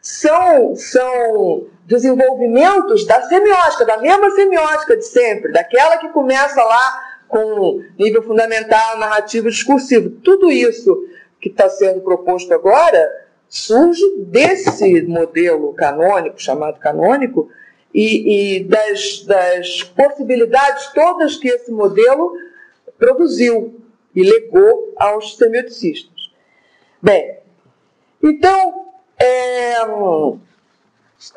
são, 0.02 0.76
são 0.76 1.68
desenvolvimentos 1.86 3.06
da 3.06 3.22
semiótica, 3.24 3.86
da 3.86 3.98
mesma 3.98 4.32
semiótica 4.32 4.98
de 4.98 5.06
sempre, 5.06 5.52
daquela 5.52 5.98
que 5.98 6.10
começa 6.10 6.64
lá 6.64 7.04
com 7.28 7.84
nível 8.00 8.24
fundamental, 8.24 8.98
narrativo, 8.98 9.50
discursivo. 9.50 10.10
Tudo 10.10 10.50
isso 10.50 10.98
que 11.40 11.50
está 11.50 11.70
sendo 11.70 12.02
proposto 12.02 12.54
agora 12.54 13.28
surge 13.48 14.04
desse 14.20 15.04
modelo 15.04 15.74
canônico, 15.74 16.42
chamado 16.42 16.80
canônico, 16.80 17.50
e, 17.94 18.58
e 18.58 18.64
das, 18.64 19.24
das 19.26 19.84
possibilidades 19.84 20.88
todas 20.94 21.38
que 21.38 21.48
esse 21.48 21.72
modelo 21.72 22.34
produziu 22.98 23.80
e 24.16 24.24
legou 24.24 24.94
aos 24.98 25.38
semioticistas. 25.38 26.32
Bem, 27.02 27.38
então, 28.24 28.88
é, 29.18 29.84
o, 29.86 30.40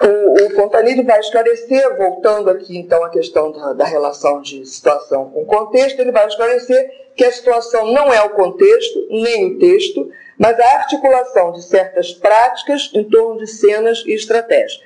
o 0.01 1.05
vai 1.05 1.21
esclarecer, 1.21 1.97
voltando 1.97 2.51
aqui 2.51 2.77
então 2.77 3.05
à 3.05 3.11
questão 3.11 3.53
da, 3.53 3.73
da 3.73 3.85
relação 3.85 4.41
de 4.41 4.65
situação 4.67 5.31
com 5.31 5.45
contexto, 5.45 6.01
ele 6.01 6.13
vai 6.13 6.27
esclarecer 6.27 7.11
que 7.17 7.25
a 7.25 7.33
situação 7.33 7.93
não 7.93 8.13
é 8.13 8.23
o 8.23 8.31
contexto, 8.31 9.07
nem 9.11 9.47
o 9.47 9.59
texto, 9.59 10.11
mas 10.39 10.59
a 10.59 10.77
articulação 10.77 11.53
de 11.53 11.63
certas 11.63 12.13
práticas 12.13 12.91
em 12.95 13.05
torno 13.05 13.39
de 13.39 13.47
cenas 13.47 14.03
e 14.07 14.13
estratégias. 14.13 14.83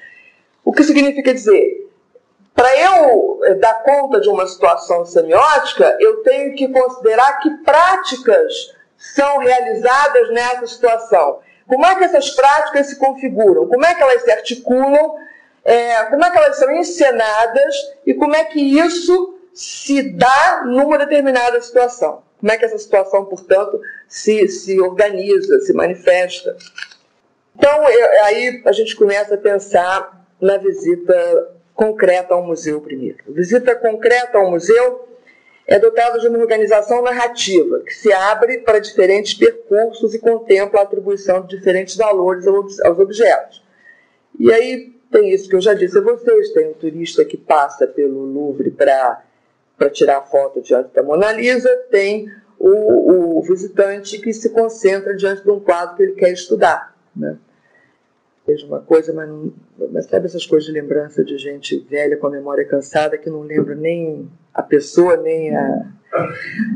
O 0.64 0.72
que 0.72 0.82
significa 0.82 1.32
dizer? 1.32 1.88
Para 2.54 2.78
eu 2.78 3.40
eh, 3.44 3.54
dar 3.54 3.82
conta 3.82 4.20
de 4.20 4.28
uma 4.28 4.46
situação 4.46 5.04
semiótica, 5.04 5.96
eu 6.00 6.22
tenho 6.22 6.54
que 6.54 6.68
considerar 6.68 7.38
que 7.40 7.50
práticas 7.58 8.72
são 8.96 9.38
realizadas 9.38 10.30
nessa 10.30 10.66
situação. 10.66 11.40
Como 11.66 11.84
é 11.84 11.94
que 11.96 12.04
essas 12.04 12.30
práticas 12.30 12.86
se 12.88 12.96
configuram? 12.96 13.66
Como 13.66 13.84
é 13.84 13.94
que 13.94 14.02
elas 14.02 14.22
se 14.22 14.30
articulam? 14.30 15.16
É, 15.64 16.04
como 16.04 16.24
é 16.24 16.30
que 16.30 16.38
elas 16.38 16.56
são 16.58 16.70
encenadas? 16.70 17.74
E 18.06 18.14
como 18.14 18.36
é 18.36 18.44
que 18.44 18.60
isso 18.60 19.38
se 19.52 20.10
dá 20.10 20.62
numa 20.64 20.98
determinada 20.98 21.60
situação? 21.60 22.22
Como 22.38 22.52
é 22.52 22.58
que 22.58 22.64
essa 22.66 22.78
situação, 22.78 23.24
portanto, 23.24 23.80
se, 24.06 24.46
se 24.48 24.80
organiza, 24.80 25.60
se 25.60 25.72
manifesta? 25.72 26.56
Então, 27.56 27.88
eu, 27.88 28.24
aí 28.24 28.62
a 28.64 28.72
gente 28.72 28.94
começa 28.94 29.34
a 29.34 29.38
pensar 29.38 30.26
na 30.40 30.58
visita 30.58 31.53
concreta 31.74 32.34
ao 32.34 32.46
museu 32.46 32.80
primeiro. 32.80 33.18
A 33.28 33.32
visita 33.32 33.74
concreta 33.74 34.38
ao 34.38 34.50
museu 34.50 35.08
é 35.66 35.78
dotada 35.78 36.18
de 36.18 36.28
uma 36.28 36.38
organização 36.38 37.02
narrativa 37.02 37.80
que 37.80 37.94
se 37.94 38.12
abre 38.12 38.58
para 38.58 38.78
diferentes 38.78 39.34
percursos 39.34 40.14
e 40.14 40.18
contempla 40.18 40.80
a 40.80 40.82
atribuição 40.82 41.42
de 41.42 41.56
diferentes 41.56 41.96
valores 41.96 42.46
aos 42.46 42.98
objetos. 42.98 43.64
E 44.38 44.52
aí 44.52 44.94
tem 45.10 45.30
isso 45.30 45.48
que 45.48 45.56
eu 45.56 45.60
já 45.60 45.74
disse 45.74 45.96
a 45.96 46.02
vocês: 46.02 46.52
tem 46.52 46.68
um 46.68 46.74
turista 46.74 47.24
que 47.24 47.36
passa 47.36 47.86
pelo 47.86 48.24
Louvre 48.24 48.70
para 48.70 49.22
tirar 49.90 50.22
foto 50.22 50.60
diante 50.60 50.92
da 50.92 51.02
Mona 51.02 51.32
Lisa, 51.32 51.70
tem 51.90 52.28
o, 52.58 53.38
o, 53.38 53.42
visitante 53.42 54.18
que 54.18 54.32
se 54.32 54.50
concentra 54.50 55.14
diante 55.14 55.42
de 55.42 55.50
um 55.50 55.60
quadro 55.60 55.96
que 55.96 56.02
ele 56.02 56.12
quer 56.14 56.32
estudar. 56.32 56.96
Né? 57.14 57.36
Veja 58.46 58.66
uma 58.66 58.80
coisa, 58.80 59.12
mas, 59.12 59.30
mas 59.90 60.06
sabe 60.06 60.26
essas 60.26 60.44
coisas 60.44 60.66
de 60.66 60.72
lembrança 60.72 61.24
de 61.24 61.38
gente 61.38 61.78
velha 61.88 62.16
com 62.16 62.26
a 62.26 62.30
memória 62.30 62.64
cansada 62.66 63.16
que 63.16 63.30
não 63.30 63.40
lembra 63.40 63.74
nem 63.74 64.28
a 64.52 64.62
pessoa, 64.62 65.16
nem 65.16 65.54
a. 65.56 65.86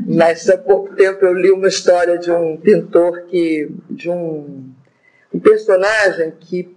Mas 0.07 0.49
há 0.49 0.57
pouco 0.57 0.95
tempo 0.95 1.23
eu 1.23 1.33
li 1.33 1.51
uma 1.51 1.67
história 1.67 2.17
de 2.17 2.31
um 2.31 2.57
pintor 2.57 3.21
que. 3.27 3.69
de 3.89 4.09
um, 4.09 4.65
um 5.33 5.39
personagem 5.39 6.33
que 6.39 6.75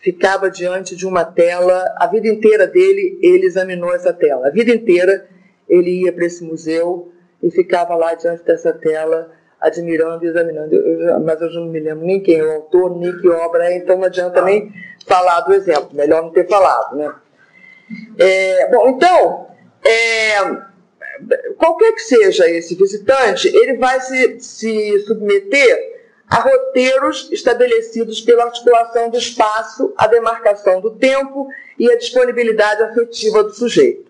ficava 0.00 0.50
diante 0.50 0.96
de 0.96 1.06
uma 1.06 1.24
tela, 1.24 1.94
a 1.96 2.06
vida 2.06 2.28
inteira 2.28 2.66
dele, 2.66 3.18
ele 3.22 3.46
examinou 3.46 3.94
essa 3.94 4.12
tela. 4.12 4.48
A 4.48 4.50
vida 4.50 4.70
inteira 4.72 5.26
ele 5.68 6.02
ia 6.02 6.12
para 6.12 6.24
esse 6.24 6.42
museu 6.42 7.12
e 7.42 7.50
ficava 7.50 7.94
lá 7.94 8.14
diante 8.14 8.42
dessa 8.44 8.72
tela, 8.72 9.30
admirando 9.60 10.24
e 10.24 10.28
examinando. 10.28 10.74
Eu, 10.74 11.20
mas 11.20 11.40
eu 11.40 11.50
não 11.50 11.66
me 11.66 11.80
lembro 11.80 12.04
nem 12.04 12.20
quem 12.20 12.38
é 12.38 12.44
o 12.44 12.52
autor, 12.52 12.96
nem 12.96 13.16
que 13.18 13.28
obra 13.28 13.66
é, 13.66 13.76
então 13.76 13.96
não 13.96 14.04
adianta 14.04 14.40
nem 14.42 14.72
falar 15.06 15.40
do 15.40 15.52
exemplo, 15.52 15.90
melhor 15.92 16.22
não 16.22 16.30
ter 16.30 16.48
falado. 16.48 16.96
Né? 16.96 17.12
É, 18.18 18.70
bom, 18.70 18.88
então, 18.88 19.48
é, 19.84 20.60
qualquer 21.56 21.92
que 21.92 22.02
seja 22.02 22.48
esse 22.48 22.74
visitante, 22.74 23.48
ele 23.48 23.76
vai 23.76 24.00
se, 24.00 24.40
se 24.40 24.98
submeter 25.00 26.00
a 26.28 26.36
roteiros 26.36 27.28
estabelecidos 27.32 28.20
pela 28.20 28.44
articulação 28.44 29.10
do 29.10 29.18
espaço, 29.18 29.92
a 29.96 30.06
demarcação 30.06 30.80
do 30.80 30.92
tempo 30.92 31.48
e 31.76 31.90
a 31.90 31.98
disponibilidade 31.98 32.84
afetiva 32.84 33.42
do 33.42 33.52
sujeito. 33.52 34.09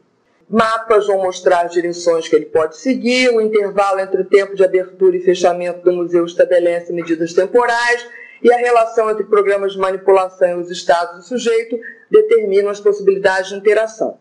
Mapas 0.50 1.06
vão 1.06 1.22
mostrar 1.22 1.66
as 1.66 1.72
direções 1.72 2.28
que 2.28 2.34
ele 2.34 2.46
pode 2.46 2.76
seguir, 2.76 3.30
o 3.30 3.40
intervalo 3.40 4.00
entre 4.00 4.22
o 4.22 4.24
tempo 4.24 4.56
de 4.56 4.64
abertura 4.64 5.16
e 5.16 5.22
fechamento 5.22 5.84
do 5.84 5.92
museu 5.92 6.24
estabelece 6.24 6.92
medidas 6.92 7.32
temporais 7.32 8.04
e 8.42 8.52
a 8.52 8.56
relação 8.56 9.08
entre 9.08 9.24
programas 9.24 9.72
de 9.72 9.78
manipulação 9.78 10.58
e 10.58 10.62
os 10.62 10.70
estados 10.70 11.16
do 11.16 11.22
sujeito 11.22 11.78
determinam 12.10 12.68
as 12.68 12.80
possibilidades 12.80 13.50
de 13.50 13.56
interação. 13.56 14.18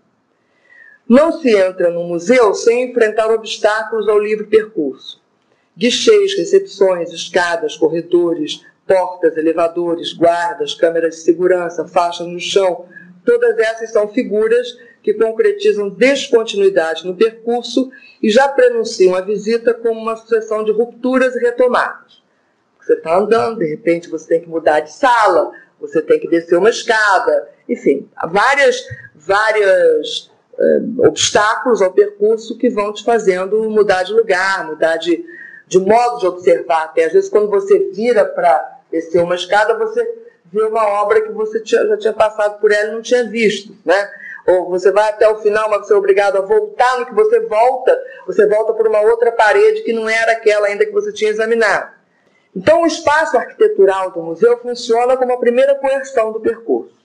Não 1.08 1.32
se 1.32 1.50
entra 1.50 1.90
no 1.90 2.04
museu 2.04 2.54
sem 2.54 2.92
enfrentar 2.92 3.32
obstáculos 3.32 4.08
ao 4.08 4.20
livre 4.20 4.46
percurso 4.46 5.20
guichês, 5.80 6.36
recepções, 6.38 7.14
escadas, 7.14 7.78
corredores, 7.78 8.66
portas, 8.86 9.38
elevadores, 9.38 10.12
guardas, 10.12 10.74
câmeras 10.74 11.16
de 11.16 11.22
segurança, 11.22 11.88
faixas 11.88 12.28
no 12.28 12.40
chão, 12.40 12.86
todas 13.24 13.58
essas 13.58 13.94
são 13.94 14.10
figuras 14.10 14.78
que 15.10 15.14
concretizam 15.16 15.89
descontinuidade 15.89 17.05
no 17.05 17.16
percurso 17.16 17.91
e 18.22 18.30
já 18.30 18.47
prenunciam 18.47 19.16
a 19.16 19.22
visita 19.22 19.74
como 19.74 19.99
uma 19.99 20.16
sucessão 20.16 20.64
de 20.64 20.72
rupturas 20.72 21.36
e 21.36 21.39
retomadas. 21.39 22.22
Você 22.80 22.93
está 22.93 23.18
andando, 23.18 23.60
de 23.60 23.66
repente 23.66 24.07
você 24.07 24.28
tem 24.28 24.41
que 24.41 24.49
mudar 24.49 24.82
de 24.82 24.93
sala, 24.93 25.51
você 25.80 25.99
tem 26.01 26.20
que 26.20 26.28
descer 26.28 26.57
uma 26.57 26.70
escada, 26.70 27.49
enfim, 27.68 28.07
há 28.16 28.28
várias, 28.28 28.84
várias 29.16 30.32
eh, 30.60 30.82
obstáculos 30.99 31.82
ao 31.82 31.91
percurso 31.91 32.57
que 32.57 32.70
vão 32.70 32.93
te 32.93 33.03
fazendo 33.03 33.68
mudar 33.70 34.03
de 34.03 34.14
lugar, 34.14 34.68
mudar 34.68 34.97
de, 34.97 35.26
de 35.68 35.80
modo 35.80 36.20
de 36.20 36.28
observar 36.28 36.84
até. 36.84 37.05
Às 37.05 37.14
vezes, 37.14 37.30
quando 37.30 37.49
você 37.49 37.89
vira 37.93 38.26
para 38.26 38.80
descer 38.91 39.24
uma 39.24 39.36
escada, 39.36 39.76
você 39.76 40.03
vê 40.51 40.64
uma 40.64 40.88
obra 41.01 41.22
que 41.22 41.32
você 41.32 41.62
tinha, 41.62 41.88
já 41.88 41.97
tinha 41.97 42.14
passado 42.14 42.60
por 42.60 42.72
ela 42.72 42.89
e 42.89 42.93
não 42.93 43.01
tinha 43.01 43.24
visto. 43.24 43.76
Né? 43.84 44.12
Ou 44.50 44.68
você 44.68 44.91
vai 44.91 45.10
até 45.10 45.30
o 45.30 45.38
final, 45.38 45.70
mas 45.70 45.86
você 45.86 45.93
é 45.93 45.95
obrigado 45.95 46.38
a 46.38 46.41
voltar. 46.41 47.00
No 47.00 47.06
que 47.06 47.14
você 47.14 47.39
volta, 47.41 47.97
você 48.26 48.47
volta 48.47 48.74
por 48.74 48.88
uma 48.88 49.00
outra 49.02 49.32
parede 49.32 49.84
que 49.84 49.93
não 49.93 50.10
era 50.10 50.32
aquela 50.32 50.68
ainda 50.68 50.86
que 50.86 50.91
você 50.91 51.14
tinha 51.14 51.30
examinado. 51.30 51.91
Então, 52.56 52.82
o 52.82 52.88
espaço 52.88 53.38
arquitetural 53.38 54.10
do 54.12 54.24
museu 54.24 54.58
funciona 54.58 55.16
como 55.16 55.34
a 55.34 55.38
primeira 55.38 55.76
coerção 55.76 56.32
do 56.32 56.39
percurso. 56.39 56.97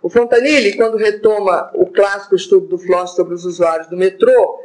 O 0.00 0.08
Fontanilli, 0.08 0.76
quando 0.76 0.96
retoma 0.96 1.70
o 1.74 1.86
clássico 1.86 2.36
estudo 2.36 2.68
do 2.68 2.78
Floss 2.78 3.16
sobre 3.16 3.34
os 3.34 3.44
usuários 3.44 3.88
do 3.88 3.96
metrô, 3.96 4.60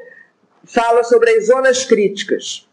fala 0.64 1.04
sobre 1.04 1.32
as 1.32 1.48
zonas 1.48 1.84
críticas 1.86 2.68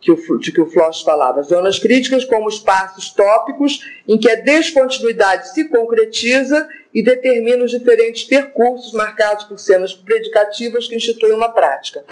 que 0.00 0.12
o, 0.12 0.38
de 0.38 0.52
que 0.52 0.60
o 0.60 0.66
Floss 0.66 1.02
falava. 1.02 1.42
Zonas 1.42 1.78
críticas 1.78 2.24
como 2.24 2.48
espaços 2.48 3.10
tópicos 3.10 3.80
em 4.06 4.16
que 4.16 4.30
a 4.30 4.36
descontinuidade 4.36 5.52
se 5.52 5.68
concretiza 5.68 6.68
e 6.96 7.02
determina 7.02 7.62
os 7.62 7.70
diferentes 7.70 8.24
percursos 8.24 8.90
marcados 8.94 9.44
por 9.44 9.58
cenas 9.58 9.92
predicativas 9.92 10.88
que 10.88 10.96
instituem 10.96 11.34
uma 11.34 11.50
prática. 11.50 12.02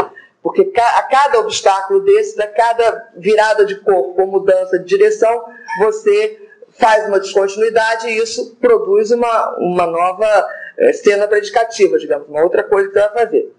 Porque 0.43 0.71
a 0.77 1.03
cada 1.05 1.41
obstáculo 1.41 2.01
desse, 2.01 2.39
a 2.43 2.47
cada 2.47 3.11
virada 3.17 3.65
de 3.65 3.77
corpo 3.77 4.21
ou 4.21 4.27
mudança 4.27 4.79
de 4.79 4.85
direção, 4.85 5.43
você 5.81 6.39
faz 6.79 7.09
uma 7.09 7.19
descontinuidade 7.19 8.09
e 8.09 8.19
isso 8.19 8.57
produz 8.57 9.11
uma, 9.11 9.57
uma 9.57 9.87
nova 9.87 10.47
é, 10.77 10.93
cena 10.93 11.27
predicativa, 11.27 11.99
digamos, 11.99 12.29
uma 12.29 12.43
outra 12.43 12.63
coisa 12.63 12.89
que 12.89 12.93
você 12.93 13.01
vai 13.01 13.25
fazer. 13.25 13.55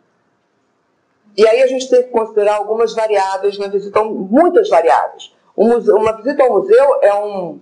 E 1.35 1.47
aí 1.47 1.63
a 1.63 1.67
gente 1.67 1.89
tem 1.89 2.03
que 2.03 2.09
considerar 2.09 2.57
algumas 2.57 2.93
variáveis 2.93 3.57
na 3.57 3.67
visita, 3.67 4.03
muitas 4.03 4.69
variáveis. 4.69 5.33
uma 5.55 6.17
visita 6.17 6.43
ao 6.43 6.51
museu 6.51 6.99
é, 7.01 7.13
um, 7.15 7.59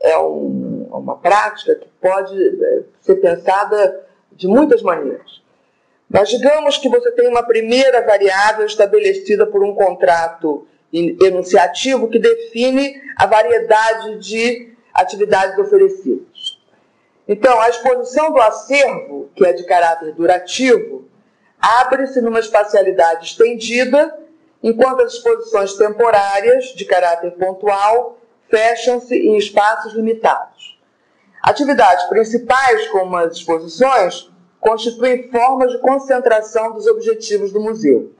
é 0.00 0.16
um, 0.16 0.73
uma 0.90 1.16
prática 1.16 1.74
que 1.74 1.88
pode 2.00 2.34
é, 2.36 2.82
ser 3.00 3.16
pensada 3.16 4.04
de 4.32 4.46
muitas 4.46 4.82
maneiras. 4.82 5.42
Mas 6.08 6.28
digamos 6.28 6.78
que 6.78 6.88
você 6.88 7.10
tem 7.12 7.28
uma 7.28 7.42
primeira 7.42 8.04
variável 8.04 8.66
estabelecida 8.66 9.46
por 9.46 9.64
um 9.64 9.74
contrato 9.74 10.66
enunciativo 10.92 12.08
que 12.08 12.20
define 12.20 13.00
a 13.16 13.26
variedade 13.26 14.18
de 14.20 14.72
atividades 14.92 15.58
oferecidas. 15.58 16.60
Então, 17.26 17.58
a 17.60 17.68
exposição 17.68 18.32
do 18.32 18.40
acervo, 18.40 19.30
que 19.34 19.44
é 19.44 19.52
de 19.52 19.64
caráter 19.64 20.12
durativo, 20.12 21.08
abre-se 21.58 22.20
numa 22.20 22.38
espacialidade 22.38 23.26
estendida, 23.26 24.16
enquanto 24.62 25.02
as 25.02 25.14
exposições 25.14 25.74
temporárias, 25.74 26.66
de 26.66 26.84
caráter 26.84 27.32
pontual, 27.32 28.18
fecham-se 28.48 29.16
em 29.16 29.36
espaços 29.36 29.94
limitados. 29.94 30.73
Atividades 31.44 32.06
principais, 32.06 32.88
como 32.88 33.14
as 33.16 33.34
exposições, 33.34 34.32
constituem 34.58 35.30
formas 35.30 35.72
de 35.72 35.78
concentração 35.78 36.72
dos 36.72 36.86
objetivos 36.86 37.52
do 37.52 37.60
museu. 37.60 38.14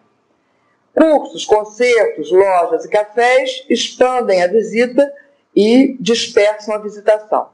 Cursos, 0.92 1.46
concertos, 1.46 2.30
lojas 2.30 2.84
e 2.84 2.88
cafés 2.90 3.64
expandem 3.70 4.42
a 4.42 4.46
visita 4.46 5.10
e 5.56 5.96
dispersam 5.98 6.74
a 6.74 6.78
visitação. 6.78 7.48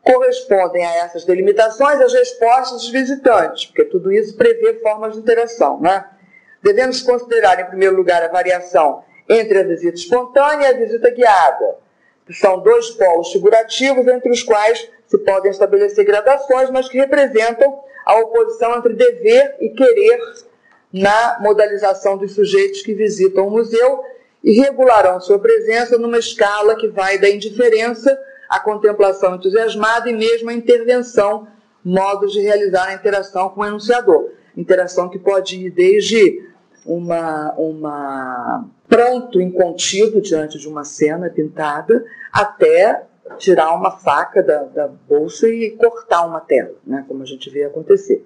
Correspondem 0.00 0.86
a 0.86 0.94
essas 0.94 1.24
delimitações 1.24 2.00
as 2.00 2.12
respostas 2.12 2.82
dos 2.82 2.90
visitantes, 2.90 3.66
porque 3.66 3.86
tudo 3.86 4.12
isso 4.12 4.36
prevê 4.36 4.74
formas 4.74 5.14
de 5.14 5.18
interação. 5.18 5.80
Né? 5.80 6.06
Devemos 6.62 7.02
considerar, 7.02 7.58
em 7.58 7.66
primeiro 7.66 7.96
lugar, 7.96 8.22
a 8.22 8.28
variação 8.28 9.02
entre 9.28 9.58
a 9.58 9.64
visita 9.64 9.96
espontânea 9.96 10.68
e 10.68 10.70
a 10.70 10.78
visita 10.78 11.10
guiada, 11.10 11.81
que 12.32 12.38
são 12.38 12.58
dois 12.60 12.90
polos 12.90 13.30
figurativos 13.30 14.06
entre 14.06 14.30
os 14.30 14.42
quais 14.42 14.88
se 15.06 15.18
podem 15.18 15.50
estabelecer 15.50 16.02
gradações, 16.04 16.70
mas 16.70 16.88
que 16.88 16.96
representam 16.96 17.78
a 18.06 18.18
oposição 18.20 18.74
entre 18.78 18.94
dever 18.94 19.56
e 19.60 19.68
querer 19.68 20.18
na 20.90 21.38
modalização 21.40 22.16
dos 22.16 22.32
sujeitos 22.32 22.80
que 22.80 22.94
visitam 22.94 23.46
o 23.46 23.50
museu 23.50 24.02
e 24.42 24.52
regularão 24.52 25.20
sua 25.20 25.38
presença 25.38 25.98
numa 25.98 26.18
escala 26.18 26.74
que 26.74 26.88
vai 26.88 27.18
da 27.18 27.28
indiferença 27.28 28.18
à 28.48 28.58
contemplação 28.58 29.36
entusiasmada 29.36 30.10
e 30.10 30.14
mesmo 30.14 30.48
à 30.48 30.54
intervenção, 30.54 31.46
modos 31.84 32.32
de 32.32 32.40
realizar 32.40 32.88
a 32.88 32.94
interação 32.94 33.50
com 33.50 33.60
o 33.60 33.66
enunciador. 33.66 34.30
Interação 34.56 35.08
que 35.08 35.18
pode 35.18 35.66
ir 35.66 35.70
desde 35.70 36.42
uma, 36.84 37.52
uma 37.56 38.64
pranto 38.92 39.40
incontido 39.40 40.20
diante 40.20 40.58
de 40.58 40.68
uma 40.68 40.84
cena 40.84 41.30
pintada 41.30 42.04
até 42.30 43.04
tirar 43.38 43.74
uma 43.74 43.92
faca 43.92 44.42
da, 44.42 44.64
da 44.64 44.86
bolsa 44.86 45.48
e 45.48 45.70
cortar 45.70 46.26
uma 46.26 46.40
tela, 46.40 46.74
né, 46.86 47.02
como 47.08 47.22
a 47.22 47.26
gente 47.26 47.48
vê 47.48 47.64
acontecer. 47.64 48.22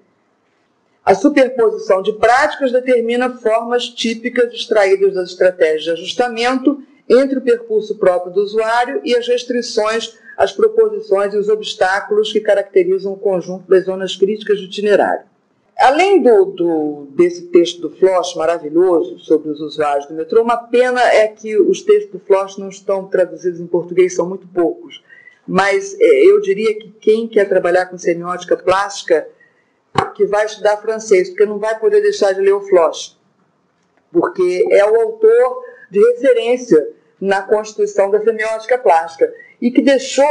A 1.05 1.15
superposição 1.15 2.01
de 2.01 2.11
práticas 2.11 2.73
determina 2.73 3.29
formas 3.29 3.87
típicas 3.87 4.53
extraídas 4.53 5.13
das 5.13 5.29
estratégias 5.29 5.83
de 5.83 5.91
ajustamento 5.91 6.83
entre 7.07 7.39
o 7.39 7.41
percurso 7.41 7.97
próprio 7.97 8.33
do 8.33 8.41
usuário 8.41 8.99
e 9.05 9.15
as 9.15 9.25
restrições, 9.25 10.19
as 10.35 10.51
proposições 10.51 11.33
e 11.33 11.37
os 11.37 11.47
obstáculos 11.47 12.33
que 12.33 12.41
caracterizam 12.41 13.13
o 13.13 13.17
conjunto 13.17 13.69
das 13.69 13.85
zonas 13.85 14.17
críticas 14.17 14.59
do 14.59 14.65
itinerário. 14.65 15.23
Além 15.87 16.21
do, 16.21 16.43
do, 16.43 17.07
desse 17.11 17.43
texto 17.43 17.79
do 17.79 17.89
Floss 17.89 18.35
maravilhoso 18.35 19.19
sobre 19.19 19.49
os 19.49 19.61
usuários 19.61 20.05
do 20.05 20.13
metrô, 20.13 20.41
uma 20.41 20.57
pena 20.57 21.01
é 21.01 21.29
que 21.29 21.57
os 21.57 21.81
textos 21.81 22.11
do 22.11 22.19
Floss 22.19 22.57
não 22.57 22.67
estão 22.67 23.07
traduzidos 23.07 23.61
em 23.61 23.65
português, 23.65 24.13
são 24.13 24.27
muito 24.27 24.45
poucos. 24.49 25.01
Mas 25.47 25.95
é, 25.97 26.25
eu 26.25 26.41
diria 26.41 26.77
que 26.77 26.91
quem 26.99 27.25
quer 27.25 27.47
trabalhar 27.47 27.85
com 27.85 27.97
semiótica 27.97 28.57
plástica 28.57 29.29
que 30.13 30.25
vai 30.25 30.45
estudar 30.45 30.75
francês, 30.75 31.29
porque 31.29 31.45
não 31.45 31.57
vai 31.57 31.79
poder 31.79 32.01
deixar 32.01 32.33
de 32.33 32.41
ler 32.41 32.51
o 32.51 32.67
Floch, 32.67 33.15
porque 34.11 34.67
é 34.69 34.83
o 34.83 34.93
autor 34.93 35.63
de 35.89 36.01
referência 36.01 36.85
na 37.21 37.41
constituição 37.43 38.11
da 38.11 38.21
semiótica 38.21 38.77
plástica 38.77 39.33
e 39.61 39.71
que 39.71 39.81
deixou 39.81 40.25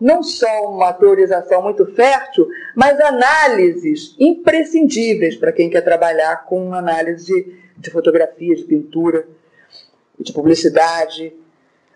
não 0.00 0.22
só 0.22 0.70
uma 0.70 0.92
teorização 0.92 1.62
muito 1.62 1.84
fértil, 1.94 2.48
mas 2.74 2.98
análises 3.00 4.16
imprescindíveis 4.18 5.36
para 5.36 5.52
quem 5.52 5.68
quer 5.68 5.82
trabalhar 5.82 6.46
com 6.46 6.72
análise 6.72 7.26
de, 7.26 7.54
de 7.76 7.90
fotografia, 7.90 8.54
de 8.54 8.64
pintura, 8.64 9.26
de 10.18 10.32
publicidade. 10.32 11.34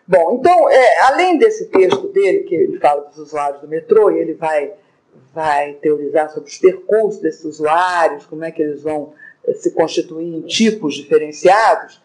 Bom, 0.07 0.37
então, 0.39 0.69
é, 0.69 0.99
além 1.07 1.39
desse 1.39 1.67
texto 1.67 2.09
dele, 2.09 2.41
que 2.41 2.55
ele 2.55 2.79
fala 2.79 3.03
dos 3.03 3.19
usuários 3.19 3.63
do 3.63 3.69
metrô, 3.69 4.11
e 4.11 4.19
ele 4.19 4.35
vai 4.35 4.73
vai 5.35 5.75
teorizar 5.75 6.31
sobre 6.31 6.49
os 6.49 6.59
percursos 6.59 7.21
desses 7.21 7.45
usuários, 7.45 8.25
como 8.27 8.45
é 8.45 8.53
que 8.53 8.63
eles 8.63 8.83
vão 8.83 9.13
eh, 9.45 9.55
se 9.55 9.73
constituir 9.73 10.37
em 10.37 10.43
tipos 10.43 10.95
diferenciados. 10.95 12.01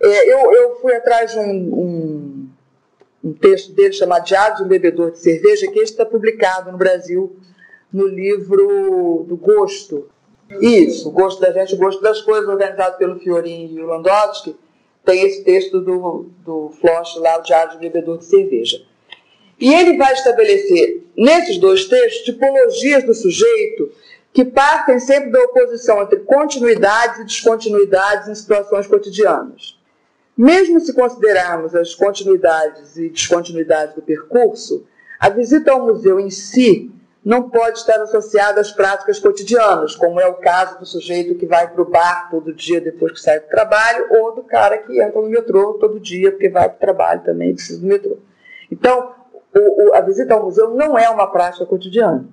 É, 0.00 0.32
eu, 0.32 0.52
eu 0.52 0.76
fui 0.76 0.94
atrás 0.94 1.32
de 1.32 1.38
um, 1.38 1.44
um, 1.44 2.48
um 3.22 3.32
texto 3.32 3.72
dele 3.72 3.92
chamado 3.92 4.24
Diário 4.24 4.56
de 4.56 4.62
um 4.62 4.68
Bebedor 4.68 5.10
de 5.10 5.18
Cerveja, 5.18 5.70
que 5.70 5.80
está 5.80 6.04
publicado 6.04 6.70
no 6.70 6.78
Brasil 6.78 7.36
no 7.92 8.06
livro 8.06 9.24
do 9.26 9.36
Gosto. 9.36 10.08
Isso, 10.60 11.08
o 11.08 11.12
Gosto 11.12 11.40
da 11.40 11.52
Gente, 11.52 11.74
o 11.74 11.78
Gosto 11.78 12.00
das 12.00 12.20
Coisas, 12.22 12.48
organizado 12.48 12.96
pelo 12.96 13.18
Fiorin 13.18 13.72
e 13.72 13.80
o 13.80 13.86
Landowski, 13.86 14.56
tem 15.04 15.22
esse 15.22 15.42
texto 15.42 15.80
do, 15.80 16.30
do 16.44 16.70
Floch 16.80 17.18
lá, 17.18 17.38
o 17.38 17.42
Diário 17.42 17.72
de 17.72 17.76
um 17.78 17.80
Bebedor 17.80 18.18
de 18.18 18.24
Cerveja. 18.24 18.82
E 19.58 19.72
ele 19.72 19.96
vai 19.96 20.12
estabelecer, 20.12 21.04
nesses 21.16 21.58
dois 21.58 21.86
textos, 21.86 22.24
tipologias 22.24 23.04
do 23.04 23.14
sujeito 23.14 23.90
que 24.32 24.44
partem 24.44 25.00
sempre 25.00 25.30
da 25.30 25.42
oposição 25.42 26.02
entre 26.02 26.20
continuidades 26.20 27.20
e 27.20 27.24
descontinuidades 27.24 28.28
em 28.28 28.34
situações 28.34 28.86
cotidianas. 28.86 29.77
Mesmo 30.38 30.78
se 30.78 30.92
considerarmos 30.92 31.74
as 31.74 31.96
continuidades 31.96 32.96
e 32.96 33.08
descontinuidades 33.08 33.96
do 33.96 34.02
percurso, 34.02 34.86
a 35.18 35.28
visita 35.28 35.72
ao 35.72 35.84
museu 35.84 36.20
em 36.20 36.30
si 36.30 36.92
não 37.24 37.50
pode 37.50 37.78
estar 37.78 38.00
associada 38.00 38.60
às 38.60 38.70
práticas 38.70 39.18
cotidianas, 39.18 39.96
como 39.96 40.20
é 40.20 40.28
o 40.28 40.34
caso 40.34 40.78
do 40.78 40.86
sujeito 40.86 41.34
que 41.34 41.44
vai 41.44 41.66
para 41.66 41.82
o 41.82 41.90
bar 41.90 42.30
todo 42.30 42.54
dia 42.54 42.80
depois 42.80 43.10
que 43.10 43.20
sai 43.20 43.40
do 43.40 43.48
trabalho, 43.48 44.06
ou 44.10 44.36
do 44.36 44.44
cara 44.44 44.78
que 44.78 45.02
entra 45.02 45.20
no 45.20 45.28
metrô 45.28 45.74
todo 45.74 45.98
dia 45.98 46.30
porque 46.30 46.48
vai 46.48 46.68
para 46.68 46.76
o 46.76 46.80
trabalho 46.80 47.20
também 47.24 47.52
precisa 47.52 47.80
do 47.80 47.86
metrô. 47.88 48.18
Então, 48.70 49.12
o, 49.52 49.88
o, 49.88 49.94
a 49.94 50.00
visita 50.02 50.34
ao 50.34 50.44
museu 50.44 50.72
não 50.72 50.96
é 50.96 51.10
uma 51.10 51.26
prática 51.26 51.66
cotidiana. 51.66 52.24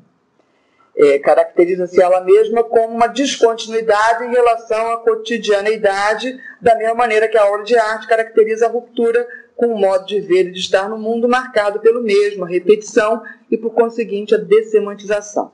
É, 0.97 1.19
Caracteriza-se 1.19 2.01
ela 2.01 2.21
mesma 2.21 2.63
como 2.63 2.95
uma 2.95 3.07
descontinuidade 3.07 4.23
em 4.23 4.31
relação 4.31 4.93
à 4.93 4.97
cotidianeidade, 4.97 6.39
da 6.61 6.75
mesma 6.75 6.95
maneira 6.95 7.27
que 7.27 7.37
a 7.37 7.45
obra 7.45 7.63
de 7.63 7.77
arte 7.77 8.07
caracteriza 8.07 8.65
a 8.65 8.69
ruptura 8.69 9.27
com 9.55 9.67
o 9.67 9.77
modo 9.77 10.05
de 10.05 10.19
ver 10.19 10.47
e 10.47 10.51
de 10.51 10.59
estar 10.59 10.89
no 10.89 10.97
mundo 10.97 11.27
marcado 11.27 11.79
pelo 11.79 12.01
mesmo, 12.01 12.45
a 12.45 12.47
repetição 12.47 13.21
e, 13.49 13.57
por 13.57 13.73
conseguinte, 13.73 14.35
a 14.35 14.37
dessemantização. 14.37 15.51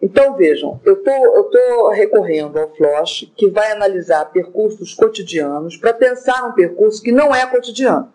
Então, 0.00 0.34
vejam, 0.34 0.80
eu 0.84 0.94
estou 0.94 1.90
recorrendo 1.90 2.58
ao 2.58 2.74
Floch, 2.74 3.30
que 3.36 3.50
vai 3.50 3.70
analisar 3.70 4.24
percursos 4.26 4.94
cotidianos 4.94 5.76
para 5.76 5.92
pensar 5.92 6.46
um 6.46 6.52
percurso 6.52 7.02
que 7.02 7.12
não 7.12 7.34
é 7.34 7.46
cotidiano. 7.46 8.10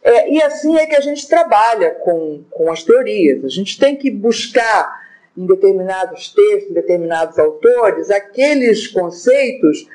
É, 0.00 0.32
e 0.32 0.42
assim 0.42 0.76
é 0.76 0.86
que 0.86 0.96
a 0.96 1.00
gente 1.00 1.28
trabalha 1.28 1.90
com, 1.90 2.44
com 2.50 2.70
as 2.70 2.84
teorias. 2.84 3.44
A 3.44 3.48
gente 3.48 3.78
tem 3.78 3.96
que 3.96 4.10
buscar 4.10 5.01
em 5.36 5.46
determinados 5.46 6.32
textos, 6.32 6.70
em 6.70 6.74
determinados 6.74 7.38
autores, 7.38 8.10
aqueles 8.10 8.86
conceitos 8.86 9.88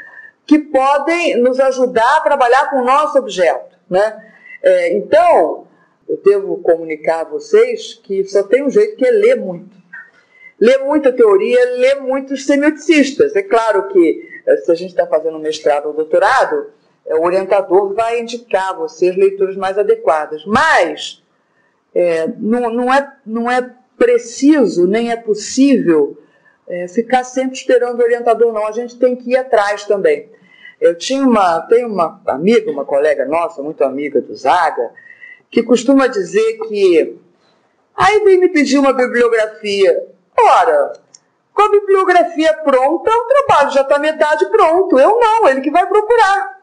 que 0.46 0.60
podem 0.60 1.38
nos 1.38 1.60
ajudar 1.60 2.18
a 2.18 2.22
trabalhar 2.22 2.70
com 2.70 2.78
o 2.78 2.86
nosso 2.86 3.18
objeto. 3.18 3.78
Né? 3.90 4.34
É, 4.64 4.98
então, 4.98 5.68
eu 6.08 6.18
devo 6.24 6.58
comunicar 6.58 7.22
a 7.22 7.30
vocês 7.30 8.00
que 8.04 8.24
só 8.26 8.44
tem 8.44 8.64
um 8.64 8.70
jeito 8.70 8.96
que 8.96 9.06
é 9.06 9.12
ler 9.12 9.36
muito. 9.36 9.76
Ler 10.60 10.80
muita 10.80 11.12
teoria, 11.12 11.78
ler 11.78 12.02
muitos 12.02 12.46
semioticistas. 12.46 13.36
É 13.36 13.44
claro 13.44 13.90
que 13.90 14.28
eh, 14.48 14.58
se 14.58 14.72
a 14.72 14.76
gente 14.76 14.90
está 14.90 15.06
fazendo 15.06 15.38
mestrado 15.38 15.88
ou 15.88 15.94
doutorado, 15.94 16.72
eh, 17.06 17.14
o 17.14 17.24
orientador 17.24 17.94
vai 17.94 18.20
indicar 18.20 18.70
a 18.70 18.74
vocês 18.74 19.16
leituras 19.16 19.56
mais 19.56 19.78
adequadas. 19.78 20.44
Mas 20.48 21.22
é, 21.94 22.28
não, 22.38 22.72
não, 22.72 22.94
é, 22.94 23.14
não 23.26 23.52
é 23.52 23.70
preciso, 23.98 24.88
nem 24.88 25.12
é 25.12 25.16
possível 25.16 26.18
é, 26.68 26.88
ficar 26.88 27.24
sempre 27.24 27.58
esperando 27.58 28.00
o 28.00 28.04
orientador, 28.04 28.54
não. 28.54 28.68
A 28.68 28.72
gente 28.72 28.98
tem 28.98 29.16
que 29.16 29.32
ir 29.32 29.38
atrás 29.38 29.86
também. 29.86 30.30
Eu 30.80 30.96
tinha 30.96 31.26
uma, 31.26 31.62
tenho 31.62 31.88
uma 31.88 32.22
amiga, 32.28 32.70
uma 32.70 32.86
colega 32.86 33.26
nossa, 33.26 33.64
muito 33.64 33.84
amiga 33.84 34.22
do 34.22 34.36
Zaga, 34.36 34.92
que 35.50 35.64
costuma 35.64 36.08
dizer 36.08 36.60
que 36.68 37.18
aí 37.96 38.20
vem 38.24 38.40
me 38.40 38.50
pedir 38.50 38.78
uma 38.78 38.94
bibliografia. 38.94 40.06
Ora, 40.38 40.94
com 41.54 41.64
a 41.64 41.72
bibliografia 41.72 42.54
pronta, 42.54 43.10
o 43.10 43.26
trabalho 43.26 43.72
já 43.72 43.82
está 43.82 43.98
metade 43.98 44.46
pronto. 44.50 45.00
Eu 45.00 45.20
não, 45.20 45.48
ele 45.50 45.62
que 45.62 45.72
vai 45.72 45.88
procurar. 45.88 46.58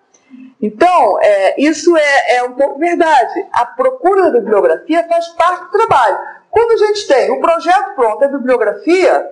Então, 0.63 1.19
é, 1.21 1.61
isso 1.61 1.97
é, 1.97 2.37
é 2.37 2.43
um 2.45 2.53
pouco 2.53 2.79
verdade. 2.79 3.47
A 3.53 3.67
procura 3.67 4.31
da 4.31 4.39
bibliografia 4.39 5.07
faz 5.09 5.29
parte 5.31 5.65
do 5.65 5.71
trabalho. 5.71 6.19
Quando 6.55 6.71
a 6.71 6.87
gente 6.87 7.09
tem 7.09 7.33
o 7.33 7.41
projeto 7.41 7.97
pronto, 7.97 8.25
a 8.25 8.29
bibliografia, 8.29 9.29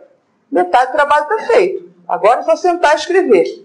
metade 0.50 0.90
do 0.90 0.96
trabalho 0.96 1.22
está 1.22 1.54
feito. 1.54 1.88
Agora 2.08 2.40
é 2.40 2.42
só 2.42 2.56
sentar 2.56 2.94
e 2.94 2.96
escrever. 2.96 3.64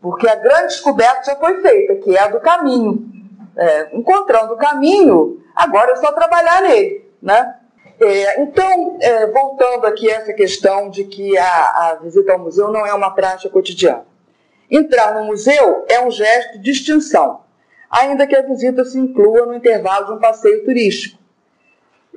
Porque 0.00 0.26
a 0.26 0.34
grande 0.34 0.68
descoberta 0.68 1.24
já 1.24 1.36
foi 1.36 1.60
feita, 1.60 1.96
que 1.96 2.16
é 2.16 2.22
a 2.22 2.28
do 2.28 2.40
caminho. 2.40 3.06
É, 3.54 3.94
encontrando 3.94 4.54
o 4.54 4.56
caminho, 4.56 5.44
agora 5.54 5.92
é 5.92 5.96
só 5.96 6.10
trabalhar 6.12 6.62
nele. 6.62 7.04
Né? 7.20 7.56
É, 8.00 8.40
então, 8.40 8.96
é, 8.98 9.26
voltando 9.26 9.84
aqui 9.84 10.10
a 10.10 10.14
essa 10.14 10.32
questão 10.32 10.88
de 10.88 11.04
que 11.04 11.36
a, 11.36 11.90
a 11.90 11.98
visita 12.02 12.32
ao 12.32 12.38
museu 12.38 12.72
não 12.72 12.86
é 12.86 12.94
uma 12.94 13.10
prática 13.10 13.50
cotidiana. 13.50 14.06
Entrar 14.70 15.14
no 15.14 15.26
museu 15.26 15.84
é 15.86 16.00
um 16.00 16.10
gesto 16.10 16.52
de 16.54 16.72
distinção, 16.72 17.42
ainda 17.90 18.26
que 18.26 18.34
a 18.34 18.40
visita 18.40 18.86
se 18.86 18.98
inclua 18.98 19.44
no 19.44 19.54
intervalo 19.54 20.06
de 20.06 20.12
um 20.12 20.18
passeio 20.18 20.64
turístico. 20.64 21.25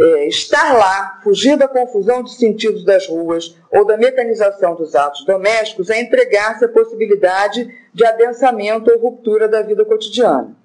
É, 0.01 0.27
estar 0.27 0.77
lá, 0.77 1.19
fugir 1.21 1.57
da 1.57 1.67
confusão 1.67 2.23
de 2.23 2.33
sentidos 2.33 2.85
das 2.85 3.05
ruas 3.05 3.57
ou 3.69 3.85
da 3.85 3.97
mecanização 3.97 4.73
dos 4.73 4.95
atos 4.95 5.25
domésticos, 5.25 5.89
é 5.89 5.99
entregar-se 5.99 6.63
à 6.63 6.69
possibilidade 6.69 7.69
de 7.93 8.05
adensamento 8.05 8.89
ou 8.89 8.97
ruptura 8.97 9.47
da 9.47 9.61
vida 9.61 9.83
cotidiana. 9.83 10.55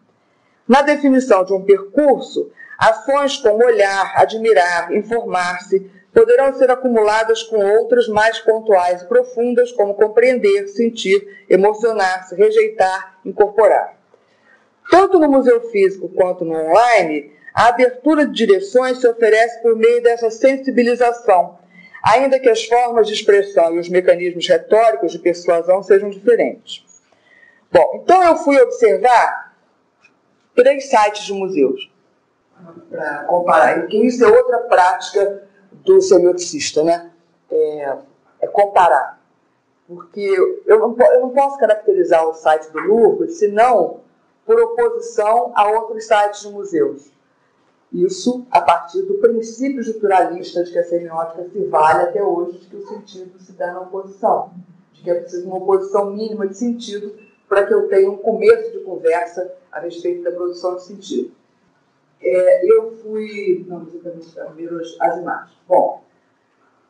Na 0.68 0.82
definição 0.82 1.44
de 1.44 1.52
um 1.52 1.62
percurso, 1.62 2.50
ações 2.78 3.36
como 3.36 3.64
olhar, 3.64 4.12
admirar, 4.16 4.92
informar-se, 4.94 5.90
poderão 6.12 6.54
ser 6.54 6.70
acumuladas 6.70 7.42
com 7.42 7.56
outras 7.56 8.06
mais 8.06 8.38
pontuais 8.38 9.02
e 9.02 9.08
profundas, 9.08 9.72
como 9.72 9.94
compreender, 9.94 10.68
sentir, 10.68 11.44
emocionar-se, 11.50 12.36
rejeitar, 12.36 13.18
incorporar. 13.24 13.96
Tanto 14.88 15.18
no 15.18 15.28
museu 15.28 15.60
físico 15.70 16.08
quanto 16.08 16.44
no 16.44 16.54
online, 16.54 17.32
a 17.54 17.68
abertura 17.68 18.26
de 18.26 18.32
direções 18.32 18.98
se 19.00 19.06
oferece 19.06 19.62
por 19.62 19.76
meio 19.76 20.02
dessa 20.02 20.28
sensibilização, 20.28 21.56
ainda 22.02 22.40
que 22.40 22.48
as 22.48 22.64
formas 22.64 23.06
de 23.06 23.14
expressão 23.14 23.76
e 23.76 23.78
os 23.78 23.88
mecanismos 23.88 24.48
retóricos 24.48 25.12
de 25.12 25.20
persuasão 25.20 25.80
sejam 25.80 26.10
diferentes. 26.10 26.84
Bom, 27.70 28.00
então 28.02 28.24
eu 28.24 28.36
fui 28.36 28.60
observar 28.60 29.54
três 30.54 30.90
sites 30.90 31.22
de 31.22 31.32
museus 31.32 31.90
para 32.90 33.24
comparar, 33.24 33.86
que 33.86 34.04
isso 34.04 34.24
é 34.24 34.28
outra 34.28 34.58
prática 34.60 35.44
do 35.70 36.00
semioticista, 36.00 36.82
né? 36.82 37.10
É, 37.50 37.96
é 38.40 38.46
comparar. 38.48 39.20
Porque 39.86 40.20
eu 40.66 40.78
não, 40.78 40.96
eu 40.98 41.20
não 41.20 41.30
posso 41.30 41.58
caracterizar 41.58 42.26
o 42.26 42.34
site 42.34 42.70
do 42.70 42.80
Louvre, 42.80 43.28
senão 43.30 44.00
por 44.46 44.58
oposição 44.60 45.52
a 45.54 45.68
outros 45.68 46.06
sites 46.06 46.40
de 46.40 46.48
museus. 46.48 47.13
Isso 47.94 48.44
a 48.50 48.60
partir 48.60 49.02
do 49.02 49.14
princípio 49.14 49.80
estruturalista 49.80 50.64
de 50.64 50.72
que 50.72 50.78
a 50.80 50.84
semiótica 50.84 51.48
se 51.48 51.64
vale 51.66 52.02
até 52.02 52.20
hoje, 52.20 52.58
de 52.58 52.66
que 52.66 52.74
o 52.74 52.84
sentido 52.88 53.38
se 53.38 53.52
dá 53.52 53.72
na 53.72 53.82
oposição, 53.82 54.52
de 54.92 55.00
que 55.00 55.10
é 55.10 55.14
preciso 55.14 55.46
uma 55.46 55.58
oposição 55.58 56.10
mínima 56.10 56.48
de 56.48 56.58
sentido 56.58 57.14
para 57.48 57.64
que 57.64 57.72
eu 57.72 57.86
tenha 57.86 58.10
um 58.10 58.16
começo 58.16 58.72
de 58.72 58.80
conversa 58.80 59.54
a 59.70 59.78
respeito 59.78 60.24
da 60.24 60.32
produção 60.32 60.74
de 60.74 60.82
sentido. 60.82 61.30
É, 62.20 62.66
eu 62.68 62.96
fui. 62.96 63.64
Não, 63.68 63.84
primeiro 63.84 64.80
as 65.00 65.16
imagens. 65.18 65.56
Bom, 65.68 66.02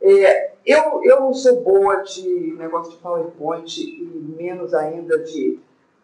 é, 0.00 0.52
eu, 0.64 1.02
eu 1.04 1.20
não 1.20 1.34
sou 1.34 1.60
boa 1.60 1.96
de 1.96 2.54
negócio 2.56 2.92
de 2.92 2.98
PowerPoint 2.98 3.78
e 3.78 4.04
menos 4.38 4.72
ainda 4.72 5.18
de 5.18 5.58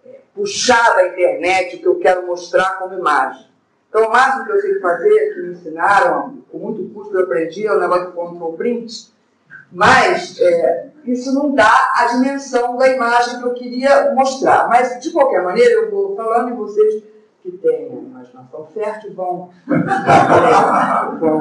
é, 0.05 0.21
puxar 0.35 0.95
da 0.95 1.09
internet 1.09 1.77
o 1.77 1.81
que 1.81 1.89
eu 1.89 1.99
quero 1.99 2.27
mostrar 2.27 2.79
como 2.79 2.93
imagem. 2.93 3.50
Então, 3.91 4.07
o 4.07 4.13
máximo 4.13 4.45
que 4.45 4.53
eu 4.53 4.61
sei 4.61 4.79
fazer, 4.79 5.35
que 5.35 5.43
me 5.43 5.53
ensinaram, 5.53 6.39
com 6.51 6.59
muito 6.59 6.95
custo 6.95 7.13
eu 7.13 7.25
aprendi, 7.25 7.67
é 7.67 7.73
o 7.73 7.81
negócio 7.81 8.07
de 8.07 8.13
control 8.13 8.53
print, 8.53 9.11
mas 9.73 10.41
é, 10.41 10.91
isso 11.05 11.35
não 11.35 11.53
dá 11.53 11.93
a 11.97 12.07
dimensão 12.07 12.77
da 12.77 12.89
imagem 12.89 13.41
que 13.41 13.47
eu 13.47 13.55
queria 13.55 14.15
mostrar. 14.15 14.69
Mas, 14.69 15.01
de 15.01 15.11
qualquer 15.11 15.43
maneira, 15.43 15.73
eu 15.73 15.91
vou 15.91 16.15
falando 16.15 16.51
e 16.51 16.53
vocês 16.53 17.03
que 17.43 17.51
têm 17.51 17.89
imaginação 17.89 18.69
fértil 18.73 19.13
vão, 19.13 19.51
vão 21.19 21.41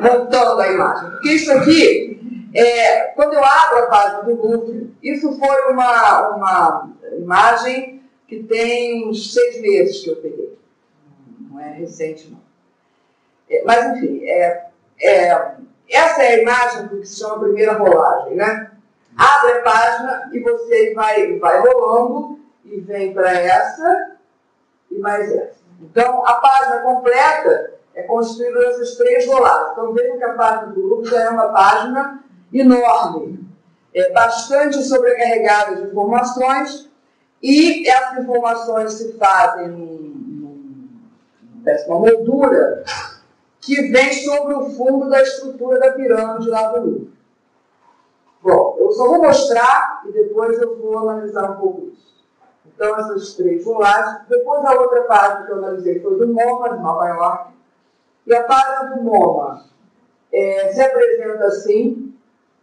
montando 0.00 0.60
a 0.60 0.72
imagem. 0.72 1.10
Porque 1.10 1.28
isso 1.30 1.52
aqui, 1.52 2.48
é, 2.52 3.00
quando 3.14 3.34
eu 3.34 3.44
abro 3.44 3.78
a 3.78 3.86
página 3.86 4.22
do 4.24 4.34
Louvre, 4.34 4.92
isso 5.00 5.38
foi 5.38 5.72
uma, 5.72 6.30
uma 6.30 6.90
imagem 7.16 8.02
que 8.26 8.42
tem 8.42 9.08
uns 9.08 9.32
seis 9.32 9.60
meses 9.60 10.02
que 10.02 10.10
eu 10.10 10.16
peguei 10.16 10.59
é 11.60 11.72
recente 11.72 12.30
não. 12.30 12.40
É, 13.48 13.64
mas, 13.64 13.96
enfim, 13.96 14.24
é, 14.24 14.66
é, 15.02 15.54
essa 15.88 16.22
é 16.22 16.34
a 16.34 16.42
imagem 16.42 16.86
do 16.86 17.00
que 17.00 17.06
se 17.06 17.18
chama 17.18 17.40
primeira 17.40 17.72
rolagem, 17.72 18.36
né? 18.36 18.70
Abre 19.16 19.52
a 19.52 19.62
página 19.62 20.30
e 20.32 20.40
você 20.40 20.94
vai, 20.94 21.38
vai 21.38 21.60
rolando 21.60 22.38
e 22.64 22.80
vem 22.80 23.12
para 23.12 23.32
essa 23.32 24.16
e 24.90 24.98
mais 24.98 25.30
essa. 25.32 25.60
Então, 25.80 26.24
a 26.24 26.34
página 26.34 26.78
completa 26.82 27.74
é 27.94 28.02
constituída 28.02 28.58
dessas 28.60 28.96
três 28.96 29.26
rolagens. 29.26 29.72
Então, 29.72 29.92
vejam 29.92 30.18
que 30.18 30.24
a 30.24 30.34
página 30.34 30.72
do 30.72 30.82
grupo 30.82 31.04
já 31.06 31.22
é 31.22 31.28
uma 31.30 31.48
página 31.48 32.22
enorme, 32.52 33.48
é 33.92 34.12
bastante 34.12 34.82
sobrecarregada 34.82 35.76
de 35.76 35.90
informações 35.90 36.88
e 37.42 37.88
essas 37.88 38.18
informações 38.18 38.92
se 38.92 39.12
fazem 39.18 40.09
parece 41.64 41.88
uma 41.88 42.00
moldura 42.00 42.84
que 43.60 43.90
vem 43.90 44.12
sobre 44.12 44.54
o 44.54 44.70
fundo 44.70 45.08
da 45.08 45.22
estrutura 45.22 45.78
da 45.78 45.92
pirâmide 45.92 46.48
lá 46.48 46.68
do 46.72 46.80
Louvre. 46.80 47.10
Bom, 48.42 48.76
eu 48.78 48.90
só 48.92 49.06
vou 49.06 49.22
mostrar 49.22 50.02
e 50.06 50.12
depois 50.12 50.58
eu 50.60 50.78
vou 50.78 50.98
analisar 50.98 51.50
um 51.50 51.56
pouco 51.56 51.88
isso. 51.92 52.24
Então, 52.66 52.98
essas 52.98 53.34
três 53.34 53.64
rolagens. 53.64 54.26
Depois, 54.28 54.64
a 54.64 54.72
outra 54.72 55.02
página 55.02 55.44
que 55.44 55.52
eu 55.52 55.58
analisei 55.58 56.00
foi 56.00 56.18
do 56.18 56.26
MoMA, 56.26 56.70
de 56.70 56.82
Nova 56.82 57.06
York. 57.06 57.50
E 58.26 58.34
a 58.34 58.42
página 58.44 58.94
do 58.94 59.02
MoMA 59.02 59.64
é, 60.32 60.72
se 60.72 60.80
apresenta 60.80 61.44
assim, 61.44 62.14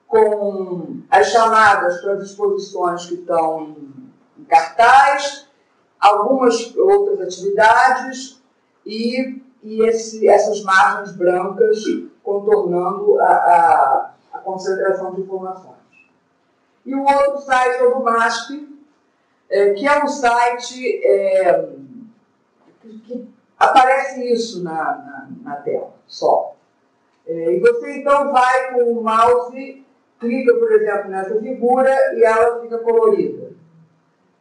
com 0.08 1.02
as 1.12 1.28
chamadas 1.28 2.02
para 2.02 2.14
as 2.14 2.24
exposições 2.24 3.06
que 3.06 3.16
estão 3.16 3.76
em 4.40 4.44
cartaz, 4.46 5.48
algumas 6.00 6.76
outras 6.76 7.22
atividades, 7.22 8.37
e, 8.88 9.42
e 9.62 9.84
esse, 9.84 10.28
essas 10.28 10.64
margens 10.64 11.16
brancas 11.16 11.84
contornando 12.24 13.20
a, 13.20 13.26
a, 13.26 14.14
a, 14.34 14.40
concentração 14.40 15.14
de 15.14 15.22
informações. 15.22 15.76
E 16.86 16.96
o 16.96 17.04
outro 17.04 17.42
site 17.42 17.76
é 17.76 17.84
o 17.84 17.96
do 17.96 18.04
MASP, 18.04 18.68
é, 19.50 19.74
que 19.74 19.86
é 19.86 20.04
um 20.04 20.08
site 20.08 21.06
é, 21.06 21.70
que, 22.82 23.28
aparece 23.60 24.32
isso 24.32 24.64
na, 24.64 24.74
na, 24.74 25.28
na 25.42 25.56
tela, 25.58 25.94
só. 26.08 26.56
É, 27.26 27.56
e 27.56 27.60
você 27.60 27.98
então 27.98 28.32
vai 28.32 28.72
com 28.72 28.84
o 28.94 29.04
mouse, 29.04 29.86
clica, 30.18 30.54
por 30.54 30.72
exemplo, 30.72 31.10
nessa 31.10 31.38
figura 31.42 31.94
e 32.16 32.24
ela 32.24 32.62
fica 32.62 32.78
colorida. 32.78 33.52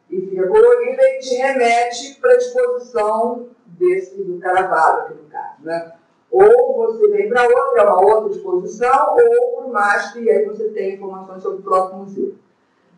E 0.09 0.21
fica 0.21 0.47
colorida 0.47 1.03
e 1.03 1.19
te 1.19 1.35
remete 1.35 2.15
para 2.21 2.31
a 2.31 2.37
exposição 2.37 3.56
desse 3.77 4.23
do 4.23 4.39
Caravaggio, 4.39 5.05
aqui 5.05 5.13
no 5.13 5.29
caso. 5.29 5.55
Né? 5.61 5.93
Ou 6.29 6.75
você 6.75 7.07
vem 7.09 7.29
para 7.29 7.43
outra, 7.47 7.81
é 7.81 7.85
uma 7.85 8.01
outra 8.01 8.31
exposição, 8.35 9.15
ou 9.15 9.71
para 9.71 10.17
o 10.17 10.19
e 10.19 10.29
aí 10.29 10.45
você 10.45 10.69
tem 10.69 10.95
informações 10.95 11.41
sobre 11.41 11.59
o 11.59 11.63
próprio 11.63 11.99
museu. 11.99 12.35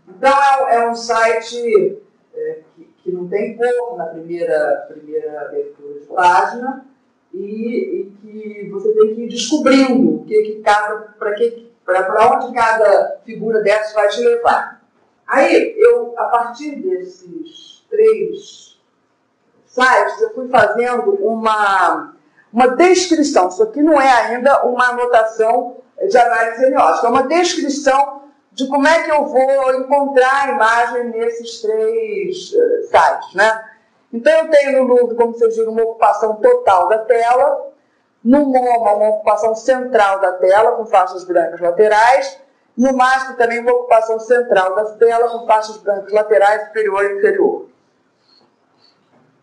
Então, 0.07 0.67
é, 0.69 0.89
um 0.89 0.95
site 0.95 2.01
é, 2.33 2.59
que, 2.75 2.89
que, 3.03 3.11
não 3.11 3.27
tem 3.27 3.55
cor 3.55 3.97
na 3.97 4.05
primeira, 4.05 4.87
primeira 4.89 5.41
abertura 5.41 5.99
de 5.99 6.07
página 6.07 6.85
e, 7.33 7.39
e, 7.39 8.11
que 8.21 8.69
você 8.71 8.91
tem 8.93 9.15
que 9.15 9.21
ir 9.21 9.29
descobrindo 9.29 10.15
o 10.15 10.25
que, 10.25 10.41
que 10.41 10.61
cada, 10.61 11.13
para 11.85 12.35
onde 12.35 12.53
cada 12.53 13.19
figura 13.23 13.61
dessas 13.61 13.93
vai 13.93 14.07
te 14.07 14.21
levar. 14.21 14.81
Aí, 15.27 15.75
eu, 15.77 16.15
a 16.17 16.25
partir 16.25 16.77
desses 16.77 17.85
três 17.87 18.78
sites, 19.79 20.21
eu 20.21 20.33
fui 20.33 20.49
fazendo 20.49 21.11
uma, 21.25 22.13
uma 22.51 22.67
descrição. 22.75 23.47
Isso 23.47 23.63
aqui 23.63 23.81
não 23.81 23.99
é 23.99 24.11
ainda 24.11 24.65
uma 24.65 24.89
anotação 24.89 25.77
de 26.07 26.17
análise 26.17 26.57
semiótica, 26.57 27.07
é 27.07 27.09
uma 27.09 27.23
descrição 27.23 28.23
de 28.51 28.67
como 28.67 28.87
é 28.87 29.03
que 29.03 29.11
eu 29.11 29.25
vou 29.25 29.75
encontrar 29.75 30.49
a 30.49 30.51
imagem 30.51 31.03
nesses 31.11 31.61
três 31.61 32.51
uh, 32.51 32.83
sites, 32.83 33.33
né? 33.33 33.69
Então 34.11 34.33
eu 34.33 34.49
tenho 34.49 34.83
no 34.83 34.93
Louvre, 34.93 35.15
como 35.15 35.33
vocês 35.33 35.55
viram, 35.55 35.71
uma 35.71 35.83
ocupação 35.83 36.35
total 36.35 36.89
da 36.89 36.99
tela, 36.99 37.69
no 38.23 38.45
MoMA 38.45 38.93
uma 38.95 39.09
ocupação 39.09 39.55
central 39.55 40.19
da 40.19 40.33
tela 40.33 40.73
com 40.73 40.85
faixas 40.85 41.23
brancas 41.23 41.59
laterais, 41.59 42.39
no 42.75 42.93
MASP 42.93 43.37
também 43.37 43.59
uma 43.59 43.73
ocupação 43.73 44.19
central 44.19 44.75
da 44.75 44.85
tela 44.95 45.29
com 45.29 45.45
faixas 45.45 45.77
brancas 45.77 46.11
laterais 46.11 46.67
superior 46.67 47.03
e 47.03 47.17
inferior. 47.17 47.69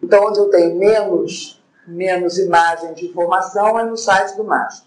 Então 0.06 0.24
onde 0.24 0.38
eu 0.38 0.48
tenho 0.48 0.76
menos, 0.76 1.60
menos 1.84 2.38
imagem 2.38 2.94
de 2.94 3.06
informação 3.06 3.76
é 3.76 3.84
no 3.84 3.96
site 3.96 4.36
do 4.36 4.44
MASP. 4.44 4.86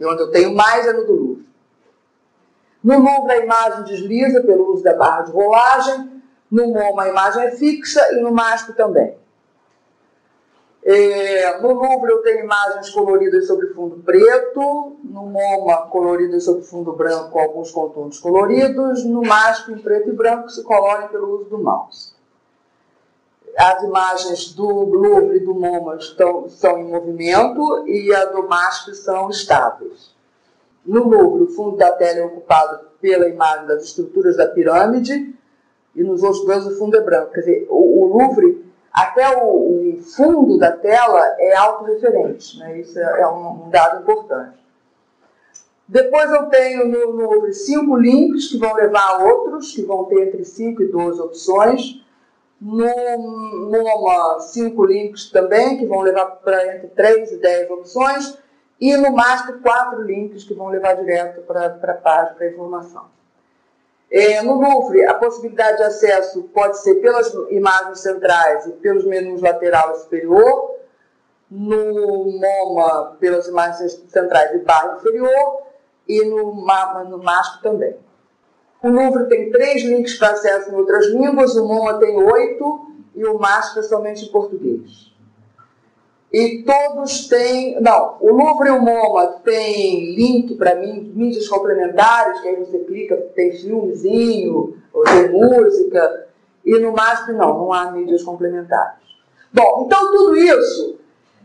E 0.00 0.04
onde 0.06 0.22
eu 0.22 0.30
tenho 0.30 0.54
mais 0.54 0.86
é 0.86 0.94
no 0.94 1.04
do 1.04 1.12
Louvre. 1.12 1.48
No 2.82 2.98
Louvre, 2.98 3.32
a 3.32 3.44
imagem 3.44 3.84
desliza 3.84 4.40
pelo 4.40 4.72
uso 4.72 4.82
da 4.82 4.94
barra 4.94 5.24
de 5.24 5.32
rolagem, 5.32 6.22
no 6.50 6.68
MoMA 6.68 7.02
a 7.02 7.08
imagem 7.10 7.42
é 7.44 7.50
fixa 7.50 8.00
e 8.14 8.20
no 8.22 8.32
MASP 8.32 8.72
também. 8.72 9.14
É, 10.82 11.60
no 11.60 11.74
Louvre 11.74 12.10
eu 12.10 12.22
tenho 12.22 12.42
imagens 12.42 12.88
coloridas 12.88 13.46
sobre 13.46 13.66
fundo 13.74 14.02
preto, 14.02 14.96
no 15.04 15.26
MoMA 15.26 15.82
coloridas 15.88 16.44
sobre 16.44 16.62
fundo 16.62 16.94
branco 16.94 17.38
alguns 17.38 17.70
contornos 17.70 18.18
coloridos, 18.18 19.04
no 19.04 19.20
MASP 19.20 19.72
em 19.72 19.78
preto 19.78 20.08
e 20.08 20.12
branco 20.12 20.48
se 20.48 20.64
colorem 20.64 21.08
pelo 21.08 21.40
uso 21.40 21.50
do 21.50 21.58
mouse. 21.58 22.18
As 23.56 23.82
imagens 23.82 24.52
do 24.54 24.66
Louvre 24.66 25.36
e 25.36 25.40
do 25.40 25.54
MoMA 25.54 25.96
estão, 25.96 26.48
são 26.48 26.78
em 26.78 26.84
movimento 26.84 27.86
e 27.86 28.14
a 28.14 28.26
do 28.26 28.48
MASP 28.48 28.94
são 28.94 29.28
estáveis. 29.28 30.14
No 30.84 31.08
Louvre, 31.08 31.44
o 31.44 31.48
fundo 31.48 31.76
da 31.76 31.90
tela 31.92 32.20
é 32.20 32.24
ocupado 32.24 32.90
pela 33.00 33.28
imagem 33.28 33.66
das 33.66 33.84
estruturas 33.84 34.36
da 34.36 34.46
pirâmide 34.46 35.34
e 35.94 36.02
nos 36.02 36.22
outros 36.22 36.44
dois 36.44 36.66
o 36.66 36.78
fundo 36.78 36.96
é 36.96 37.00
branco. 37.00 37.32
Quer 37.32 37.40
dizer, 37.40 37.66
o, 37.68 38.02
o 38.02 38.18
Louvre, 38.18 38.64
até 38.92 39.36
o, 39.36 39.94
o, 39.94 40.02
fundo 40.16 40.58
da 40.58 40.72
tela 40.72 41.20
é 41.38 41.56
autorreferente. 41.56 42.58
Né? 42.58 42.80
Isso 42.80 42.98
é, 42.98 43.20
é 43.20 43.26
um, 43.26 43.66
um, 43.66 43.70
dado 43.70 44.02
importante. 44.02 44.58
Depois 45.86 46.30
eu 46.30 46.46
tenho 46.46 46.86
no, 46.86 47.12
no 47.12 47.30
Louvre 47.30 47.52
cinco 47.52 47.96
links 47.96 48.48
que 48.48 48.58
vão 48.58 48.74
levar 48.74 49.06
a 49.06 49.24
outros, 49.24 49.72
que 49.72 49.82
vão 49.82 50.04
ter 50.04 50.28
entre 50.28 50.44
5 50.44 50.82
e 50.82 50.86
12 50.86 51.20
opções. 51.20 52.00
No 52.60 52.86
MoMA, 53.70 54.40
cinco 54.40 54.84
links 54.84 55.30
também, 55.30 55.78
que 55.78 55.86
vão 55.86 56.00
levar 56.00 56.26
para 56.26 56.76
entre 56.76 56.88
3 56.88 57.32
e 57.32 57.36
10 57.38 57.70
opções 57.70 58.38
e 58.78 58.96
no 58.96 59.12
máximo 59.12 59.60
quatro 59.60 60.02
links 60.02 60.44
que 60.44 60.54
vão 60.54 60.68
levar 60.68 60.94
direto 60.94 61.42
para 61.42 61.66
a 61.66 61.94
página, 61.94 62.34
para 62.34 62.46
a 62.46 62.50
informação. 62.50 63.04
É, 64.10 64.42
no 64.42 64.60
Louvre, 64.60 65.06
a 65.06 65.14
possibilidade 65.14 65.76
de 65.76 65.84
acesso 65.84 66.42
pode 66.52 66.78
ser 66.82 66.96
pelas 66.96 67.32
imagens 67.50 68.00
centrais 68.00 68.66
e 68.66 68.72
pelos 68.72 69.04
menus 69.04 69.40
lateral 69.40 69.92
e 69.92 69.98
superior, 70.00 70.76
no 71.50 72.24
MoMA 72.38 73.16
pelas 73.20 73.46
imagens 73.46 73.92
centrais 74.08 74.52
e 74.54 74.58
barra 74.58 74.96
inferior 74.96 75.62
e 76.08 76.24
no, 76.24 76.54
no 76.54 77.18
MASP 77.18 77.62
também. 77.62 77.96
O 78.82 78.88
Louvre 78.88 79.28
tem 79.28 79.50
três 79.50 79.82
links 79.82 80.14
para 80.14 80.30
acesso 80.30 80.70
em 80.70 80.74
outras 80.74 81.06
línguas, 81.08 81.54
o 81.54 81.66
MoMA 81.66 81.98
tem 81.98 82.16
oito 82.16 82.86
e 83.14 83.24
o 83.24 83.38
MASP 83.38 83.78
é 83.78 83.82
somente 83.82 84.24
em 84.24 84.32
português. 84.32 85.10
E 86.32 86.62
todos 86.62 87.28
têm. 87.28 87.80
Não, 87.80 88.16
o 88.20 88.32
Louvre 88.32 88.68
e 88.68 88.72
o 88.72 88.80
MoMA 88.80 89.26
tem 89.44 90.14
link 90.14 90.54
para 90.54 90.76
mídias 90.76 91.48
complementares, 91.48 92.40
que 92.40 92.48
aí 92.48 92.56
você 92.56 92.78
clica, 92.78 93.16
tem 93.34 93.52
filmezinho, 93.52 94.76
ou 94.92 95.04
tem 95.04 95.28
música. 95.28 96.28
E 96.64 96.78
no 96.78 96.92
MASP 96.92 97.32
não, 97.32 97.58
não 97.58 97.72
há 97.72 97.90
mídias 97.90 98.22
complementares. 98.22 99.00
Bom, 99.52 99.84
então 99.84 100.12
tudo 100.12 100.36
isso 100.36 101.00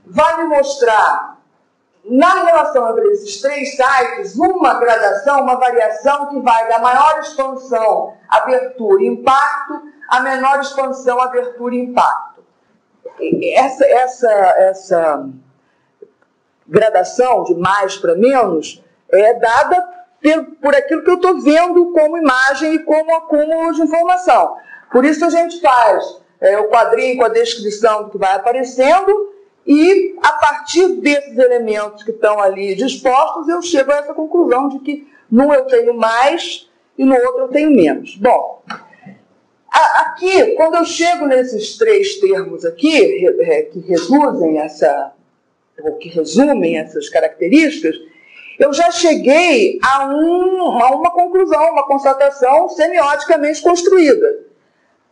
vai 0.06 0.44
me 0.44 0.56
mostrar, 0.56 1.42
na 2.08 2.46
relação 2.46 2.90
entre 2.90 3.08
esses 3.12 3.42
três 3.42 3.76
sites, 3.76 4.36
uma 4.36 4.76
gradação, 4.80 5.42
uma 5.42 5.56
variação 5.56 6.30
que 6.30 6.40
vai 6.42 6.68
da 6.68 6.80
maior 6.80 7.20
expansão, 7.20 8.14
abertura 8.30 9.04
e 9.04 9.08
impacto, 9.08 9.82
a 10.10 10.20
menor 10.20 10.60
expansão, 10.60 11.20
abertura 11.20 11.76
e 11.76 11.80
impacto 11.80 12.36
essa, 13.54 13.86
essa, 13.86 14.32
essa 14.58 15.30
gradação 16.68 17.44
de 17.44 17.56
mais 17.56 17.98
para 17.98 18.16
menos 18.16 18.84
é 19.12 19.34
dada 19.36 19.88
por, 20.22 20.46
por 20.62 20.76
aquilo 20.76 21.04
que 21.04 21.10
eu 21.10 21.16
estou 21.16 21.42
vendo 21.42 21.92
como 21.92 22.18
imagem 22.18 22.76
e 22.76 22.80
como 22.80 23.16
acúmulo 23.16 23.74
de 23.74 23.82
informação. 23.82 24.58
Por 24.92 25.06
isso 25.06 25.24
a 25.24 25.30
gente 25.30 25.62
faz 25.62 26.22
é, 26.42 26.58
o 26.58 26.70
quadrinho 26.70 27.18
com 27.18 27.26
a 27.26 27.30
descrição 27.30 28.04
do 28.04 28.10
que 28.10 28.18
vai 28.18 28.34
aparecendo 28.34 29.34
e 29.66 30.16
a 30.22 30.32
partir 30.34 30.88
desses 30.98 31.38
elementos 31.38 32.04
que 32.04 32.12
estão 32.12 32.40
ali 32.40 32.76
dispostos, 32.76 33.48
eu 33.48 33.62
chego 33.62 33.92
a 33.92 33.98
essa 33.98 34.14
conclusão 34.14 34.70
de 34.70 34.80
que 34.80 35.08
num 35.32 35.54
eu 35.54 35.66
tenho 35.66 35.94
mais 35.94 36.70
e 36.98 37.04
no 37.04 37.16
outro 37.16 37.42
eu 37.42 37.48
tenho 37.48 37.72
menos. 37.72 38.16
Bom, 38.16 38.64
Aqui, 39.76 40.54
quando 40.56 40.76
eu 40.76 40.86
chego 40.86 41.26
nesses 41.26 41.78
três 41.78 42.18
termos 42.22 42.64
aqui, 42.64 43.26
que 43.74 43.80
reduzem 43.80 44.58
essa, 44.58 45.12
ou 45.84 45.98
que 45.98 46.08
resumem 46.08 46.78
essas 46.78 47.10
características, 47.10 47.94
eu 48.58 48.72
já 48.72 48.90
cheguei 48.90 49.78
a, 49.84 50.08
um, 50.08 50.82
a 50.82 50.96
uma 50.96 51.12
conclusão, 51.12 51.74
uma 51.74 51.86
constatação 51.86 52.70
semioticamente 52.70 53.62
construída. 53.62 54.46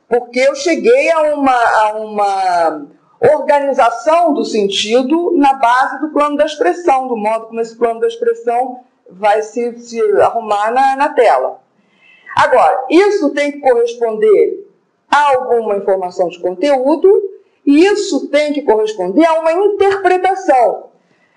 Porque 0.07 0.39
eu 0.39 0.55
cheguei 0.55 1.11
a 1.11 1.33
uma, 1.33 1.51
a 1.53 1.93
uma 1.97 2.87
organização 3.31 4.33
do 4.33 4.43
sentido 4.43 5.31
na 5.37 5.53
base 5.53 5.99
do 6.01 6.09
plano 6.09 6.35
da 6.35 6.45
expressão, 6.45 7.07
do 7.07 7.15
modo 7.15 7.47
como 7.47 7.61
esse 7.61 7.75
plano 7.77 7.99
da 7.99 8.07
expressão 8.07 8.81
vai 9.09 9.41
se, 9.41 9.79
se 9.79 10.01
arrumar 10.21 10.71
na, 10.71 10.95
na 10.95 11.09
tela. 11.09 11.61
Agora, 12.35 12.85
isso 12.89 13.29
tem 13.31 13.51
que 13.51 13.59
corresponder 13.59 14.67
a 15.09 15.35
alguma 15.35 15.77
informação 15.77 16.27
de 16.27 16.39
conteúdo 16.39 17.09
e 17.65 17.85
isso 17.85 18.27
tem 18.27 18.51
que 18.51 18.63
corresponder 18.63 19.25
a 19.25 19.39
uma 19.39 19.53
interpretação. 19.53 20.89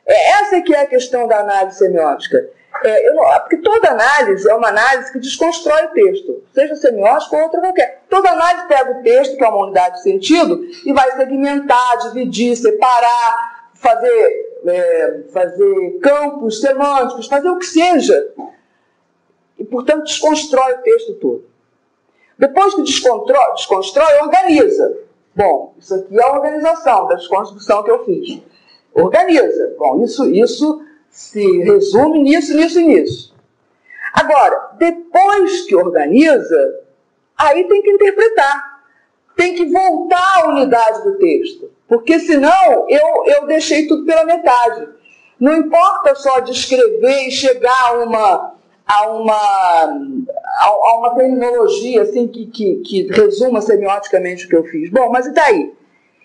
É, 0.06 0.30
essa 0.30 0.60
que 0.62 0.74
é 0.74 0.80
a 0.80 0.86
questão 0.86 1.26
da 1.26 1.40
análise 1.40 1.78
semiótica. 1.78 2.48
É, 2.86 3.12
não, 3.12 3.24
porque 3.40 3.56
toda 3.56 3.90
análise 3.90 4.48
é 4.48 4.54
uma 4.54 4.68
análise 4.68 5.12
que 5.12 5.18
desconstrói 5.18 5.86
o 5.86 5.88
texto, 5.88 6.42
seja 6.54 6.76
semiótica 6.76 7.34
ou 7.34 7.42
outra 7.42 7.60
qualquer. 7.60 8.04
Toda 8.08 8.30
análise 8.30 8.68
pega 8.68 8.92
o 8.92 9.02
texto, 9.02 9.36
que 9.36 9.44
é 9.44 9.48
uma 9.48 9.64
unidade 9.64 9.96
de 9.96 10.02
sentido, 10.02 10.60
e 10.84 10.92
vai 10.92 11.10
segmentar, 11.16 11.98
dividir, 12.04 12.54
separar, 12.56 13.70
fazer, 13.74 14.60
é, 14.66 15.20
fazer 15.32 15.98
campos 16.00 16.60
semânticos, 16.60 17.26
fazer 17.26 17.48
o 17.48 17.58
que 17.58 17.66
seja 17.66 18.28
e, 19.58 19.64
portanto, 19.64 20.04
desconstrói 20.04 20.74
o 20.74 20.82
texto 20.82 21.14
todo. 21.14 21.44
Depois 22.38 22.72
que 22.72 22.82
desconstrói, 22.82 23.52
desconstrói 23.54 24.20
organiza. 24.22 24.96
Bom, 25.34 25.74
isso 25.76 25.92
aqui 25.92 26.16
é 26.16 26.22
a 26.22 26.32
organização 26.34 27.08
da 27.08 27.16
desconstrução 27.16 27.82
que 27.82 27.90
eu 27.90 28.04
fiz. 28.04 28.38
Organiza. 28.94 29.74
Bom, 29.76 30.04
isso, 30.04 30.24
isso 30.30 30.85
se 31.16 31.62
resume 31.62 32.22
nisso, 32.22 32.54
nisso 32.54 32.78
e 32.78 32.86
nisso. 32.86 33.34
Agora, 34.12 34.72
depois 34.78 35.62
que 35.62 35.74
organiza, 35.74 36.80
aí 37.34 37.64
tem 37.64 37.80
que 37.80 37.90
interpretar. 37.90 38.82
Tem 39.34 39.54
que 39.54 39.64
voltar 39.64 40.42
à 40.42 40.48
unidade 40.48 41.04
do 41.04 41.16
texto. 41.16 41.70
Porque 41.88 42.20
senão 42.20 42.86
eu, 42.90 43.24
eu 43.24 43.46
deixei 43.46 43.86
tudo 43.86 44.04
pela 44.04 44.26
metade. 44.26 44.88
Não 45.40 45.56
importa 45.56 46.14
só 46.16 46.40
descrever 46.40 47.28
e 47.28 47.30
chegar 47.30 47.86
a 47.86 47.92
uma, 47.94 48.54
a 48.86 49.08
uma, 49.08 49.98
a, 50.58 50.98
uma 50.98 51.14
terminologia 51.14 52.02
assim, 52.02 52.28
que, 52.28 52.44
que, 52.44 52.76
que 52.82 53.02
resuma 53.10 53.62
semioticamente 53.62 54.44
o 54.44 54.48
que 54.50 54.56
eu 54.56 54.64
fiz. 54.64 54.90
Bom, 54.90 55.10
mas 55.10 55.24
e 55.26 55.32
daí? 55.32 55.72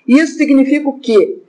Isso 0.05 0.37
significa 0.37 0.89
o 0.89 0.99
quê? 0.99 1.41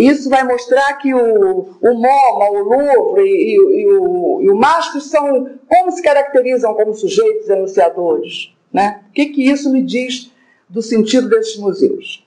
Isso 0.00 0.28
vai 0.28 0.44
mostrar 0.44 0.94
que 0.98 1.14
o, 1.14 1.78
o 1.80 1.94
MoMA, 1.94 2.50
o 2.50 2.62
Louvre 2.62 3.22
e, 3.22 3.56
e, 3.56 3.82
e 3.82 3.86
o, 3.86 4.40
e 4.42 4.50
o 4.50 5.00
são 5.00 5.58
como 5.66 5.90
se 5.92 6.02
caracterizam 6.02 6.74
como 6.74 6.94
sujeitos 6.94 7.48
enunciadores. 7.48 8.52
Né? 8.72 9.02
O 9.08 9.12
que, 9.12 9.26
que 9.26 9.50
isso 9.50 9.72
me 9.72 9.82
diz 9.82 10.30
do 10.68 10.82
sentido 10.82 11.28
desses 11.28 11.56
museus? 11.56 12.26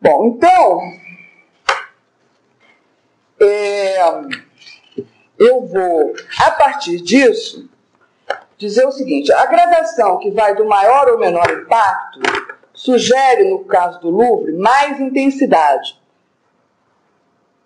Bom, 0.00 0.26
então, 0.26 0.80
é, 3.40 4.00
eu 5.36 5.66
vou, 5.66 6.14
a 6.38 6.50
partir 6.52 7.00
disso, 7.00 7.68
dizer 8.56 8.86
o 8.86 8.92
seguinte: 8.92 9.32
a 9.32 9.44
gradação 9.46 10.18
que 10.18 10.30
vai 10.30 10.54
do 10.54 10.64
maior 10.64 11.08
ou 11.08 11.18
menor 11.18 11.50
impacto 11.50 12.20
sugere, 12.72 13.50
no 13.50 13.64
caso 13.64 14.00
do 14.00 14.08
Louvre, 14.08 14.52
mais 14.52 15.00
intensidade. 15.00 15.97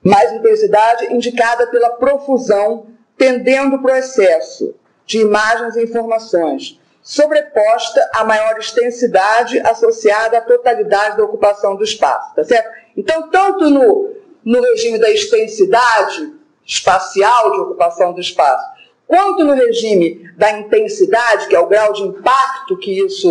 Mais 0.02 0.32
intensidade 0.32 1.12
indicada 1.12 1.66
pela 1.68 1.90
profusão, 1.90 2.86
tendendo 3.16 3.80
para 3.80 3.94
o 3.94 3.96
excesso 3.96 4.74
de 5.06 5.18
imagens 5.18 5.76
e 5.76 5.82
informações, 5.84 6.80
sobreposta 7.02 8.08
à 8.14 8.24
maior 8.24 8.56
extensidade 8.58 9.58
associada 9.60 10.38
à 10.38 10.40
totalidade 10.40 11.16
da 11.16 11.24
ocupação 11.24 11.76
do 11.76 11.82
espaço. 11.82 12.34
Tá 12.34 12.44
certo? 12.44 12.70
Então, 12.96 13.28
tanto 13.28 13.68
no, 13.68 14.14
no 14.44 14.60
regime 14.60 14.98
da 14.98 15.10
extensidade 15.10 16.32
espacial 16.64 17.52
de 17.52 17.60
ocupação 17.60 18.12
do 18.12 18.20
espaço, 18.20 18.64
quanto 19.06 19.44
no 19.44 19.54
regime 19.54 20.30
da 20.36 20.52
intensidade, 20.52 21.48
que 21.48 21.56
é 21.56 21.58
o 21.58 21.66
grau 21.66 21.92
de 21.92 22.02
impacto 22.02 22.78
que 22.78 23.04
isso 23.04 23.30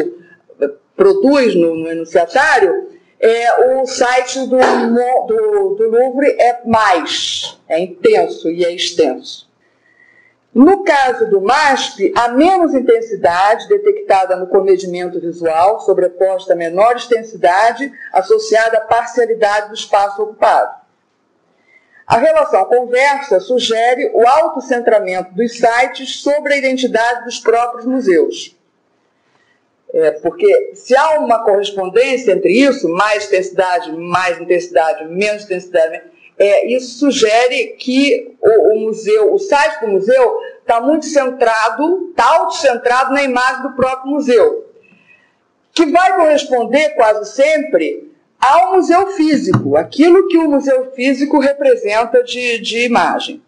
eh, 0.59 0.69
produz 0.95 1.55
no, 1.55 1.75
no 1.75 1.89
enunciatário, 1.89 2.89
é, 3.21 3.79
o 3.79 3.85
site 3.85 4.39
do, 4.47 4.57
do, 4.57 5.75
do 5.75 5.89
Louvre 5.89 6.27
é 6.39 6.61
mais, 6.65 7.59
é 7.69 7.79
intenso 7.79 8.49
e 8.49 8.65
é 8.65 8.73
extenso. 8.73 9.47
No 10.53 10.83
caso 10.83 11.29
do 11.29 11.39
MASP, 11.39 12.11
há 12.17 12.29
menos 12.29 12.73
intensidade 12.73 13.69
detectada 13.69 14.35
no 14.35 14.47
comedimento 14.47 15.19
visual, 15.19 15.79
sobreposta 15.81 16.53
a 16.53 16.55
menor 16.57 16.95
extensidade 16.95 17.89
associada 18.11 18.79
à 18.79 18.81
parcialidade 18.81 19.69
do 19.69 19.75
espaço 19.75 20.21
ocupado. 20.23 20.81
A 22.05 22.17
relação 22.17 22.65
conversa 22.65 23.39
sugere 23.39 24.11
o 24.13 24.27
autocentramento 24.27 25.33
dos 25.33 25.57
sites 25.57 26.21
sobre 26.21 26.55
a 26.55 26.57
identidade 26.57 27.23
dos 27.23 27.39
próprios 27.39 27.85
museus. 27.85 28.59
É, 29.93 30.11
porque 30.11 30.71
se 30.73 30.95
há 30.95 31.19
uma 31.19 31.43
correspondência 31.43 32.31
entre 32.31 32.51
isso, 32.51 32.87
mais 32.87 33.27
intensidade, 33.27 33.91
mais 33.91 34.39
intensidade, 34.39 35.05
menos 35.05 35.43
intensidade, 35.43 36.01
é, 36.39 36.65
isso 36.73 36.97
sugere 36.97 37.75
que 37.77 38.35
o, 38.41 38.73
o, 38.73 38.79
museu, 38.79 39.33
o 39.33 39.37
site 39.37 39.81
do 39.81 39.89
museu 39.89 40.39
está 40.59 40.79
muito 40.79 41.05
centrado, 41.05 42.09
está 42.09 42.25
autocentrado 42.37 43.13
na 43.13 43.21
imagem 43.21 43.63
do 43.63 43.73
próprio 43.73 44.11
museu, 44.11 44.65
que 45.73 45.85
vai 45.87 46.15
corresponder 46.15 46.95
quase 46.95 47.33
sempre 47.33 48.09
ao 48.39 48.73
museu 48.73 49.07
físico, 49.07 49.75
aquilo 49.75 50.27
que 50.29 50.37
o 50.37 50.49
museu 50.49 50.91
físico 50.93 51.37
representa 51.37 52.23
de, 52.23 52.59
de 52.59 52.85
imagem. 52.85 53.41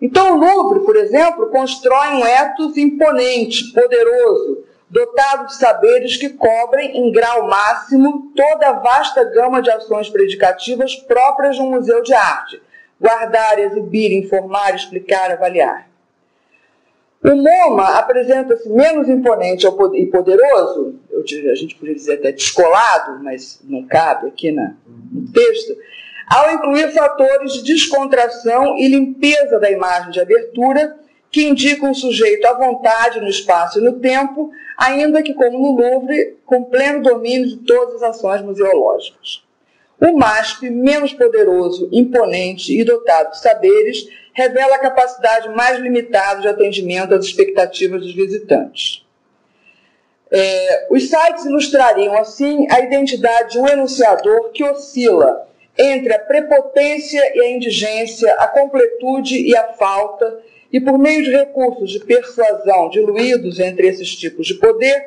Então, 0.00 0.34
o 0.34 0.40
Louvre, 0.40 0.80
por 0.80 0.96
exemplo, 0.96 1.50
constrói 1.50 2.08
um 2.08 2.26
ethos 2.26 2.76
imponente, 2.76 3.72
poderoso, 3.72 4.64
dotado 4.94 5.48
de 5.48 5.56
saberes 5.56 6.16
que 6.16 6.28
cobrem 6.28 6.96
em 6.96 7.10
grau 7.10 7.48
máximo 7.48 8.30
toda 8.36 8.68
a 8.68 8.72
vasta 8.74 9.24
gama 9.24 9.60
de 9.60 9.68
ações 9.68 10.08
predicativas 10.08 10.94
próprias 10.94 11.56
de 11.56 11.62
um 11.62 11.70
museu 11.70 12.00
de 12.00 12.14
arte: 12.14 12.62
guardar, 13.00 13.58
exibir, 13.58 14.12
informar, 14.12 14.72
explicar, 14.72 15.32
avaliar. 15.32 15.88
O 17.24 17.34
MoMA 17.34 17.96
apresenta-se 17.96 18.68
menos 18.68 19.08
imponente 19.08 19.66
e 19.66 20.06
poderoso, 20.06 21.00
a 21.12 21.54
gente 21.54 21.74
poderia 21.74 21.96
dizer 21.96 22.14
até 22.14 22.30
descolado, 22.30 23.18
mas 23.24 23.60
não 23.64 23.82
cabe 23.86 24.28
aqui 24.28 24.52
na, 24.52 24.74
no 24.86 25.32
texto, 25.32 25.74
ao 26.28 26.52
incluir 26.52 26.92
fatores 26.92 27.54
de 27.54 27.64
descontração 27.64 28.76
e 28.76 28.86
limpeza 28.86 29.58
da 29.58 29.70
imagem 29.70 30.12
de 30.12 30.20
abertura 30.20 30.96
que 31.30 31.48
indicam 31.48 31.90
o 31.90 31.94
sujeito 31.94 32.46
à 32.46 32.52
vontade 32.52 33.20
no 33.20 33.28
espaço 33.28 33.80
e 33.80 33.82
no 33.82 33.98
tempo, 33.98 34.52
ainda 34.76 35.22
que, 35.22 35.34
como 35.34 35.58
no 35.58 35.72
Louvre, 35.72 36.36
com 36.44 36.64
pleno 36.64 37.02
domínio 37.02 37.48
de 37.48 37.56
todas 37.58 38.02
as 38.02 38.16
ações 38.16 38.42
museológicas. 38.42 39.44
O 40.00 40.18
MASP, 40.18 40.68
menos 40.70 41.12
poderoso, 41.12 41.88
imponente 41.92 42.78
e 42.78 42.84
dotado 42.84 43.30
de 43.30 43.40
saberes, 43.40 44.08
revela 44.32 44.74
a 44.74 44.80
capacidade 44.80 45.48
mais 45.50 45.78
limitada 45.78 46.40
de 46.40 46.48
atendimento 46.48 47.14
às 47.14 47.24
expectativas 47.24 48.02
dos 48.02 48.14
visitantes. 48.14 49.04
É, 50.30 50.88
os 50.90 51.08
sites 51.08 51.44
ilustrariam, 51.44 52.16
assim, 52.16 52.66
a 52.70 52.80
identidade 52.80 53.52
de 53.52 53.58
um 53.60 53.68
enunciador 53.68 54.50
que 54.50 54.64
oscila 54.64 55.46
entre 55.78 56.12
a 56.12 56.18
prepotência 56.18 57.22
e 57.36 57.40
a 57.40 57.50
indigência, 57.50 58.32
a 58.34 58.48
completude 58.48 59.40
e 59.40 59.56
a 59.56 59.68
falta, 59.74 60.40
e 60.74 60.80
por 60.80 60.98
meio 60.98 61.22
de 61.22 61.30
recursos 61.30 61.88
de 61.88 62.00
persuasão 62.00 62.88
diluídos 62.90 63.60
entre 63.60 63.86
esses 63.86 64.16
tipos 64.16 64.44
de 64.44 64.54
poder, 64.54 65.06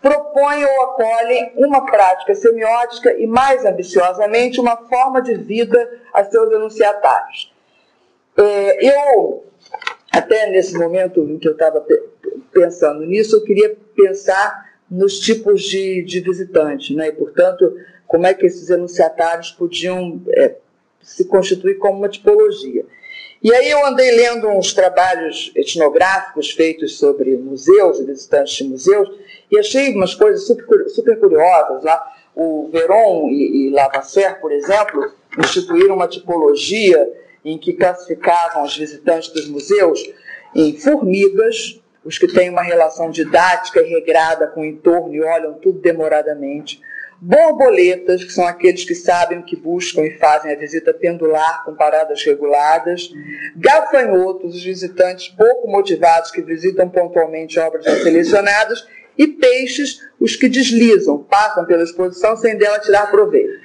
propõem 0.00 0.64
ou 0.64 0.82
acolhem 0.82 1.54
uma 1.56 1.84
prática 1.84 2.36
semiótica 2.36 3.12
e, 3.18 3.26
mais 3.26 3.64
ambiciosamente, 3.64 4.60
uma 4.60 4.76
forma 4.76 5.20
de 5.20 5.34
vida 5.34 5.90
a 6.14 6.22
seus 6.22 6.52
enunciatários. 6.52 7.52
É, 8.36 9.10
eu, 9.10 9.44
até 10.12 10.50
nesse 10.50 10.78
momento 10.78 11.20
em 11.28 11.36
que 11.36 11.48
eu 11.48 11.52
estava 11.52 11.84
pensando 12.52 13.04
nisso, 13.04 13.34
eu 13.34 13.42
queria 13.42 13.76
pensar 13.96 14.68
nos 14.88 15.18
tipos 15.18 15.64
de, 15.64 16.00
de 16.04 16.20
visitantes, 16.20 16.94
né? 16.94 17.08
e, 17.08 17.12
portanto, 17.12 17.76
como 18.06 18.24
é 18.24 18.34
que 18.34 18.46
esses 18.46 18.70
enunciatários 18.70 19.50
podiam 19.50 20.22
é, 20.28 20.54
se 21.02 21.24
constituir 21.24 21.74
como 21.74 21.98
uma 21.98 22.08
tipologia. 22.08 22.86
E 23.42 23.54
aí 23.54 23.70
eu 23.70 23.86
andei 23.86 24.10
lendo 24.10 24.48
uns 24.48 24.72
trabalhos 24.72 25.52
etnográficos 25.54 26.50
feitos 26.50 26.98
sobre 26.98 27.36
museus 27.36 28.00
e 28.00 28.04
visitantes 28.04 28.54
de 28.54 28.64
museus, 28.64 29.08
e 29.50 29.58
achei 29.58 29.94
umas 29.94 30.14
coisas 30.14 30.46
super, 30.46 30.88
super 30.88 31.18
curiosas 31.18 31.84
lá. 31.84 32.14
O 32.34 32.68
Veron 32.72 33.28
e, 33.30 33.68
e 33.68 33.70
Lavasseur, 33.70 34.40
por 34.40 34.52
exemplo, 34.52 35.12
instituíram 35.38 35.94
uma 35.94 36.08
tipologia 36.08 37.08
em 37.44 37.56
que 37.56 37.72
classificavam 37.72 38.64
os 38.64 38.76
visitantes 38.76 39.28
dos 39.30 39.48
museus 39.48 40.02
em 40.54 40.76
formigas, 40.76 41.80
os 42.04 42.18
que 42.18 42.26
têm 42.26 42.50
uma 42.50 42.62
relação 42.62 43.10
didática 43.10 43.80
e 43.80 43.88
regrada 43.88 44.46
com 44.48 44.62
o 44.62 44.64
entorno 44.64 45.14
e 45.14 45.22
olham 45.22 45.54
tudo 45.54 45.78
demoradamente, 45.78 46.80
borboletas, 47.20 48.22
que 48.22 48.32
são 48.32 48.46
aqueles 48.46 48.84
que 48.84 48.94
sabem 48.94 49.42
que 49.42 49.56
buscam 49.56 50.04
e 50.04 50.18
fazem 50.18 50.52
a 50.52 50.56
visita 50.56 50.94
pendular 50.94 51.64
com 51.64 51.74
paradas 51.74 52.22
reguladas, 52.22 53.10
gafanhotos, 53.56 54.54
os 54.54 54.62
visitantes 54.62 55.28
pouco 55.28 55.68
motivados 55.68 56.30
que 56.30 56.42
visitam 56.42 56.88
pontualmente 56.88 57.58
obras 57.58 57.84
selecionadas, 57.84 58.86
e 59.18 59.26
peixes, 59.26 60.00
os 60.20 60.36
que 60.36 60.48
deslizam, 60.48 61.18
passam 61.18 61.64
pela 61.66 61.82
exposição 61.82 62.36
sem 62.36 62.56
dela 62.56 62.78
tirar 62.78 63.10
proveito. 63.10 63.58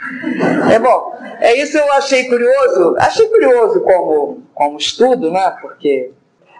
É 0.73 0.79
bom, 0.79 1.15
é 1.39 1.55
isso 1.61 1.77
eu 1.77 1.93
achei 1.93 2.27
curioso, 2.27 2.95
achei 2.97 3.27
curioso 3.27 3.81
como, 3.81 4.41
como 4.55 4.77
estudo, 4.79 5.31
né? 5.31 5.55
Porque 5.61 6.11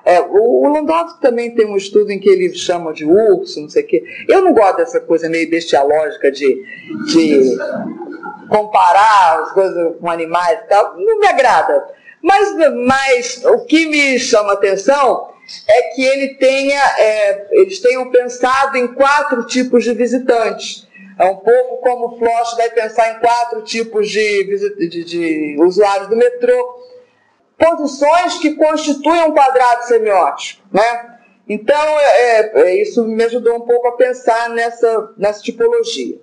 é, 0.06 0.20
o, 0.20 0.66
o 0.66 0.74
Landowski 0.74 1.22
também 1.22 1.56
tem 1.56 1.66
um 1.66 1.78
estudo 1.78 2.12
em 2.12 2.20
que 2.20 2.30
ele 2.30 2.54
chama 2.54 2.94
de 2.94 3.06
urso, 3.06 3.62
não 3.62 3.70
sei 3.70 3.84
o 3.84 3.88
quê. 3.88 4.04
Eu 4.28 4.44
não 4.44 4.54
gosto 4.54 4.78
dessa 4.78 5.00
coisa 5.00 5.30
meio 5.30 5.50
bestialógica 5.50 6.32
de, 6.32 6.64
de 7.08 7.58
comparar 8.50 9.44
as 9.44 9.52
coisas 9.54 9.96
com 10.00 10.10
animais 10.10 10.60
e 10.60 10.68
tal, 10.68 10.98
não 10.98 11.20
me 11.20 11.28
agrada. 11.28 11.86
Mas, 12.22 12.56
mas 12.86 13.46
o 13.46 13.66
que 13.66 13.86
me 13.86 14.20
chama 14.20 14.54
atenção 14.54 15.30
é 15.68 15.82
que 15.94 16.04
ele 16.04 16.36
tenha, 16.36 16.82
é, 16.98 17.48
eles 17.52 17.80
tenham 17.80 18.10
pensado 18.10 18.78
em 18.78 18.88
quatro 18.88 19.46
tipos 19.46 19.84
de 19.84 19.94
visitantes. 19.94 20.88
É 21.20 21.26
um 21.26 21.36
pouco 21.36 21.78
como 21.78 22.08
o 22.08 22.18
Floch 22.18 22.56
vai 22.58 22.70
pensar 22.70 23.12
em 23.12 23.20
quatro 23.20 23.62
tipos 23.62 24.10
de, 24.10 24.88
de, 24.90 25.04
de 25.04 25.56
usuários 25.60 26.08
do 26.10 26.16
metrô. 26.16 26.93
Posições 27.58 28.40
que 28.40 28.56
constituem 28.56 29.24
um 29.24 29.32
quadrado 29.32 29.84
semiótico. 29.86 30.62
Né? 30.72 31.18
Então, 31.48 32.00
é, 32.00 32.62
é, 32.62 32.82
isso 32.82 33.06
me 33.06 33.24
ajudou 33.24 33.56
um 33.56 33.62
pouco 33.62 33.88
a 33.88 33.98
pensar 33.98 34.50
nessa, 34.50 35.14
nessa 35.18 35.42
tipologia. 35.42 36.20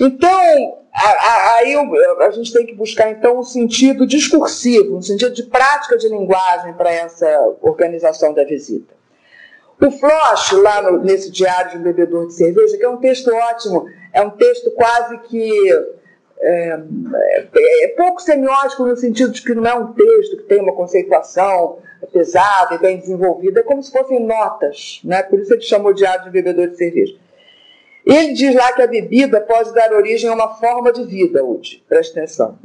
Então, 0.00 0.78
aí 0.92 1.74
a 2.20 2.30
gente 2.30 2.52
tem 2.52 2.66
que 2.66 2.74
buscar 2.74 3.10
então 3.10 3.38
um 3.38 3.42
sentido 3.42 4.06
discursivo, 4.06 4.96
um 4.96 5.02
sentido 5.02 5.32
de 5.32 5.44
prática 5.44 5.96
de 5.96 6.08
linguagem 6.08 6.74
para 6.74 6.92
essa 6.92 7.54
organização 7.62 8.34
da 8.34 8.44
visita. 8.44 8.94
O 9.80 9.90
Floch, 9.90 10.54
lá 10.54 10.82
no, 10.82 11.02
nesse 11.02 11.30
diário 11.30 11.72
de 11.72 11.78
um 11.78 11.82
bebedor 11.82 12.26
de 12.26 12.34
cerveja, 12.34 12.76
que 12.76 12.84
é 12.84 12.88
um 12.88 12.96
texto 12.96 13.30
ótimo, 13.30 13.86
é 14.12 14.22
um 14.22 14.30
texto 14.30 14.70
quase 14.72 15.18
que 15.18 15.70
é, 16.38 16.78
é, 17.14 17.84
é, 17.84 17.88
pouco 17.96 18.20
semiótico 18.20 18.84
no 18.84 18.96
sentido 18.96 19.32
de 19.32 19.42
que 19.42 19.54
não 19.54 19.66
é 19.66 19.74
um 19.74 19.92
texto 19.92 20.36
que 20.36 20.44
tem 20.44 20.60
uma 20.60 20.74
conceituação 20.74 21.78
pesada 22.12 22.74
e 22.74 22.78
bem 22.78 22.98
desenvolvida, 22.98 23.60
é 23.60 23.62
como 23.62 23.82
se 23.82 23.90
fossem 23.90 24.24
notas, 24.24 25.00
né? 25.02 25.22
por 25.22 25.40
isso 25.40 25.52
ele 25.52 25.62
chamou 25.62 25.92
de 25.92 26.04
arte 26.06 26.24
de 26.24 26.30
bebedor 26.30 26.68
de 26.68 26.76
cerveja. 26.76 27.14
Ele 28.04 28.34
diz 28.34 28.54
lá 28.54 28.72
que 28.72 28.82
a 28.82 28.86
bebida 28.86 29.40
pode 29.40 29.74
dar 29.74 29.92
origem 29.92 30.30
a 30.30 30.34
uma 30.34 30.54
forma 30.54 30.92
de 30.92 31.04
vida, 31.04 31.44
Udi, 31.44 31.82
presta 31.88 32.20
atenção. 32.20 32.56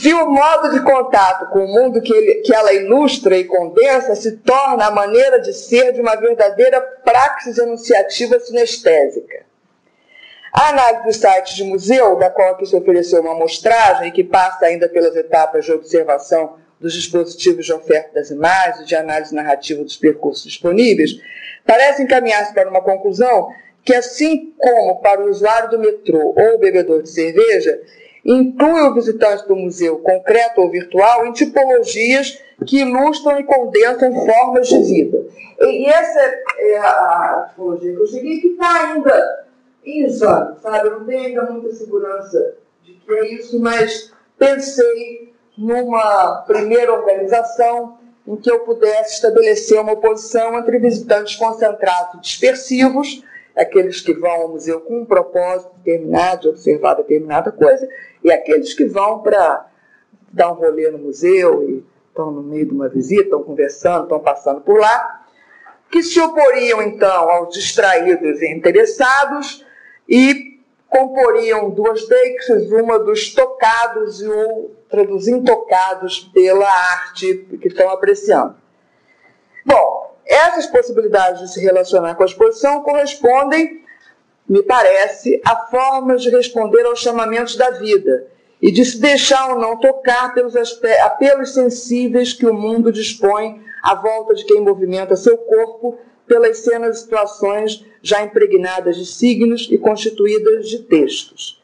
Se 0.00 0.12
o 0.12 0.28
modo 0.28 0.70
de 0.72 0.80
contato 0.82 1.48
com 1.50 1.60
o 1.60 1.68
mundo 1.68 2.02
que, 2.02 2.12
ele, 2.12 2.34
que 2.40 2.52
ela 2.52 2.72
ilustra 2.72 3.36
e 3.36 3.44
condensa 3.44 4.16
se 4.16 4.38
torna 4.38 4.86
a 4.86 4.90
maneira 4.90 5.40
de 5.40 5.52
ser 5.52 5.92
de 5.92 6.00
uma 6.00 6.16
verdadeira 6.16 6.80
praxis 6.80 7.56
enunciativa 7.56 8.40
sinestésica. 8.40 9.44
A 10.54 10.68
análise 10.68 11.02
do 11.02 11.12
site 11.12 11.56
de 11.56 11.64
museu, 11.64 12.14
da 12.14 12.30
qual 12.30 12.52
aqui 12.52 12.64
se 12.64 12.76
ofereceu 12.76 13.20
uma 13.20 13.32
amostragem 13.32 14.06
e 14.06 14.12
que 14.12 14.22
passa 14.22 14.66
ainda 14.66 14.88
pelas 14.88 15.16
etapas 15.16 15.64
de 15.64 15.72
observação 15.72 16.54
dos 16.78 16.92
dispositivos 16.92 17.66
de 17.66 17.72
oferta 17.72 18.14
das 18.14 18.30
imagens 18.30 18.82
e 18.82 18.84
de 18.84 18.94
análise 18.94 19.34
narrativa 19.34 19.82
dos 19.82 19.96
percursos 19.96 20.44
disponíveis, 20.44 21.18
parece 21.66 22.04
encaminhar-se 22.04 22.54
para 22.54 22.70
uma 22.70 22.80
conclusão 22.80 23.48
que, 23.82 23.92
assim 23.92 24.54
como 24.56 25.00
para 25.00 25.22
o 25.22 25.28
usuário 25.28 25.70
do 25.70 25.78
metrô 25.80 26.32
ou 26.36 26.54
o 26.54 26.58
bebedor 26.58 27.02
de 27.02 27.10
cerveja, 27.10 27.80
inclui 28.24 28.80
o 28.82 28.94
visitante 28.94 29.48
do 29.48 29.56
museu, 29.56 29.98
concreto 29.98 30.60
ou 30.60 30.70
virtual, 30.70 31.26
em 31.26 31.32
tipologias 31.32 32.40
que 32.64 32.78
ilustram 32.78 33.40
e 33.40 33.44
condensam 33.44 34.24
formas 34.24 34.68
de 34.68 34.78
vida. 34.84 35.18
E 35.60 35.86
essa 35.86 36.20
é 36.58 36.78
a 36.78 37.46
tipologia 37.50 37.92
que 37.92 38.00
eu 38.00 38.06
cheguei, 38.06 38.40
que 38.40 38.48
está 38.48 38.92
ainda 38.92 39.43
exame, 39.84 40.58
sabe? 40.60 40.88
Eu 40.88 40.98
não 40.98 41.06
tenho 41.06 41.26
ainda 41.26 41.50
muita 41.50 41.74
segurança 41.74 42.56
de 42.82 42.94
que 42.94 43.12
é 43.12 43.34
isso, 43.34 43.60
mas 43.60 44.12
pensei 44.38 45.32
numa 45.56 46.42
primeira 46.46 46.92
organização 46.92 47.98
em 48.26 48.36
que 48.36 48.50
eu 48.50 48.60
pudesse 48.60 49.14
estabelecer 49.14 49.78
uma 49.80 49.92
oposição 49.92 50.58
entre 50.58 50.78
visitantes 50.78 51.36
concentrados 51.36 52.14
e 52.14 52.20
dispersivos 52.20 53.22
aqueles 53.54 54.00
que 54.00 54.12
vão 54.12 54.30
ao 54.30 54.48
museu 54.48 54.80
com 54.80 55.00
um 55.00 55.04
propósito 55.04 55.72
determinado, 55.76 56.42
de 56.42 56.48
observar 56.48 56.94
determinada 56.94 57.52
coisa, 57.52 57.88
e 58.22 58.32
aqueles 58.32 58.74
que 58.74 58.84
vão 58.84 59.20
para 59.20 59.66
dar 60.32 60.50
um 60.50 60.54
rolê 60.54 60.90
no 60.90 60.98
museu 60.98 61.62
e 61.62 61.84
estão 62.08 62.30
no 62.30 62.42
meio 62.42 62.66
de 62.66 62.72
uma 62.72 62.88
visita, 62.88 63.24
estão 63.24 63.42
conversando, 63.42 64.04
estão 64.04 64.18
passando 64.18 64.60
por 64.60 64.78
lá, 64.80 65.24
que 65.90 66.02
se 66.02 66.20
oporiam 66.20 66.82
então 66.82 67.30
aos 67.30 67.54
distraídos 67.54 68.42
e 68.42 68.52
interessados 68.52 69.64
e 70.08 70.60
comporiam 70.88 71.70
duas 71.70 72.06
deixas, 72.06 72.70
uma 72.70 72.98
dos 72.98 73.34
tocados 73.34 74.22
e 74.22 74.28
outra 74.28 75.04
dos 75.04 75.26
intocados 75.26 76.20
pela 76.32 76.68
arte 76.68 77.48
que 77.60 77.68
estão 77.68 77.90
apreciando. 77.90 78.54
Bom, 79.66 80.14
essas 80.24 80.66
possibilidades 80.66 81.40
de 81.40 81.52
se 81.52 81.60
relacionar 81.60 82.14
com 82.14 82.22
a 82.22 82.26
exposição 82.26 82.82
correspondem, 82.82 83.82
me 84.48 84.62
parece, 84.62 85.40
a 85.44 85.66
formas 85.66 86.22
de 86.22 86.30
responder 86.30 86.84
aos 86.84 87.00
chamamentos 87.00 87.56
da 87.56 87.70
vida 87.70 88.28
e 88.60 88.70
de 88.70 88.84
se 88.84 89.00
deixar 89.00 89.50
ou 89.50 89.58
não 89.58 89.78
tocar 89.78 90.32
pelos 90.32 90.54
apelos 91.02 91.54
sensíveis 91.54 92.32
que 92.32 92.46
o 92.46 92.54
mundo 92.54 92.92
dispõe 92.92 93.62
à 93.82 93.94
volta 93.94 94.34
de 94.34 94.44
quem 94.44 94.60
movimenta 94.60 95.16
seu 95.16 95.36
corpo 95.36 95.98
pelas 96.26 96.58
cenas 96.58 96.96
e 96.96 97.00
situações 97.02 97.84
já 98.02 98.22
impregnadas 98.22 98.96
de 98.96 99.06
signos 99.06 99.68
e 99.70 99.78
constituídas 99.78 100.68
de 100.68 100.80
textos. 100.80 101.62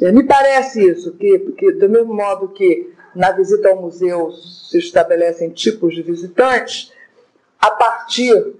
É, 0.00 0.12
me 0.12 0.24
parece 0.24 0.88
isso, 0.88 1.12
que, 1.12 1.38
que 1.58 1.72
do 1.72 1.88
mesmo 1.88 2.14
modo 2.14 2.48
que 2.48 2.92
na 3.14 3.32
visita 3.32 3.68
ao 3.68 3.80
museu 3.80 4.30
se 4.32 4.78
estabelecem 4.78 5.50
tipos 5.50 5.94
de 5.94 6.02
visitantes, 6.02 6.92
a 7.60 7.70
partir 7.70 8.54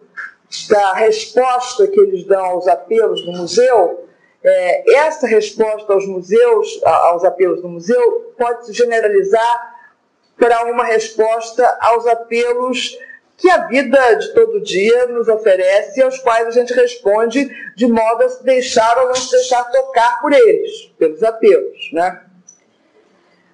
da 0.69 0.93
resposta 0.95 1.87
que 1.87 2.01
eles 2.01 2.25
dão 2.25 2.45
aos 2.45 2.67
apelos 2.67 3.25
do 3.25 3.33
museu, 3.33 4.05
é, 4.43 4.95
essa 4.97 5.27
resposta 5.27 5.93
aos 5.93 6.07
museus, 6.07 6.81
aos 6.85 7.25
apelos 7.25 7.63
do 7.63 7.69
museu, 7.69 8.35
pode 8.37 8.67
se 8.67 8.73
generalizar 8.73 9.81
para 10.37 10.65
uma 10.65 10.85
resposta 10.85 11.79
aos 11.81 12.07
apelos 12.07 12.99
que 13.41 13.51
a 13.51 13.67
vida 13.67 14.15
de 14.15 14.35
todo 14.35 14.61
dia 14.61 15.07
nos 15.07 15.27
oferece 15.27 15.99
e 15.99 16.03
aos 16.03 16.19
quais 16.19 16.47
a 16.47 16.51
gente 16.51 16.75
responde 16.75 17.51
de 17.75 17.87
modo 17.87 18.23
a 18.23 18.29
se 18.29 18.45
deixar 18.45 18.99
ou 18.99 19.09
não 19.09 19.15
se 19.15 19.31
deixar 19.31 19.65
tocar 19.65 20.21
por 20.21 20.31
eles, 20.33 20.93
pelos 20.99 21.23
apelos, 21.23 21.91
né? 21.93 22.21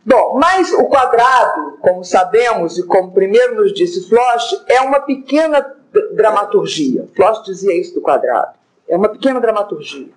Bom, 0.04 0.38
mas 0.38 0.72
o 0.72 0.84
quadrado, 0.84 1.78
como 1.80 2.04
sabemos 2.04 2.78
e 2.78 2.86
como 2.86 3.12
primeiro 3.12 3.56
nos 3.56 3.72
disse 3.72 4.08
Floch, 4.08 4.64
é 4.68 4.80
uma 4.80 5.00
pequena 5.00 5.64
dramaturgia. 6.12 7.08
Floch 7.14 7.44
dizia 7.44 7.74
isso 7.74 7.94
do 7.94 8.00
quadrado. 8.00 8.54
É 8.88 8.96
uma 8.96 9.08
pequena 9.08 9.40
dramaturgia. 9.40 10.08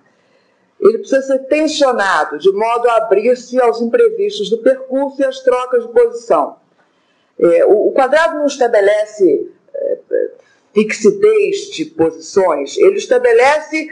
Ele 0.80 0.98
precisa 0.98 1.22
ser 1.22 1.38
tensionado 1.40 2.38
de 2.38 2.50
modo 2.52 2.88
a 2.88 2.96
abrir-se 2.96 3.60
aos 3.60 3.80
imprevistos 3.80 4.48
do 4.50 4.58
percurso 4.58 5.20
e 5.20 5.24
às 5.24 5.40
trocas 5.40 5.82
de 5.86 5.92
posição. 5.92 6.56
É, 7.38 7.64
o, 7.64 7.88
o, 7.88 7.92
quadrado 7.92 8.38
não 8.38 8.46
estabelece 8.46 9.50
fixidez 10.72 11.70
de 11.72 11.84
posições, 11.84 12.76
ele 12.78 12.96
estabelece 12.96 13.88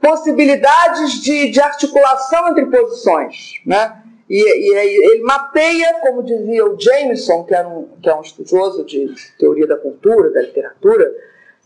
possibilidades 0.00 1.20
de, 1.20 1.50
de 1.50 1.60
articulação 1.60 2.48
entre 2.48 2.66
posições. 2.66 3.60
Né? 3.66 4.02
E, 4.28 4.36
e 4.36 5.12
ele 5.12 5.22
mapeia, 5.22 6.00
como 6.00 6.22
dizia 6.22 6.64
o 6.64 6.78
Jameson, 6.78 7.44
que, 7.44 7.54
era 7.54 7.68
um, 7.68 7.88
que 8.02 8.08
é 8.08 8.14
um 8.14 8.22
estudioso 8.22 8.84
de 8.84 9.14
teoria 9.38 9.66
da 9.66 9.76
cultura, 9.76 10.30
da 10.30 10.42
literatura, 10.42 11.12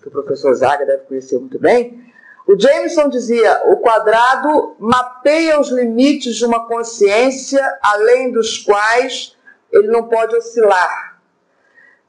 que 0.00 0.08
o 0.08 0.10
professor 0.10 0.54
Zaga 0.54 0.84
deve 0.84 1.04
conhecer 1.04 1.38
muito 1.38 1.58
bem. 1.58 2.02
O 2.46 2.58
Jameson 2.58 3.08
dizia: 3.08 3.62
o 3.66 3.76
quadrado 3.78 4.76
mapeia 4.78 5.58
os 5.58 5.70
limites 5.70 6.36
de 6.36 6.44
uma 6.44 6.66
consciência 6.66 7.62
além 7.82 8.30
dos 8.30 8.58
quais 8.58 9.34
ele 9.72 9.88
não 9.88 10.08
pode 10.08 10.36
oscilar. 10.36 11.13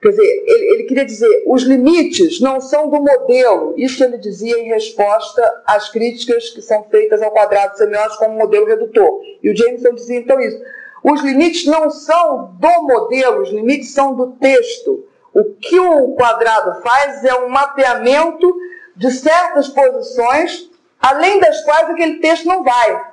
Quer 0.06 0.12
dizer, 0.12 0.44
ele, 0.46 0.66
ele, 0.74 0.84
queria 0.84 1.04
dizer, 1.04 1.44
os 1.48 1.64
limites 1.64 2.40
não 2.40 2.62
são 2.62 2.88
do 2.88 3.02
modelo. 3.02 3.74
Isso 3.76 4.04
ele 4.04 4.20
dizia 4.20 4.56
em 4.60 4.68
resposta 4.68 5.42
às 5.66 5.90
críticas 5.90 6.52
que 6.52 6.62
são 6.62 6.84
feitas 6.92 7.24
ao 7.24 7.32
quadrado 7.32 7.76
semiótico 7.76 8.24
como 8.24 8.38
modelo 8.38 8.68
redutor. 8.68 9.20
E 9.42 9.50
o 9.50 9.58
Jameson 9.58 9.96
dizia 9.96 10.20
então 10.20 10.40
isso. 10.40 10.62
Os 11.04 11.24
limites 11.24 11.66
não 11.66 11.90
são 11.90 12.56
do 12.60 12.84
modelo, 12.84 13.42
os 13.42 13.50
limites 13.50 13.94
são 13.94 14.14
do 14.14 14.34
texto. 14.34 15.08
O 15.34 15.44
que 15.56 15.80
o 15.80 16.14
quadrado 16.14 16.84
faz 16.84 17.24
é 17.24 17.34
um 17.34 17.50
mapeamento 17.50 18.56
de 18.96 19.10
certas 19.10 19.70
posições, 19.70 20.70
além 21.02 21.40
das 21.40 21.64
quais 21.64 21.90
aquele 21.90 22.20
texto 22.20 22.46
não 22.46 22.64
vai. 22.64 23.06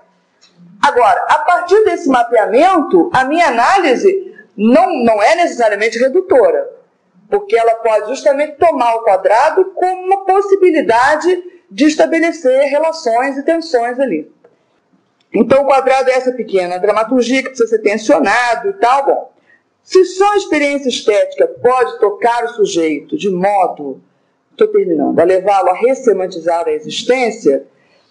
Agora, 0.83 1.25
a 1.27 1.39
partir 1.39 1.83
desse 1.87 2.07
mapeamento, 2.11 3.09
a 3.15 3.25
minha 3.25 3.49
análise 3.49 4.37
não, 4.55 5.03
não 5.03 5.23
é 5.23 5.37
necessariamente 5.37 5.99
redutora 5.99 6.82
porque 7.33 7.57
ela 7.57 7.77
pode 7.77 8.11
justamente 8.11 8.59
tomar 8.59 8.95
o 8.97 9.05
quadrado 9.05 9.65
como 9.75 10.03
uma 10.05 10.23
possibilidade 10.27 11.43
de 11.71 11.87
estabelecer 11.87 12.69
relações 12.69 13.39
e 13.39 13.43
tensões 13.43 13.99
ali. 13.99 14.31
Então, 15.33 15.63
o 15.63 15.67
quadrado 15.67 16.11
é 16.11 16.13
essa 16.13 16.33
pequena 16.33 16.77
dramaturgia 16.77 17.43
que 17.43 17.49
precisa 17.49 17.71
ser 17.71 17.79
tensionado 17.79 18.69
e 18.69 18.73
tal. 18.75 19.07
Bom, 19.07 19.33
se 19.83 20.05
só 20.05 20.31
a 20.31 20.37
experiência 20.37 20.91
estética 20.91 21.49
pode 21.49 21.99
tocar 22.01 22.45
o 22.45 22.49
sujeito 22.49 23.17
de 23.17 23.31
modo, 23.31 24.03
estou 24.51 24.69
terminando, 24.69 25.19
a 25.19 25.25
levá-lo 25.25 25.71
a 25.71 25.75
ressemantizar 25.75 26.67
a 26.67 26.73
existência, 26.73 27.65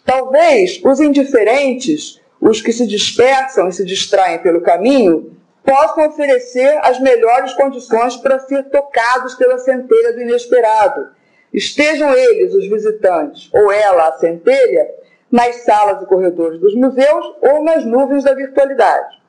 talvez 0.03 0.81
os 0.83 0.99
indiferentes, 0.99 2.19
os 2.41 2.59
que 2.59 2.73
se 2.73 2.87
dispersam 2.87 3.67
e 3.67 3.71
se 3.71 3.85
distraem 3.85 4.39
pelo 4.39 4.61
caminho, 4.61 5.37
possam 5.63 6.07
oferecer 6.07 6.79
as 6.83 6.99
melhores 6.99 7.53
condições 7.53 8.17
para 8.17 8.39
ser 8.39 8.63
tocados 8.69 9.35
pela 9.35 9.57
centelha 9.57 10.13
do 10.13 10.21
inesperado. 10.21 11.09
Estejam 11.53 12.13
eles, 12.13 12.53
os 12.53 12.67
visitantes, 12.67 13.49
ou 13.53 13.71
ela, 13.71 14.07
a 14.07 14.13
centelha, 14.13 14.89
nas 15.31 15.57
salas 15.63 16.01
e 16.01 16.05
corredores 16.05 16.59
dos 16.59 16.75
museus 16.75 17.35
ou 17.41 17.63
nas 17.63 17.85
nuvens 17.85 18.23
da 18.23 18.33
virtualidade. 18.33 19.21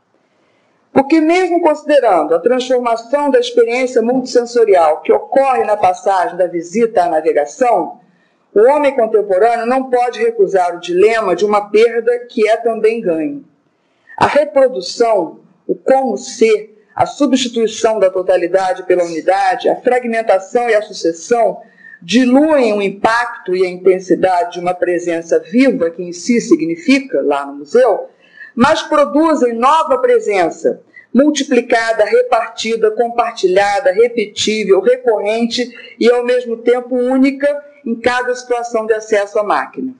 Porque, 0.92 1.20
mesmo 1.20 1.62
considerando 1.62 2.34
a 2.34 2.40
transformação 2.40 3.30
da 3.30 3.38
experiência 3.38 4.02
multissensorial 4.02 5.00
que 5.00 5.12
ocorre 5.12 5.64
na 5.64 5.76
passagem 5.76 6.36
da 6.36 6.46
visita 6.46 7.04
à 7.04 7.08
navegação, 7.08 8.00
o 8.54 8.60
homem 8.68 8.94
contemporâneo 8.94 9.64
não 9.64 9.88
pode 9.88 10.20
recusar 10.20 10.76
o 10.76 10.80
dilema 10.80 11.34
de 11.34 11.44
uma 11.44 11.70
perda 11.70 12.26
que 12.26 12.46
é 12.46 12.56
também 12.58 13.00
ganho. 13.00 13.44
A 14.18 14.26
reprodução 14.26 15.40
o 15.66 15.74
como 15.74 16.16
ser, 16.16 16.72
a 16.94 17.06
substituição 17.06 17.98
da 17.98 18.10
totalidade 18.10 18.82
pela 18.84 19.04
unidade, 19.04 19.68
a 19.68 19.76
fragmentação 19.76 20.68
e 20.68 20.74
a 20.74 20.82
sucessão 20.82 21.62
diluem 22.02 22.72
o 22.74 22.82
impacto 22.82 23.54
e 23.54 23.64
a 23.64 23.70
intensidade 23.70 24.54
de 24.54 24.60
uma 24.60 24.74
presença 24.74 25.38
viva, 25.38 25.90
que 25.90 26.02
em 26.02 26.12
si 26.12 26.40
significa, 26.40 27.22
lá 27.22 27.46
no 27.46 27.58
museu, 27.58 28.10
mas 28.54 28.82
produzem 28.82 29.54
nova 29.54 29.98
presença, 29.98 30.82
multiplicada, 31.14 32.04
repartida, 32.04 32.90
compartilhada, 32.90 33.92
repetível, 33.92 34.80
recorrente 34.80 35.70
e 35.98 36.10
ao 36.10 36.24
mesmo 36.24 36.56
tempo 36.58 36.94
única 36.96 37.48
em 37.86 37.94
cada 37.94 38.34
situação 38.34 38.86
de 38.86 38.94
acesso 38.94 39.38
à 39.38 39.42
máquina. 39.42 39.94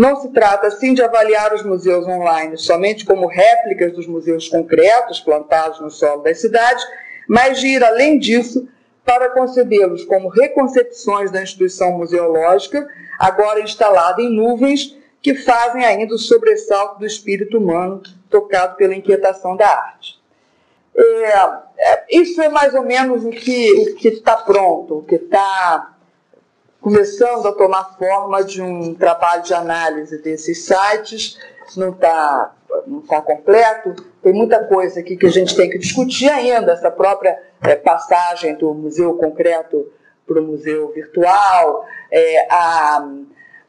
Não 0.00 0.16
se 0.16 0.30
trata, 0.30 0.66
assim, 0.66 0.94
de 0.94 1.02
avaliar 1.02 1.52
os 1.52 1.62
museus 1.62 2.06
online 2.06 2.56
somente 2.56 3.04
como 3.04 3.26
réplicas 3.26 3.92
dos 3.92 4.06
museus 4.06 4.48
concretos 4.48 5.20
plantados 5.20 5.78
no 5.78 5.90
solo 5.90 6.22
das 6.22 6.40
cidades, 6.40 6.82
mas 7.28 7.60
de 7.60 7.66
ir 7.66 7.84
além 7.84 8.18
disso 8.18 8.66
para 9.04 9.28
concebê-los 9.28 10.02
como 10.06 10.30
reconcepções 10.30 11.30
da 11.30 11.42
instituição 11.42 11.98
museológica, 11.98 12.88
agora 13.18 13.60
instalada 13.60 14.22
em 14.22 14.34
nuvens, 14.34 14.96
que 15.20 15.34
fazem 15.34 15.84
ainda 15.84 16.14
o 16.14 16.18
sobressalto 16.18 17.00
do 17.00 17.04
espírito 17.04 17.58
humano 17.58 18.00
tocado 18.30 18.76
pela 18.76 18.94
inquietação 18.94 19.54
da 19.54 19.68
arte. 19.68 20.18
É, 20.96 21.46
é, 21.76 22.04
isso 22.10 22.40
é 22.40 22.48
mais 22.48 22.74
ou 22.74 22.84
menos 22.84 23.22
o 23.22 23.28
que 23.28 24.08
está 24.08 24.34
pronto, 24.34 25.00
o 25.00 25.02
que 25.02 25.16
está 25.16 25.94
começando 26.80 27.46
a 27.46 27.52
tomar 27.52 27.96
forma 27.98 28.42
de 28.42 28.62
um 28.62 28.94
trabalho 28.94 29.42
de 29.42 29.54
análise 29.54 30.20
desses 30.22 30.64
sites. 30.64 31.38
Não 31.76 31.90
está 31.90 32.54
não 32.86 33.00
tá 33.00 33.20
completo, 33.20 33.94
tem 34.22 34.32
muita 34.32 34.64
coisa 34.64 35.00
aqui 35.00 35.16
que 35.16 35.26
a 35.26 35.30
gente 35.30 35.56
tem 35.56 35.68
que 35.68 35.78
discutir 35.78 36.28
ainda, 36.28 36.72
essa 36.72 36.90
própria 36.90 37.38
é, 37.62 37.74
passagem 37.74 38.54
do 38.54 38.72
museu 38.74 39.14
concreto 39.14 39.90
para 40.26 40.40
o 40.40 40.44
museu 40.44 40.92
virtual, 40.92 41.84
é, 42.10 42.46
a, 42.52 43.08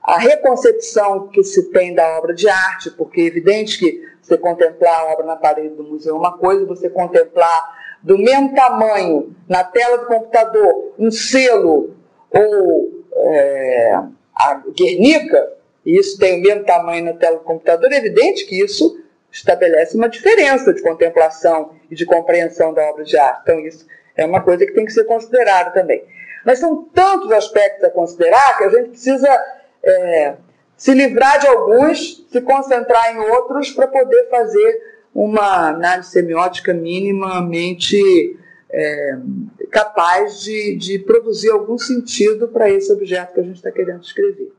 a 0.03 0.17
reconcepção 0.17 1.27
que 1.29 1.43
se 1.43 1.71
tem 1.71 1.93
da 1.93 2.17
obra 2.17 2.33
de 2.33 2.47
arte, 2.47 2.91
porque 2.91 3.21
é 3.21 3.25
evidente 3.25 3.79
que 3.79 4.07
você 4.21 4.37
contemplar 4.37 5.01
a 5.01 5.05
obra 5.13 5.25
na 5.25 5.35
parede 5.35 5.75
do 5.75 5.83
museu 5.83 6.15
é 6.15 6.19
uma 6.19 6.37
coisa, 6.37 6.65
você 6.65 6.89
contemplar 6.89 7.81
do 8.03 8.17
mesmo 8.17 8.53
tamanho 8.53 9.35
na 9.47 9.63
tela 9.63 9.97
do 9.97 10.05
computador 10.05 10.93
um 10.97 11.09
selo 11.11 11.95
ou 12.31 13.00
é, 13.15 13.93
a 14.35 14.61
Guernica, 14.75 15.53
e 15.85 15.97
isso 15.97 16.17
tem 16.17 16.39
o 16.39 16.41
mesmo 16.41 16.63
tamanho 16.63 17.05
na 17.05 17.13
tela 17.13 17.37
do 17.37 17.43
computador, 17.43 17.91
é 17.91 17.97
evidente 17.97 18.45
que 18.45 18.63
isso 18.63 18.99
estabelece 19.31 19.95
uma 19.95 20.09
diferença 20.09 20.73
de 20.73 20.81
contemplação 20.81 21.71
e 21.89 21.95
de 21.95 22.05
compreensão 22.05 22.73
da 22.73 22.83
obra 22.89 23.03
de 23.03 23.17
arte. 23.17 23.41
Então, 23.43 23.59
isso 23.59 23.85
é 24.15 24.25
uma 24.25 24.41
coisa 24.41 24.65
que 24.65 24.73
tem 24.73 24.85
que 24.85 24.91
ser 24.91 25.05
considerada 25.05 25.71
também. 25.71 26.03
Mas 26.45 26.59
são 26.59 26.83
tantos 26.93 27.31
aspectos 27.31 27.83
a 27.83 27.89
considerar 27.89 28.57
que 28.57 28.63
a 28.65 28.69
gente 28.69 28.89
precisa 28.89 29.45
é, 29.83 30.33
se 30.75 30.93
livrar 30.93 31.39
de 31.39 31.47
alguns, 31.47 32.25
se 32.29 32.41
concentrar 32.41 33.15
em 33.15 33.19
outros 33.19 33.71
para 33.71 33.87
poder 33.87 34.29
fazer 34.29 34.81
uma 35.13 35.69
análise 35.69 36.09
semiótica 36.09 36.73
minimamente 36.73 38.37
é, 38.71 39.17
capaz 39.69 40.41
de, 40.41 40.75
de 40.75 40.99
produzir 40.99 41.49
algum 41.49 41.77
sentido 41.77 42.47
para 42.47 42.69
esse 42.69 42.91
objeto 42.91 43.33
que 43.33 43.39
a 43.39 43.43
gente 43.43 43.57
está 43.57 43.71
querendo 43.71 44.03
escrever. 44.03 44.51